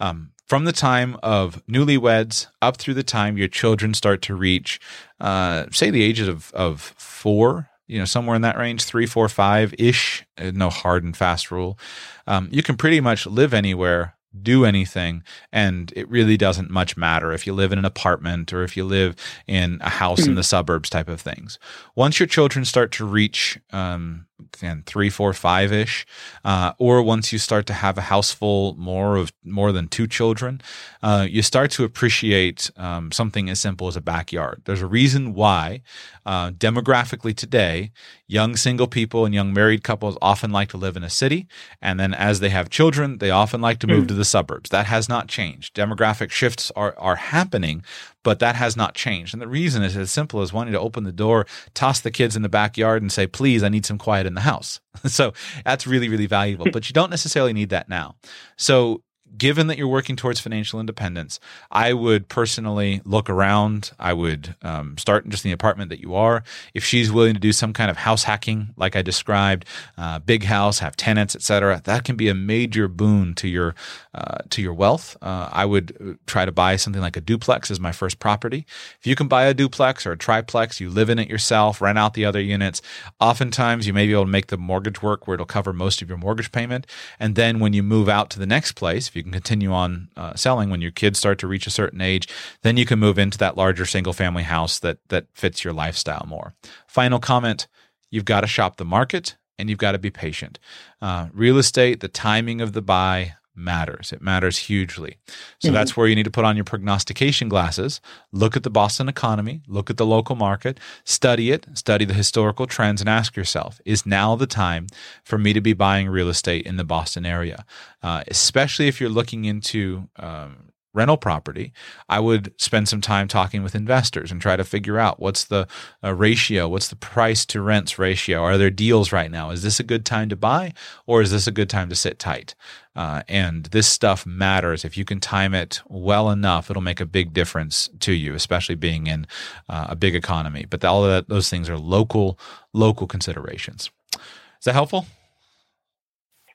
Um, 0.00 0.32
from 0.46 0.64
the 0.64 0.72
time 0.72 1.16
of 1.22 1.64
newlyweds 1.66 2.46
up 2.60 2.76
through 2.76 2.94
the 2.94 3.02
time 3.02 3.38
your 3.38 3.48
children 3.48 3.94
start 3.94 4.20
to 4.22 4.34
reach, 4.34 4.78
uh, 5.18 5.64
say, 5.70 5.88
the 5.88 6.02
ages 6.02 6.28
of, 6.28 6.52
of 6.52 6.92
four, 6.98 7.70
you 7.92 7.98
know, 7.98 8.06
somewhere 8.06 8.34
in 8.34 8.40
that 8.42 8.56
range, 8.56 8.84
three, 8.84 9.04
four, 9.04 9.28
five 9.28 9.74
ish, 9.78 10.24
uh, 10.38 10.50
no 10.54 10.70
hard 10.70 11.04
and 11.04 11.14
fast 11.14 11.50
rule. 11.50 11.78
Um, 12.26 12.48
you 12.50 12.62
can 12.62 12.76
pretty 12.76 13.00
much 13.00 13.26
live 13.26 13.52
anywhere 13.52 14.14
do 14.40 14.64
anything 14.64 15.22
and 15.52 15.92
it 15.94 16.08
really 16.08 16.36
doesn't 16.36 16.70
much 16.70 16.96
matter 16.96 17.32
if 17.32 17.46
you 17.46 17.52
live 17.52 17.72
in 17.72 17.78
an 17.78 17.84
apartment 17.84 18.52
or 18.52 18.62
if 18.62 18.76
you 18.76 18.84
live 18.84 19.14
in 19.46 19.78
a 19.82 19.90
house 19.90 20.20
in 20.20 20.32
hmm. 20.32 20.36
the 20.36 20.42
suburbs 20.42 20.88
type 20.88 21.08
of 21.08 21.20
things 21.20 21.58
once 21.94 22.18
your 22.18 22.26
children 22.26 22.64
start 22.64 22.90
to 22.92 23.04
reach 23.04 23.58
um, 23.72 24.26
again 24.54 24.82
three 24.86 25.10
four 25.10 25.32
five 25.32 25.72
ish 25.72 26.06
uh, 26.44 26.72
or 26.78 27.02
once 27.02 27.32
you 27.32 27.38
start 27.38 27.66
to 27.66 27.72
have 27.72 27.98
a 27.98 28.02
house 28.02 28.32
full 28.32 28.74
more 28.76 29.16
of 29.16 29.32
more 29.44 29.72
than 29.72 29.88
two 29.88 30.06
children 30.06 30.60
uh, 31.02 31.26
you 31.28 31.42
start 31.42 31.70
to 31.70 31.84
appreciate 31.84 32.70
um, 32.76 33.12
something 33.12 33.48
as 33.48 33.60
simple 33.60 33.88
as 33.88 33.96
a 33.96 34.00
backyard 34.00 34.62
there's 34.64 34.82
a 34.82 34.86
reason 34.86 35.34
why 35.34 35.80
uh, 36.26 36.50
demographically 36.50 37.34
today 37.34 37.90
young 38.26 38.56
single 38.56 38.86
people 38.86 39.24
and 39.24 39.34
young 39.34 39.52
married 39.52 39.82
couples 39.84 40.16
often 40.22 40.50
like 40.50 40.68
to 40.68 40.76
live 40.76 40.96
in 40.96 41.04
a 41.04 41.10
city 41.10 41.46
and 41.80 42.00
then 42.00 42.14
as 42.14 42.40
they 42.40 42.50
have 42.50 42.70
children 42.70 43.18
they 43.18 43.30
often 43.30 43.60
like 43.60 43.78
to 43.78 43.86
move 43.86 44.04
mm. 44.04 44.08
to 44.08 44.14
the 44.14 44.21
the 44.22 44.26
suburbs. 44.26 44.70
That 44.70 44.86
has 44.86 45.08
not 45.08 45.26
changed. 45.26 45.74
Demographic 45.74 46.30
shifts 46.30 46.70
are, 46.76 46.94
are 46.96 47.16
happening, 47.16 47.82
but 48.22 48.38
that 48.38 48.54
has 48.54 48.76
not 48.76 48.94
changed. 48.94 49.34
And 49.34 49.42
the 49.42 49.48
reason 49.48 49.82
is 49.82 49.96
as 49.96 50.12
simple 50.12 50.42
as 50.42 50.52
wanting 50.52 50.72
to 50.74 50.78
open 50.78 51.02
the 51.02 51.10
door, 51.10 51.44
toss 51.74 51.98
the 51.98 52.12
kids 52.12 52.36
in 52.36 52.42
the 52.42 52.48
backyard, 52.48 53.02
and 53.02 53.10
say, 53.10 53.26
please, 53.26 53.64
I 53.64 53.68
need 53.68 53.84
some 53.84 53.98
quiet 53.98 54.24
in 54.24 54.34
the 54.34 54.42
house. 54.42 54.80
so 55.06 55.32
that's 55.64 55.88
really, 55.88 56.08
really 56.08 56.26
valuable. 56.26 56.68
but 56.72 56.88
you 56.88 56.92
don't 56.92 57.10
necessarily 57.10 57.52
need 57.52 57.70
that 57.70 57.88
now. 57.88 58.14
So 58.56 59.02
given 59.36 59.66
that 59.66 59.78
you're 59.78 59.88
working 59.88 60.16
towards 60.16 60.40
financial 60.40 60.78
independence, 60.80 61.40
I 61.70 61.92
would 61.92 62.28
personally 62.28 63.00
look 63.04 63.30
around. 63.30 63.92
I 63.98 64.12
would 64.12 64.54
um, 64.62 64.98
start 64.98 65.28
just 65.28 65.44
in 65.44 65.50
the 65.50 65.54
apartment 65.54 65.90
that 65.90 66.00
you 66.00 66.14
are. 66.14 66.44
If 66.74 66.84
she's 66.84 67.10
willing 67.10 67.34
to 67.34 67.40
do 67.40 67.52
some 67.52 67.72
kind 67.72 67.90
of 67.90 67.98
house 67.98 68.24
hacking, 68.24 68.74
like 68.76 68.96
I 68.96 69.02
described, 69.02 69.64
uh, 69.96 70.18
big 70.18 70.44
house, 70.44 70.80
have 70.80 70.96
tenants, 70.96 71.34
etc., 71.34 71.80
that 71.84 72.04
can 72.04 72.16
be 72.16 72.28
a 72.28 72.34
major 72.34 72.88
boon 72.88 73.34
to 73.34 73.48
your 73.48 73.74
uh, 74.14 74.38
to 74.50 74.60
your 74.60 74.74
wealth. 74.74 75.16
Uh, 75.22 75.48
I 75.50 75.64
would 75.64 75.96
uh, 76.00 76.12
try 76.26 76.44
to 76.44 76.52
buy 76.52 76.76
something 76.76 77.00
like 77.00 77.16
a 77.16 77.20
duplex 77.20 77.70
as 77.70 77.80
my 77.80 77.92
first 77.92 78.18
property. 78.18 78.66
If 79.00 79.06
you 79.06 79.14
can 79.14 79.28
buy 79.28 79.44
a 79.44 79.54
duplex 79.54 80.04
or 80.04 80.12
a 80.12 80.18
triplex, 80.18 80.80
you 80.80 80.90
live 80.90 81.08
in 81.08 81.18
it 81.18 81.28
yourself, 81.28 81.80
rent 81.80 81.98
out 81.98 82.14
the 82.14 82.24
other 82.24 82.40
units. 82.40 82.82
Oftentimes, 83.20 83.86
you 83.86 83.92
may 83.92 84.06
be 84.06 84.12
able 84.12 84.24
to 84.24 84.30
make 84.30 84.48
the 84.48 84.58
mortgage 84.58 85.02
work 85.02 85.26
where 85.26 85.34
it'll 85.34 85.46
cover 85.46 85.72
most 85.72 86.02
of 86.02 86.08
your 86.08 86.18
mortgage 86.18 86.52
payment, 86.52 86.86
and 87.18 87.34
then 87.34 87.58
when 87.58 87.72
you 87.72 87.82
move 87.82 88.08
out 88.08 88.28
to 88.30 88.38
the 88.38 88.46
next 88.46 88.72
place, 88.72 89.08
if 89.08 89.16
you 89.16 89.21
you 89.22 89.24
can 89.24 89.32
continue 89.32 89.72
on 89.72 90.08
uh, 90.16 90.34
selling 90.34 90.68
when 90.68 90.80
your 90.80 90.90
kids 90.90 91.16
start 91.16 91.38
to 91.38 91.46
reach 91.46 91.68
a 91.68 91.70
certain 91.70 92.00
age. 92.00 92.26
Then 92.62 92.76
you 92.76 92.84
can 92.84 92.98
move 92.98 93.20
into 93.20 93.38
that 93.38 93.56
larger 93.56 93.86
single 93.86 94.12
family 94.12 94.42
house 94.42 94.80
that 94.80 94.98
that 95.10 95.26
fits 95.32 95.62
your 95.62 95.72
lifestyle 95.72 96.26
more. 96.28 96.54
Final 96.88 97.20
comment: 97.20 97.68
You've 98.10 98.24
got 98.24 98.40
to 98.40 98.48
shop 98.48 98.78
the 98.78 98.84
market 98.84 99.36
and 99.58 99.70
you've 99.70 99.78
got 99.78 99.92
to 99.92 99.98
be 99.98 100.10
patient. 100.10 100.58
Uh, 101.00 101.28
real 101.32 101.56
estate, 101.56 102.00
the 102.00 102.08
timing 102.08 102.60
of 102.60 102.72
the 102.72 102.82
buy 102.82 103.34
matters. 103.54 104.12
It 104.12 104.22
matters 104.22 104.58
hugely. 104.58 105.18
So 105.58 105.68
mm-hmm. 105.68 105.74
that's 105.74 105.96
where 105.96 106.06
you 106.06 106.14
need 106.14 106.24
to 106.24 106.30
put 106.30 106.44
on 106.44 106.56
your 106.56 106.64
prognostication 106.64 107.48
glasses, 107.48 108.00
look 108.32 108.56
at 108.56 108.62
the 108.62 108.70
Boston 108.70 109.08
economy, 109.08 109.62
look 109.66 109.90
at 109.90 109.96
the 109.96 110.06
local 110.06 110.36
market, 110.36 110.80
study 111.04 111.50
it, 111.50 111.66
study 111.74 112.04
the 112.04 112.14
historical 112.14 112.66
trends, 112.66 113.00
and 113.00 113.08
ask 113.08 113.36
yourself 113.36 113.80
is 113.84 114.06
now 114.06 114.34
the 114.36 114.46
time 114.46 114.86
for 115.22 115.38
me 115.38 115.52
to 115.52 115.60
be 115.60 115.72
buying 115.72 116.08
real 116.08 116.28
estate 116.28 116.66
in 116.66 116.76
the 116.76 116.84
Boston 116.84 117.26
area? 117.26 117.64
Uh, 118.02 118.24
especially 118.28 118.88
if 118.88 119.00
you're 119.00 119.10
looking 119.10 119.44
into 119.44 120.08
um, 120.16 120.71
rental 120.94 121.16
property, 121.16 121.72
I 122.08 122.20
would 122.20 122.52
spend 122.60 122.88
some 122.88 123.00
time 123.00 123.28
talking 123.28 123.62
with 123.62 123.74
investors 123.74 124.30
and 124.30 124.40
try 124.40 124.56
to 124.56 124.64
figure 124.64 124.98
out 124.98 125.20
what's 125.20 125.44
the 125.44 125.66
uh, 126.04 126.14
ratio, 126.14 126.68
what's 126.68 126.88
the 126.88 126.96
price 126.96 127.44
to 127.46 127.62
rents 127.62 127.98
ratio. 127.98 128.42
Are 128.42 128.58
there 128.58 128.70
deals 128.70 129.12
right 129.12 129.30
now? 129.30 129.50
Is 129.50 129.62
this 129.62 129.80
a 129.80 129.84
good 129.84 130.04
time 130.04 130.28
to 130.28 130.36
buy 130.36 130.72
or 131.06 131.22
is 131.22 131.30
this 131.30 131.46
a 131.46 131.52
good 131.52 131.70
time 131.70 131.88
to 131.88 131.94
sit 131.94 132.18
tight? 132.18 132.54
Uh, 132.94 133.22
and 133.26 133.66
this 133.66 133.88
stuff 133.88 134.26
matters. 134.26 134.84
If 134.84 134.98
you 134.98 135.04
can 135.04 135.18
time 135.18 135.54
it 135.54 135.80
well 135.88 136.30
enough, 136.30 136.70
it'll 136.70 136.82
make 136.82 137.00
a 137.00 137.06
big 137.06 137.32
difference 137.32 137.88
to 138.00 138.12
you, 138.12 138.34
especially 138.34 138.74
being 138.74 139.06
in 139.06 139.26
uh, 139.68 139.86
a 139.90 139.96
big 139.96 140.14
economy. 140.14 140.66
But 140.68 140.84
all 140.84 141.04
of 141.04 141.10
that, 141.10 141.28
those 141.28 141.48
things 141.48 141.70
are 141.70 141.78
local, 141.78 142.38
local 142.74 143.06
considerations. 143.06 143.90
Is 144.14 144.66
that 144.66 144.74
helpful? 144.74 145.06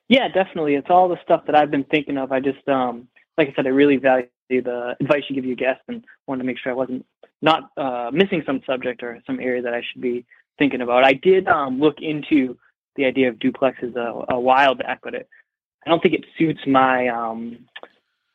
Yeah, 0.08 0.28
definitely. 0.28 0.76
It's 0.76 0.90
all 0.90 1.10
the 1.10 1.20
stuff 1.24 1.46
that 1.48 1.56
I've 1.56 1.72
been 1.72 1.84
thinking 1.84 2.18
of. 2.18 2.32
I 2.32 2.40
just 2.40 2.66
um, 2.70 3.08
like 3.38 3.50
I 3.50 3.54
said, 3.56 3.68
I 3.68 3.70
really 3.70 3.98
value 3.98 4.28
the 4.50 4.96
advice 5.00 5.24
you 5.30 5.36
give 5.36 5.46
your 5.46 5.56
guests 5.56 5.84
and 5.88 6.04
wanted 6.26 6.44
to 6.44 6.48
make 6.48 6.58
sure 6.58 6.72
I 6.72 6.76
wasn't 6.76 7.06
not 7.42 7.70
uh, 7.78 8.10
missing 8.12 8.44
some 8.46 8.62
subject 8.66 9.04
or 9.04 9.20
some 9.28 9.40
area 9.40 9.62
that 9.62 9.74
I 9.74 9.82
should 9.92 10.02
be 10.02 10.26
thinking 10.58 10.82
about. 10.82 11.04
I 11.04 11.14
did 11.14 11.48
um, 11.48 11.80
look 11.80 11.98
into 12.00 12.58
the 12.96 13.06
idea 13.06 13.30
of 13.30 13.36
duplexes 13.36 13.96
a, 13.96 14.34
a 14.34 14.40
while 14.40 14.74
back, 14.76 15.00
but 15.04 15.14
it, 15.14 15.30
I 15.86 15.90
don't 15.90 16.02
think 16.02 16.16
it 16.16 16.26
suits 16.38 16.62
my 16.66 17.08
um, 17.08 17.60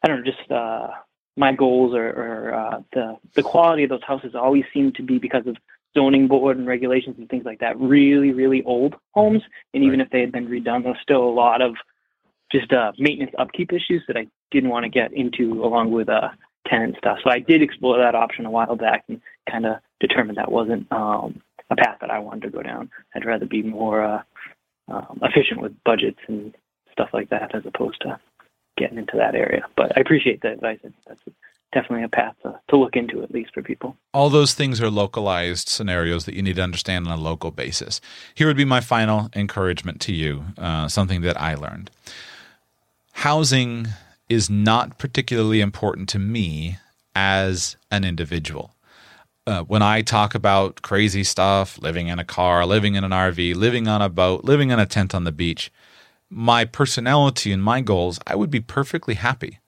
I 0.02 0.08
don't 0.08 0.24
know 0.24 0.30
just 0.30 0.50
uh, 0.50 0.88
my 1.36 1.52
goals 1.52 1.94
or, 1.94 2.08
or 2.08 2.54
uh, 2.54 2.80
the 2.92 3.16
the 3.34 3.42
quality 3.42 3.84
of 3.84 3.90
those 3.90 4.04
houses 4.06 4.34
always 4.34 4.64
seem 4.72 4.92
to 4.92 5.02
be 5.02 5.18
because 5.18 5.46
of 5.46 5.56
zoning 5.94 6.26
board 6.26 6.56
and 6.56 6.66
regulations 6.66 7.16
and 7.18 7.28
things 7.28 7.44
like 7.44 7.58
that 7.60 7.78
really 7.78 8.32
really 8.32 8.62
old 8.64 8.94
homes 9.14 9.42
and 9.74 9.84
even 9.84 10.00
if 10.00 10.08
they 10.08 10.20
had 10.20 10.32
been 10.32 10.48
redone 10.48 10.82
there's 10.82 10.96
still 11.02 11.22
a 11.22 11.28
lot 11.28 11.60
of 11.60 11.74
just 12.52 12.72
uh, 12.72 12.92
maintenance 12.98 13.32
upkeep 13.38 13.72
issues 13.72 14.02
that 14.06 14.16
I 14.16 14.26
didn't 14.50 14.70
want 14.70 14.84
to 14.84 14.90
get 14.90 15.12
into 15.12 15.64
along 15.64 15.90
with 15.90 16.08
uh, 16.08 16.28
tenant 16.66 16.96
stuff. 16.98 17.18
So 17.24 17.30
I 17.30 17.38
did 17.38 17.62
explore 17.62 17.98
that 17.98 18.14
option 18.14 18.46
a 18.46 18.50
while 18.50 18.76
back 18.76 19.04
and 19.08 19.20
kind 19.50 19.66
of 19.66 19.76
determined 20.00 20.38
that 20.38 20.52
wasn't 20.52 20.90
um, 20.92 21.40
a 21.70 21.76
path 21.76 21.98
that 22.00 22.10
I 22.10 22.18
wanted 22.18 22.42
to 22.42 22.50
go 22.50 22.62
down. 22.62 22.90
I'd 23.14 23.24
rather 23.24 23.46
be 23.46 23.62
more 23.62 24.04
uh, 24.04 24.22
um, 24.88 25.20
efficient 25.22 25.60
with 25.60 25.72
budgets 25.84 26.18
and 26.28 26.54
stuff 26.92 27.08
like 27.12 27.30
that 27.30 27.54
as 27.54 27.64
opposed 27.66 28.00
to 28.02 28.20
getting 28.76 28.98
into 28.98 29.16
that 29.16 29.34
area. 29.34 29.62
But 29.76 29.96
I 29.96 30.00
appreciate 30.00 30.42
the 30.42 30.52
advice. 30.52 30.78
That's 31.06 31.20
definitely 31.72 32.04
a 32.04 32.08
path 32.08 32.34
to, 32.42 32.60
to 32.68 32.76
look 32.76 32.96
into, 32.96 33.22
at 33.22 33.30
least 33.30 33.54
for 33.54 33.62
people. 33.62 33.96
All 34.12 34.28
those 34.28 34.52
things 34.52 34.80
are 34.80 34.90
localized 34.90 35.68
scenarios 35.68 36.26
that 36.26 36.34
you 36.34 36.42
need 36.42 36.56
to 36.56 36.62
understand 36.62 37.06
on 37.06 37.18
a 37.18 37.20
local 37.20 37.50
basis. 37.50 38.00
Here 38.34 38.46
would 38.46 38.56
be 38.56 38.66
my 38.66 38.80
final 38.80 39.30
encouragement 39.34 40.00
to 40.02 40.12
you, 40.12 40.44
uh, 40.58 40.88
something 40.88 41.22
that 41.22 41.40
I 41.40 41.54
learned 41.54 41.90
housing 43.12 43.88
is 44.28 44.50
not 44.50 44.98
particularly 44.98 45.60
important 45.60 46.08
to 46.10 46.18
me 46.18 46.78
as 47.14 47.76
an 47.90 48.04
individual. 48.04 48.74
Uh, 49.46 49.62
when 49.62 49.82
I 49.82 50.02
talk 50.02 50.34
about 50.34 50.82
crazy 50.82 51.24
stuff, 51.24 51.78
living 51.80 52.08
in 52.08 52.18
a 52.18 52.24
car, 52.24 52.64
living 52.64 52.94
in 52.94 53.04
an 53.04 53.10
RV, 53.10 53.56
living 53.56 53.88
on 53.88 54.00
a 54.00 54.08
boat, 54.08 54.44
living 54.44 54.70
in 54.70 54.78
a 54.78 54.86
tent 54.86 55.14
on 55.14 55.24
the 55.24 55.32
beach, 55.32 55.70
my 56.30 56.64
personality 56.64 57.52
and 57.52 57.62
my 57.62 57.80
goals, 57.80 58.18
I 58.26 58.36
would 58.36 58.50
be 58.50 58.60
perfectly 58.60 59.14
happy 59.14 59.58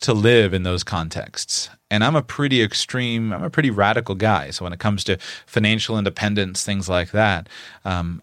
to 0.00 0.12
live 0.12 0.52
in 0.52 0.64
those 0.64 0.84
contexts. 0.84 1.70
And 1.90 2.04
I'm 2.04 2.16
a 2.16 2.22
pretty 2.22 2.60
extreme, 2.62 3.32
I'm 3.32 3.44
a 3.44 3.50
pretty 3.50 3.70
radical 3.70 4.14
guy. 4.14 4.50
So 4.50 4.64
when 4.64 4.72
it 4.72 4.80
comes 4.80 5.04
to 5.04 5.16
financial 5.46 5.96
independence, 5.96 6.64
things 6.64 6.88
like 6.88 7.12
that, 7.12 7.48
um, 7.84 8.20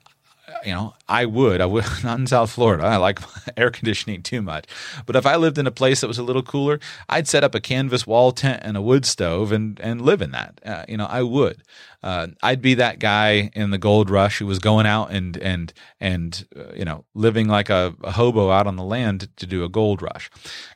you 0.66 0.74
know, 0.74 0.94
I 1.08 1.26
would. 1.26 1.62
I 1.62 1.66
would 1.66 1.86
not 2.04 2.20
in 2.20 2.28
South 2.28 2.52
Florida. 2.52 2.84
I 2.84 2.98
like 2.98 3.20
air 3.58 3.72
conditioning 3.72 4.24
too 4.24 4.42
much. 4.42 4.66
But 5.06 5.16
if 5.16 5.26
I 5.26 5.36
lived 5.36 5.58
in 5.58 5.68
a 5.68 5.72
place 5.72 6.02
that 6.02 6.08
was 6.08 6.18
a 6.18 6.24
little 6.24 6.44
cooler, 6.44 6.80
I'd 7.10 7.28
set 7.28 7.44
up 7.44 7.56
a 7.56 7.60
canvas 7.60 8.06
wall 8.08 8.32
tent 8.32 8.62
and 8.64 8.78
a 8.78 8.82
wood 8.82 9.06
stove 9.06 9.52
and 9.52 9.80
and 9.80 10.02
live 10.02 10.22
in 10.22 10.32
that. 10.32 10.60
Uh, 10.66 10.86
you 10.88 10.98
know, 10.98 11.08
I 11.08 11.24
would. 11.24 11.64
Uh, 12.04 12.28
I'd 12.42 12.62
be 12.62 12.74
that 12.76 12.98
guy 12.98 13.52
in 13.54 13.70
the 13.70 13.78
gold 13.78 14.10
rush 14.10 14.40
who 14.40 14.48
was 14.48 14.60
going 14.60 14.88
out 14.88 15.12
and 15.12 15.38
and 15.38 15.72
and 16.00 16.48
uh, 16.56 16.74
you 16.76 16.86
know 16.86 17.06
living 17.14 17.48
like 17.48 17.70
a, 17.70 17.96
a, 18.04 18.12
hobo 18.12 18.50
out 18.50 18.66
on 18.66 18.76
the 18.76 18.84
land 18.84 19.30
to 19.38 19.46
do 19.46 19.64
a 19.64 19.70
gold 19.70 20.02
rush. 20.02 20.30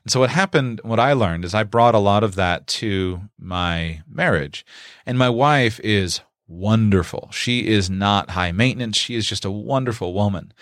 And 0.04 0.12
so 0.12 0.20
what 0.20 0.30
happened, 0.30 0.82
what 0.84 1.00
I 1.00 1.14
learned 1.14 1.44
is 1.44 1.56
I 1.56 1.64
brought 1.64 1.96
a 1.96 2.00
lot 2.00 2.24
of 2.24 2.36
that 2.36 2.68
to 2.68 3.22
my 3.40 4.02
marriage, 4.08 4.66
and 5.06 5.18
my 5.18 5.30
wife 5.30 5.80
is 5.84 6.22
wonderful. 6.48 7.30
She 7.32 7.68
is 7.68 7.90
not 7.90 8.32
high 8.32 8.52
maintenance. 8.52 8.98
She 8.98 9.16
is 9.16 9.28
just 9.28 9.46
a 9.46 9.52
wonderful 9.52 10.14
woman. 10.14 10.54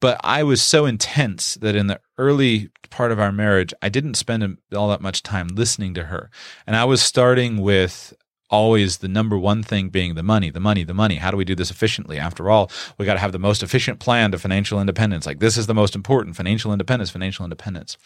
But 0.00 0.20
I 0.22 0.42
was 0.44 0.62
so 0.62 0.86
intense 0.86 1.54
that 1.54 1.74
in 1.74 1.88
the 1.88 2.00
early 2.18 2.70
part 2.90 3.10
of 3.10 3.18
our 3.18 3.32
marriage, 3.32 3.74
I 3.82 3.88
didn't 3.88 4.14
spend 4.14 4.58
all 4.74 4.88
that 4.90 5.00
much 5.00 5.22
time 5.22 5.48
listening 5.48 5.94
to 5.94 6.04
her. 6.04 6.30
And 6.66 6.76
I 6.76 6.84
was 6.84 7.02
starting 7.02 7.60
with 7.60 8.14
always 8.50 8.98
the 8.98 9.08
number 9.08 9.36
one 9.36 9.62
thing 9.62 9.88
being 9.88 10.14
the 10.14 10.22
money, 10.22 10.50
the 10.50 10.60
money, 10.60 10.84
the 10.84 10.94
money. 10.94 11.16
How 11.16 11.30
do 11.30 11.36
we 11.36 11.44
do 11.44 11.54
this 11.54 11.70
efficiently? 11.70 12.18
After 12.18 12.48
all, 12.48 12.70
we 12.96 13.04
got 13.04 13.14
to 13.14 13.20
have 13.20 13.32
the 13.32 13.38
most 13.38 13.62
efficient 13.62 13.98
plan 13.98 14.30
to 14.32 14.38
financial 14.38 14.80
independence. 14.80 15.26
Like 15.26 15.40
this 15.40 15.56
is 15.56 15.66
the 15.66 15.74
most 15.74 15.94
important 15.94 16.36
financial 16.36 16.72
independence, 16.72 17.10
financial 17.10 17.44
independence. 17.44 17.96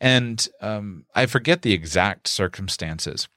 And 0.00 0.46
um, 0.60 1.04
I 1.14 1.26
forget 1.26 1.62
the 1.62 1.72
exact 1.72 2.28
circumstances 2.28 3.28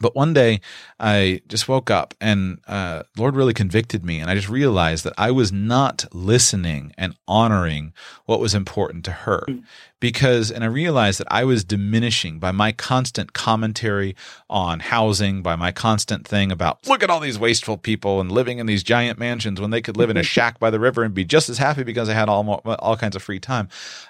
but 0.00 0.16
one 0.16 0.32
day 0.32 0.60
I 0.98 1.42
just 1.46 1.68
woke 1.68 1.90
up 1.90 2.14
and 2.20 2.58
uh, 2.66 3.02
Lord 3.16 3.36
really 3.36 3.54
convicted 3.54 4.04
me. 4.04 4.18
And 4.18 4.30
I 4.30 4.34
just 4.34 4.48
realized 4.48 5.04
that 5.04 5.14
I 5.18 5.30
was 5.30 5.52
not 5.52 6.06
listening 6.12 6.92
and 6.96 7.14
honoring 7.28 7.92
what 8.26 8.40
was 8.40 8.54
important 8.54 9.04
to 9.04 9.12
her. 9.12 9.44
Mm 9.48 9.64
because, 10.00 10.50
and 10.50 10.64
I 10.64 10.66
realized 10.66 11.20
that 11.20 11.28
I 11.30 11.44
was 11.44 11.62
diminishing 11.62 12.38
by 12.38 12.50
my 12.50 12.72
constant 12.72 13.34
commentary 13.34 14.16
on 14.48 14.80
housing, 14.80 15.42
by 15.42 15.56
my 15.56 15.70
constant 15.70 16.26
thing 16.26 16.50
about 16.50 16.86
look 16.88 17.02
at 17.02 17.10
all 17.10 17.20
these 17.20 17.38
wasteful 17.38 17.76
people 17.76 18.20
and 18.20 18.32
living 18.32 18.58
in 18.58 18.66
these 18.66 18.82
giant 18.82 19.18
mansions 19.18 19.60
when 19.60 19.70
they 19.70 19.82
could 19.82 19.96
live 19.96 20.10
in 20.10 20.16
a 20.16 20.22
shack 20.30 20.58
by 20.58 20.70
the 20.70 20.80
river 20.80 21.04
and 21.04 21.14
be 21.14 21.24
just 21.24 21.48
as 21.48 21.58
happy 21.58 21.84
because 21.84 22.08
I 22.08 22.14
had 22.14 22.28
all 22.28 22.40
all 22.80 22.96
kinds 22.96 23.14
of 23.14 23.22
free 23.22 23.38
time. 23.38 23.68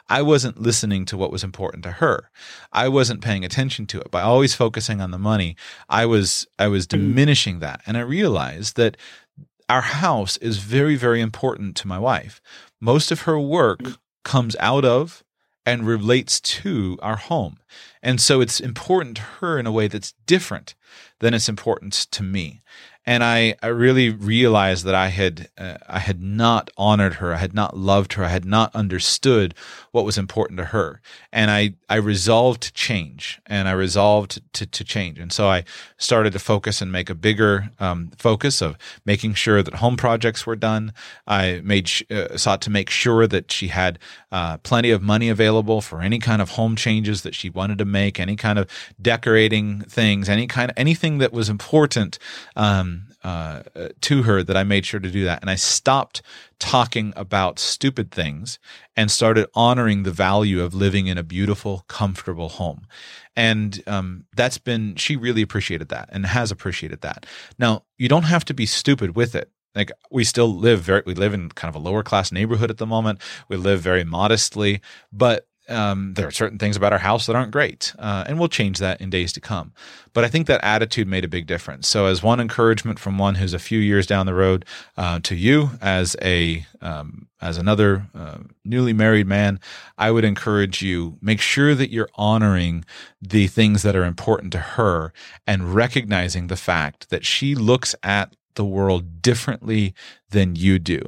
I 0.08 0.22
wasn't 0.22 0.60
listening 0.60 1.04
to 1.06 1.16
what 1.16 1.32
was 1.32 1.44
important 1.44 1.82
to 1.84 1.92
her. 1.92 2.30
I 2.72 2.88
wasn't 2.88 3.20
paying 3.20 3.44
attention 3.44 3.86
to 3.86 4.00
it 4.00 4.10
by 4.10 4.22
always 4.22 4.54
focusing 4.54 5.00
on 5.00 5.10
the 5.10 5.18
money. 5.18 5.56
I 5.88 6.06
was 6.06 6.46
I 6.58 6.68
was 6.68 6.86
mm. 6.86 6.90
diminishing 6.90 7.60
that, 7.60 7.82
and 7.86 7.96
I 7.96 8.00
realized 8.00 8.76
that 8.76 8.96
our 9.68 9.82
house 9.82 10.36
is 10.38 10.58
very 10.58 10.96
very 10.96 11.20
important 11.20 11.76
to 11.76 11.88
my 11.88 11.98
wife. 11.98 12.40
Most 12.80 13.10
of 13.10 13.22
her 13.22 13.38
work 13.38 13.80
mm. 13.80 13.96
comes 14.24 14.56
out 14.58 14.84
of 14.84 15.22
and 15.66 15.86
relates 15.86 16.40
to 16.40 16.98
our 17.02 17.16
home. 17.16 17.58
And 18.02 18.20
so 18.20 18.40
it's 18.40 18.60
important 18.60 19.16
to 19.16 19.22
her 19.22 19.58
in 19.58 19.66
a 19.66 19.72
way 19.72 19.88
that's 19.88 20.14
different 20.26 20.74
than 21.20 21.34
it's 21.34 21.48
important 21.48 21.92
to 21.92 22.22
me. 22.22 22.60
And 23.06 23.24
I, 23.24 23.54
I 23.62 23.68
really 23.68 24.10
realized 24.10 24.84
that 24.84 24.94
I 24.94 25.08
had 25.08 25.48
uh, 25.56 25.78
I 25.88 26.00
had 26.00 26.22
not 26.22 26.70
honored 26.76 27.14
her, 27.14 27.32
I 27.32 27.38
had 27.38 27.54
not 27.54 27.76
loved 27.76 28.12
her, 28.14 28.24
I 28.24 28.28
had 28.28 28.44
not 28.44 28.74
understood 28.74 29.54
what 29.90 30.04
was 30.04 30.18
important 30.18 30.58
to 30.58 30.66
her, 30.66 31.00
and 31.32 31.50
I 31.50 31.74
I 31.88 31.96
resolved 31.96 32.62
to 32.62 32.72
change, 32.72 33.40
and 33.46 33.68
I 33.68 33.72
resolved 33.72 34.40
to 34.52 34.66
to 34.66 34.84
change, 34.84 35.18
and 35.18 35.32
so 35.32 35.48
I 35.48 35.64
started 35.96 36.32
to 36.34 36.38
focus 36.38 36.82
and 36.82 36.92
make 36.92 37.08
a 37.08 37.14
bigger 37.14 37.70
um, 37.78 38.10
focus 38.18 38.60
of 38.60 38.76
making 39.06 39.34
sure 39.34 39.62
that 39.62 39.74
home 39.76 39.96
projects 39.96 40.46
were 40.46 40.56
done. 40.56 40.92
I 41.26 41.62
made 41.64 41.90
uh, 42.10 42.36
sought 42.36 42.60
to 42.62 42.70
make 42.70 42.90
sure 42.90 43.26
that 43.26 43.50
she 43.50 43.68
had 43.68 43.98
uh, 44.30 44.58
plenty 44.58 44.90
of 44.90 45.02
money 45.02 45.30
available 45.30 45.80
for 45.80 46.02
any 46.02 46.18
kind 46.18 46.42
of 46.42 46.50
home 46.50 46.76
changes 46.76 47.22
that 47.22 47.34
she 47.34 47.48
wanted 47.48 47.78
to 47.78 47.84
make, 47.86 48.20
any 48.20 48.36
kind 48.36 48.58
of 48.58 48.70
decorating 49.00 49.80
things, 49.82 50.28
any 50.28 50.46
kind 50.46 50.70
of 50.70 50.76
anything 50.76 51.18
that 51.18 51.32
was 51.32 51.48
important. 51.48 52.18
Um, 52.56 52.89
uh, 53.24 53.62
to 54.00 54.22
her 54.22 54.42
that 54.42 54.56
I 54.56 54.64
made 54.64 54.86
sure 54.86 55.00
to 55.00 55.10
do 55.10 55.24
that. 55.24 55.40
And 55.40 55.50
I 55.50 55.56
stopped 55.56 56.22
talking 56.58 57.12
about 57.16 57.58
stupid 57.58 58.10
things 58.10 58.58
and 58.96 59.10
started 59.10 59.48
honoring 59.54 60.02
the 60.02 60.10
value 60.10 60.62
of 60.62 60.74
living 60.74 61.06
in 61.06 61.18
a 61.18 61.22
beautiful, 61.22 61.84
comfortable 61.88 62.48
home. 62.48 62.86
And 63.36 63.82
um, 63.86 64.26
that's 64.34 64.58
been, 64.58 64.96
she 64.96 65.16
really 65.16 65.42
appreciated 65.42 65.88
that 65.88 66.08
and 66.12 66.26
has 66.26 66.50
appreciated 66.50 67.00
that. 67.02 67.26
Now, 67.58 67.84
you 67.98 68.08
don't 68.08 68.24
have 68.24 68.44
to 68.46 68.54
be 68.54 68.66
stupid 68.66 69.16
with 69.16 69.34
it 69.34 69.50
like 69.74 69.92
we 70.10 70.24
still 70.24 70.52
live 70.52 70.80
very 70.80 71.02
we 71.06 71.14
live 71.14 71.32
in 71.34 71.48
kind 71.50 71.74
of 71.74 71.80
a 71.80 71.84
lower 71.84 72.02
class 72.02 72.32
neighborhood 72.32 72.70
at 72.70 72.78
the 72.78 72.86
moment 72.86 73.20
we 73.48 73.56
live 73.56 73.80
very 73.80 74.04
modestly 74.04 74.80
but 75.12 75.46
um, 75.70 76.14
there 76.14 76.26
are 76.26 76.32
certain 76.32 76.58
things 76.58 76.76
about 76.76 76.92
our 76.92 76.98
house 76.98 77.26
that 77.26 77.36
aren't 77.36 77.50
great, 77.50 77.94
uh, 77.98 78.24
and 78.26 78.38
we'll 78.38 78.48
change 78.48 78.78
that 78.78 79.00
in 79.00 79.10
days 79.10 79.32
to 79.34 79.40
come. 79.40 79.72
But 80.12 80.24
I 80.24 80.28
think 80.28 80.46
that 80.48 80.62
attitude 80.64 81.06
made 81.06 81.24
a 81.24 81.28
big 81.28 81.46
difference. 81.46 81.88
So, 81.88 82.06
as 82.06 82.22
one 82.22 82.40
encouragement 82.40 82.98
from 82.98 83.18
one 83.18 83.36
who's 83.36 83.54
a 83.54 83.58
few 83.58 83.78
years 83.78 84.06
down 84.06 84.26
the 84.26 84.34
road 84.34 84.64
uh, 84.96 85.20
to 85.22 85.34
you, 85.34 85.70
as 85.80 86.16
a 86.20 86.66
um, 86.80 87.28
as 87.40 87.56
another 87.56 88.06
uh, 88.14 88.38
newly 88.64 88.92
married 88.92 89.26
man, 89.26 89.60
I 89.96 90.10
would 90.10 90.24
encourage 90.24 90.82
you 90.82 91.16
make 91.22 91.40
sure 91.40 91.74
that 91.74 91.90
you're 91.90 92.10
honoring 92.14 92.84
the 93.22 93.46
things 93.46 93.82
that 93.82 93.96
are 93.96 94.04
important 94.04 94.52
to 94.52 94.58
her 94.58 95.12
and 95.46 95.74
recognizing 95.74 96.48
the 96.48 96.56
fact 96.56 97.10
that 97.10 97.24
she 97.24 97.54
looks 97.54 97.94
at 98.02 98.34
the 98.60 98.64
world 98.66 99.22
differently 99.22 99.94
than 100.28 100.54
you 100.54 100.78
do. 100.78 101.00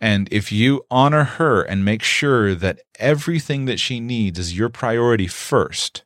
And 0.00 0.28
if 0.32 0.50
you 0.50 0.84
honor 0.90 1.22
her 1.22 1.62
and 1.62 1.84
make 1.84 2.02
sure 2.02 2.52
that 2.56 2.80
everything 2.98 3.66
that 3.66 3.78
she 3.78 4.00
needs 4.00 4.40
is 4.40 4.58
your 4.58 4.68
priority 4.68 5.28
first, 5.28 6.02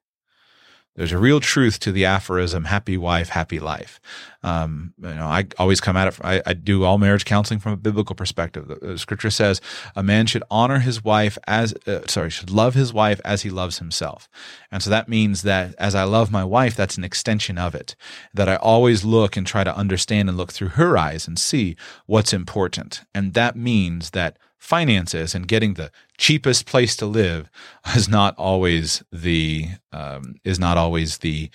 there's 0.97 1.12
a 1.12 1.18
real 1.18 1.41
truth 1.41 1.78
to 1.80 1.93
the 1.93 2.05
aphorism 2.05 2.64
"happy 2.64 2.97
wife, 2.97 3.30
happy 3.30 3.61
life." 3.61 4.01
Um, 4.43 4.95
you 5.01 5.14
know, 5.14 5.26
I 5.26 5.47
always 5.59 5.80
come 5.80 5.97
at 5.97 6.09
it. 6.09 6.18
I, 6.22 6.43
I, 6.45 6.53
do 6.55 6.84
all 6.84 6.99
marriage 6.99 7.24
counseling 7.24 7.61
from 7.61 7.72
a 7.72 7.76
biblical 7.76 8.16
perspective. 8.16 8.68
The, 8.68 8.74
the, 8.74 8.99
scripture 8.99 9.30
says 9.30 9.61
a 9.95 10.03
man 10.03 10.26
should 10.26 10.43
honor 10.51 10.78
his 10.78 11.05
wife 11.05 11.36
as 11.47 11.74
uh, 11.86 12.07
sorry, 12.07 12.30
should 12.30 12.51
love 12.51 12.74
his 12.74 12.93
wife 12.93 13.20
as 13.24 13.43
he 13.43 13.51
loves 13.51 13.78
himself, 13.78 14.28
and 14.70 14.82
so 14.82 14.91
that 14.91 15.09
means 15.09 15.43
that 15.43 15.74
as 15.78 15.95
I 15.95 16.05
love 16.05 16.30
my 16.30 16.45
wife, 16.45 16.74
that's 16.74 16.99
an 16.99 17.05
extension 17.05 17.57
of 17.59 17.74
it. 17.74 17.95
That 18.34 18.49
I 18.49 18.57
always 18.57 19.05
look 19.05 19.36
and 19.36 19.47
try 19.47 19.64
to 19.64 19.76
understand 19.76 20.28
and 20.28 20.36
look 20.36 20.53
through 20.53 20.68
her 20.70 20.99
eyes 20.99 21.28
and 21.28 21.38
see 21.38 21.76
what's 22.07 22.32
important, 22.32 23.03
and 23.14 23.34
that 23.34 23.57
means 23.57 24.11
that 24.11 24.38
finances 24.61 25.35
and 25.35 25.49
getting 25.49 25.75
the 25.75 25.91
cheapest 26.19 26.67
place 26.67 26.95
to 26.95 27.07
live 27.07 27.51
is 27.97 28.09
not 28.09 28.37
always 28.39 29.03
the 29.11 29.69
um, 29.93 30.37
is 30.45 30.61
not 30.61 30.77
always 30.77 31.19
the 31.19 31.51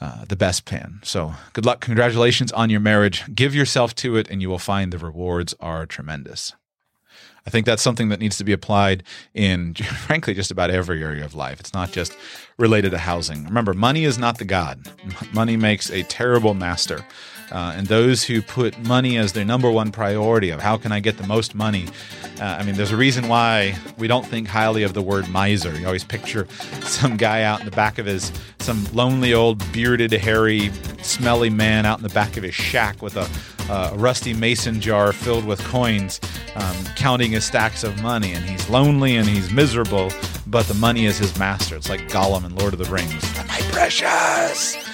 uh, 0.00 0.24
the 0.26 0.36
best 0.36 0.64
plan. 0.64 1.00
So 1.02 1.34
good 1.54 1.64
luck, 1.64 1.80
congratulations 1.80 2.52
on 2.52 2.70
your 2.70 2.80
marriage. 2.80 3.24
Give 3.34 3.54
yourself 3.54 3.94
to 3.96 4.16
it, 4.16 4.28
and 4.30 4.42
you 4.42 4.48
will 4.48 4.58
find 4.58 4.92
the 4.92 4.98
rewards 4.98 5.54
are 5.58 5.86
tremendous. 5.86 6.52
I 7.46 7.50
think 7.50 7.64
that's 7.64 7.82
something 7.82 8.10
that 8.10 8.20
needs 8.20 8.36
to 8.36 8.44
be 8.44 8.52
applied 8.52 9.04
in, 9.32 9.74
frankly, 10.06 10.34
just 10.34 10.50
about 10.50 10.70
every 10.70 11.02
area 11.02 11.24
of 11.24 11.34
life. 11.34 11.58
It's 11.58 11.72
not 11.72 11.90
just 11.92 12.16
related 12.58 12.90
to 12.90 12.98
housing. 12.98 13.44
Remember, 13.44 13.72
money 13.72 14.04
is 14.04 14.18
not 14.18 14.38
the 14.38 14.44
God. 14.44 14.86
Money 15.32 15.56
makes 15.56 15.90
a 15.90 16.02
terrible 16.04 16.52
master. 16.52 17.04
Uh, 17.50 17.74
and 17.76 17.86
those 17.86 18.24
who 18.24 18.42
put 18.42 18.78
money 18.80 19.16
as 19.16 19.32
their 19.32 19.44
number 19.44 19.70
one 19.70 19.90
priority 19.90 20.50
of 20.50 20.60
how 20.60 20.76
can 20.76 20.92
I 20.92 21.00
get 21.00 21.18
the 21.18 21.26
most 21.26 21.54
money. 21.54 21.86
Uh, 22.40 22.44
I 22.44 22.62
mean, 22.62 22.76
there's 22.76 22.92
a 22.92 22.96
reason 22.96 23.28
why 23.28 23.76
we 23.96 24.06
don't 24.06 24.26
think 24.26 24.48
highly 24.48 24.82
of 24.82 24.94
the 24.94 25.02
word 25.02 25.28
miser. 25.28 25.76
You 25.78 25.86
always 25.86 26.04
picture 26.04 26.46
some 26.82 27.16
guy 27.16 27.42
out 27.42 27.60
in 27.60 27.64
the 27.64 27.72
back 27.72 27.98
of 27.98 28.06
his, 28.06 28.32
some 28.58 28.84
lonely 28.92 29.32
old 29.32 29.60
bearded, 29.72 30.12
hairy, 30.12 30.70
smelly 31.02 31.50
man 31.50 31.86
out 31.86 31.98
in 31.98 32.02
the 32.02 32.14
back 32.14 32.36
of 32.36 32.42
his 32.42 32.54
shack 32.54 33.00
with 33.02 33.16
a, 33.16 33.28
uh, 33.68 33.92
rusty 33.96 34.32
mason 34.32 34.80
jar 34.80 35.12
filled 35.12 35.44
with 35.44 35.62
coins, 35.64 36.20
um, 36.56 36.76
counting 36.96 37.32
his 37.32 37.44
stacks 37.44 37.84
of 37.84 38.00
money. 38.02 38.32
And 38.32 38.44
he's 38.44 38.68
lonely 38.68 39.16
and 39.16 39.28
he's 39.28 39.52
miserable, 39.52 40.10
but 40.46 40.66
the 40.66 40.74
money 40.74 41.04
is 41.06 41.18
his 41.18 41.38
master. 41.38 41.76
It's 41.76 41.90
like 41.90 42.08
Gollum 42.08 42.44
in 42.44 42.54
Lord 42.56 42.72
of 42.72 42.78
the 42.78 42.90
Rings. 42.90 43.22
My 43.36 43.60
precious! 43.70 44.87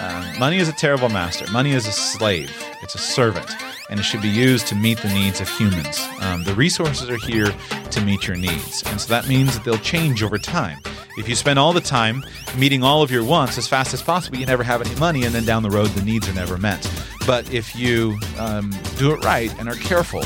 Um, 0.00 0.38
money 0.38 0.56
is 0.56 0.68
a 0.68 0.72
terrible 0.72 1.10
master. 1.10 1.50
Money 1.50 1.72
is 1.72 1.86
a 1.86 1.92
slave. 1.92 2.50
It's 2.82 2.94
a 2.94 2.98
servant, 2.98 3.50
and 3.90 4.00
it 4.00 4.02
should 4.02 4.22
be 4.22 4.28
used 4.28 4.66
to 4.68 4.74
meet 4.74 4.98
the 4.98 5.08
needs 5.08 5.40
of 5.40 5.48
humans. 5.48 6.00
Um, 6.20 6.42
the 6.44 6.54
resources 6.54 7.10
are 7.10 7.18
here 7.18 7.52
to 7.90 8.00
meet 8.00 8.26
your 8.26 8.36
needs, 8.36 8.82
and 8.86 8.98
so 8.98 9.08
that 9.08 9.28
means 9.28 9.54
that 9.54 9.62
they'll 9.62 9.76
change 9.78 10.22
over 10.22 10.38
time. 10.38 10.78
If 11.18 11.28
you 11.28 11.34
spend 11.34 11.58
all 11.58 11.74
the 11.74 11.82
time 11.82 12.24
meeting 12.56 12.82
all 12.82 13.02
of 13.02 13.10
your 13.10 13.24
wants 13.24 13.58
as 13.58 13.68
fast 13.68 13.92
as 13.92 14.00
possible, 14.02 14.38
you 14.38 14.46
never 14.46 14.62
have 14.62 14.80
any 14.80 14.94
money, 14.98 15.24
and 15.24 15.34
then 15.34 15.44
down 15.44 15.62
the 15.62 15.70
road, 15.70 15.88
the 15.88 16.02
needs 16.02 16.28
are 16.28 16.34
never 16.34 16.56
met. 16.56 16.90
But 17.26 17.52
if 17.52 17.76
you 17.76 18.18
um, 18.38 18.70
do 18.96 19.12
it 19.12 19.22
right 19.22 19.54
and 19.58 19.68
are 19.68 19.74
careful, 19.74 20.22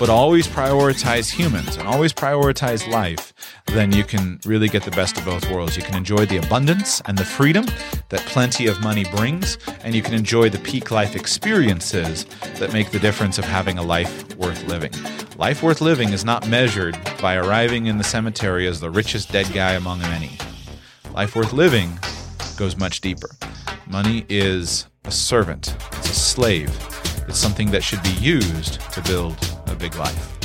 but 0.00 0.08
always 0.08 0.48
prioritize 0.48 1.30
humans 1.30 1.76
and 1.76 1.86
always 1.86 2.10
prioritize 2.10 2.88
life, 2.88 3.34
then 3.66 3.92
you 3.92 4.02
can 4.02 4.40
really 4.46 4.66
get 4.66 4.82
the 4.82 4.90
best 4.92 5.18
of 5.18 5.26
both 5.26 5.48
worlds. 5.50 5.76
You 5.76 5.82
can 5.82 5.94
enjoy 5.94 6.24
the 6.24 6.38
abundance 6.38 7.02
and 7.04 7.18
the 7.18 7.24
freedom 7.24 7.66
that 8.08 8.20
plenty 8.20 8.66
of 8.66 8.80
money 8.80 9.04
brings, 9.14 9.58
and 9.84 9.94
you 9.94 10.00
can 10.00 10.14
enjoy 10.14 10.48
the 10.48 10.58
peak 10.60 10.90
life 10.90 11.14
experiences 11.14 12.24
that 12.58 12.72
make 12.72 12.90
the 12.90 12.98
difference 12.98 13.38
of 13.38 13.44
having 13.44 13.76
a 13.76 13.82
life 13.82 14.34
worth 14.36 14.66
living. 14.68 14.92
Life 15.36 15.62
worth 15.62 15.82
living 15.82 16.14
is 16.14 16.24
not 16.24 16.48
measured 16.48 16.98
by 17.20 17.36
arriving 17.36 17.84
in 17.84 17.98
the 17.98 18.04
cemetery 18.04 18.66
as 18.66 18.80
the 18.80 18.88
richest 18.88 19.30
dead 19.30 19.52
guy 19.52 19.72
among 19.72 19.98
many. 20.00 20.38
Life 21.12 21.36
worth 21.36 21.52
living 21.52 21.98
goes 22.56 22.74
much 22.74 23.02
deeper. 23.02 23.28
Money 23.86 24.24
is 24.30 24.86
a 25.04 25.10
servant, 25.10 25.76
it's 25.98 26.08
a 26.08 26.14
slave, 26.14 26.70
it's 27.28 27.38
something 27.38 27.70
that 27.70 27.84
should 27.84 28.02
be 28.02 28.12
used 28.12 28.80
to 28.92 29.02
build 29.02 29.59
a 29.70 29.76
big 29.76 29.94
life. 29.96 30.40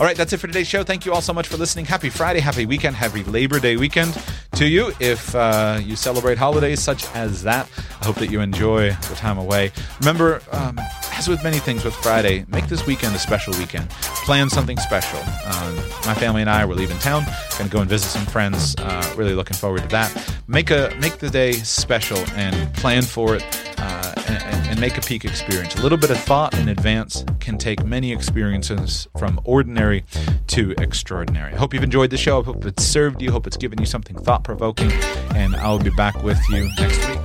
All 0.00 0.06
right, 0.06 0.16
that's 0.16 0.32
it 0.32 0.38
for 0.38 0.46
today's 0.46 0.66
show. 0.66 0.82
Thank 0.82 1.04
you 1.04 1.12
all 1.12 1.20
so 1.20 1.34
much 1.34 1.46
for 1.46 1.58
listening. 1.58 1.84
Happy 1.84 2.08
Friday, 2.08 2.40
happy 2.40 2.64
weekend, 2.64 2.96
happy 2.96 3.22
Labor 3.24 3.60
Day 3.60 3.76
weekend 3.76 4.18
to 4.54 4.66
you. 4.66 4.94
If 4.98 5.34
uh, 5.34 5.78
you 5.82 5.94
celebrate 5.94 6.38
holidays 6.38 6.80
such 6.80 7.04
as 7.14 7.42
that, 7.42 7.68
I 8.00 8.06
hope 8.06 8.16
that 8.16 8.30
you 8.30 8.40
enjoy 8.40 8.92
the 8.92 9.14
time 9.14 9.36
away. 9.36 9.72
Remember, 9.98 10.40
um, 10.52 10.80
as 11.12 11.28
with 11.28 11.44
many 11.44 11.58
things 11.58 11.84
with 11.84 11.94
Friday, 11.94 12.46
make 12.48 12.66
this 12.66 12.86
weekend 12.86 13.14
a 13.14 13.18
special 13.18 13.52
weekend. 13.58 13.90
Plan 14.24 14.48
something 14.48 14.78
special. 14.78 15.18
Um, 15.18 15.76
my 16.06 16.14
family 16.14 16.40
and 16.40 16.48
I 16.48 16.64
were 16.64 16.74
leaving 16.74 16.98
town, 16.98 17.26
going 17.58 17.68
to 17.68 17.70
go 17.70 17.82
and 17.82 17.90
visit 17.90 18.08
some 18.08 18.24
friends. 18.24 18.74
Uh, 18.78 19.14
really 19.18 19.34
looking 19.34 19.56
forward 19.56 19.82
to 19.82 19.88
that. 19.88 20.34
Make 20.48 20.70
a 20.70 20.96
make 20.98 21.18
the 21.18 21.28
day 21.28 21.52
special 21.52 22.18
and 22.36 22.72
plan 22.76 23.02
for 23.02 23.36
it. 23.36 23.44
Uh, 23.76 24.09
and, 24.32 24.66
and 24.68 24.80
make 24.80 24.98
a 24.98 25.00
peak 25.00 25.24
experience. 25.24 25.74
A 25.74 25.82
little 25.82 25.98
bit 25.98 26.10
of 26.10 26.18
thought 26.18 26.54
in 26.58 26.68
advance 26.68 27.24
can 27.40 27.58
take 27.58 27.84
many 27.84 28.12
experiences 28.12 29.08
from 29.18 29.40
ordinary 29.44 30.04
to 30.48 30.74
extraordinary. 30.78 31.52
I 31.52 31.56
hope 31.56 31.74
you've 31.74 31.82
enjoyed 31.82 32.10
the 32.10 32.16
show. 32.16 32.40
I 32.40 32.44
hope 32.44 32.64
it's 32.64 32.84
served 32.84 33.22
you. 33.22 33.30
I 33.30 33.32
hope 33.32 33.46
it's 33.46 33.56
given 33.56 33.78
you 33.78 33.86
something 33.86 34.16
thought 34.16 34.44
provoking. 34.44 34.92
And 35.34 35.56
I'll 35.56 35.78
be 35.78 35.90
back 35.90 36.22
with 36.22 36.40
you 36.50 36.68
next 36.78 37.08
week. 37.08 37.18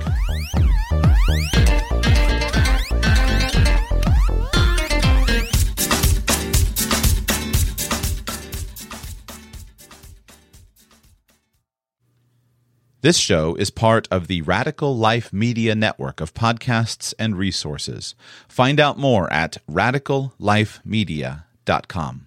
This 13.06 13.18
show 13.18 13.54
is 13.54 13.70
part 13.70 14.08
of 14.10 14.26
the 14.26 14.42
Radical 14.42 14.96
Life 14.96 15.32
Media 15.32 15.76
Network 15.76 16.20
of 16.20 16.34
podcasts 16.34 17.14
and 17.20 17.38
resources. 17.38 18.16
Find 18.48 18.80
out 18.80 18.98
more 18.98 19.32
at 19.32 19.58
radicallifemedia.com. 19.70 22.26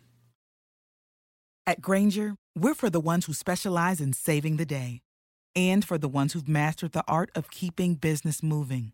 At 1.68 1.82
Grainger, 1.82 2.36
we're 2.58 2.76
for 2.76 2.90
the 2.90 3.02
ones 3.02 3.26
who 3.26 3.34
specialize 3.34 4.00
in 4.00 4.14
saving 4.14 4.56
the 4.56 4.66
day 4.66 5.02
and 5.54 5.84
for 5.84 5.98
the 5.98 6.08
ones 6.08 6.32
who've 6.32 6.48
mastered 6.48 6.94
the 6.94 7.04
art 7.10 7.30
of 7.36 7.52
keeping 7.52 7.96
business 7.96 8.42
moving. 8.42 8.94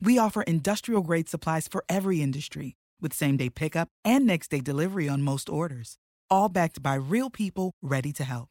We 0.00 0.16
offer 0.16 0.40
industrial 0.40 1.02
grade 1.02 1.28
supplies 1.28 1.68
for 1.68 1.84
every 1.86 2.22
industry 2.22 2.76
with 3.02 3.12
same 3.12 3.36
day 3.36 3.50
pickup 3.50 3.90
and 4.06 4.26
next 4.26 4.48
day 4.48 4.60
delivery 4.60 5.06
on 5.06 5.20
most 5.20 5.50
orders, 5.50 5.98
all 6.30 6.48
backed 6.48 6.82
by 6.82 6.94
real 6.94 7.28
people 7.28 7.74
ready 7.82 8.14
to 8.14 8.24
help 8.24 8.48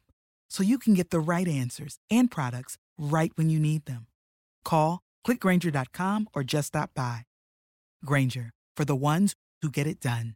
so 0.50 0.62
you 0.62 0.78
can 0.78 0.94
get 0.94 1.10
the 1.10 1.20
right 1.20 1.48
answers 1.48 1.98
and 2.10 2.30
products 2.30 2.76
right 2.98 3.32
when 3.34 3.50
you 3.50 3.58
need 3.58 3.84
them. 3.86 4.06
Call, 4.64 5.00
clickgrainger.com, 5.26 6.28
or 6.34 6.44
just 6.44 6.68
stop 6.68 6.90
by. 6.94 7.22
Grainger, 8.04 8.50
for 8.76 8.84
the 8.84 8.96
ones 8.96 9.34
who 9.62 9.70
get 9.70 9.86
it 9.86 10.00
done. 10.00 10.34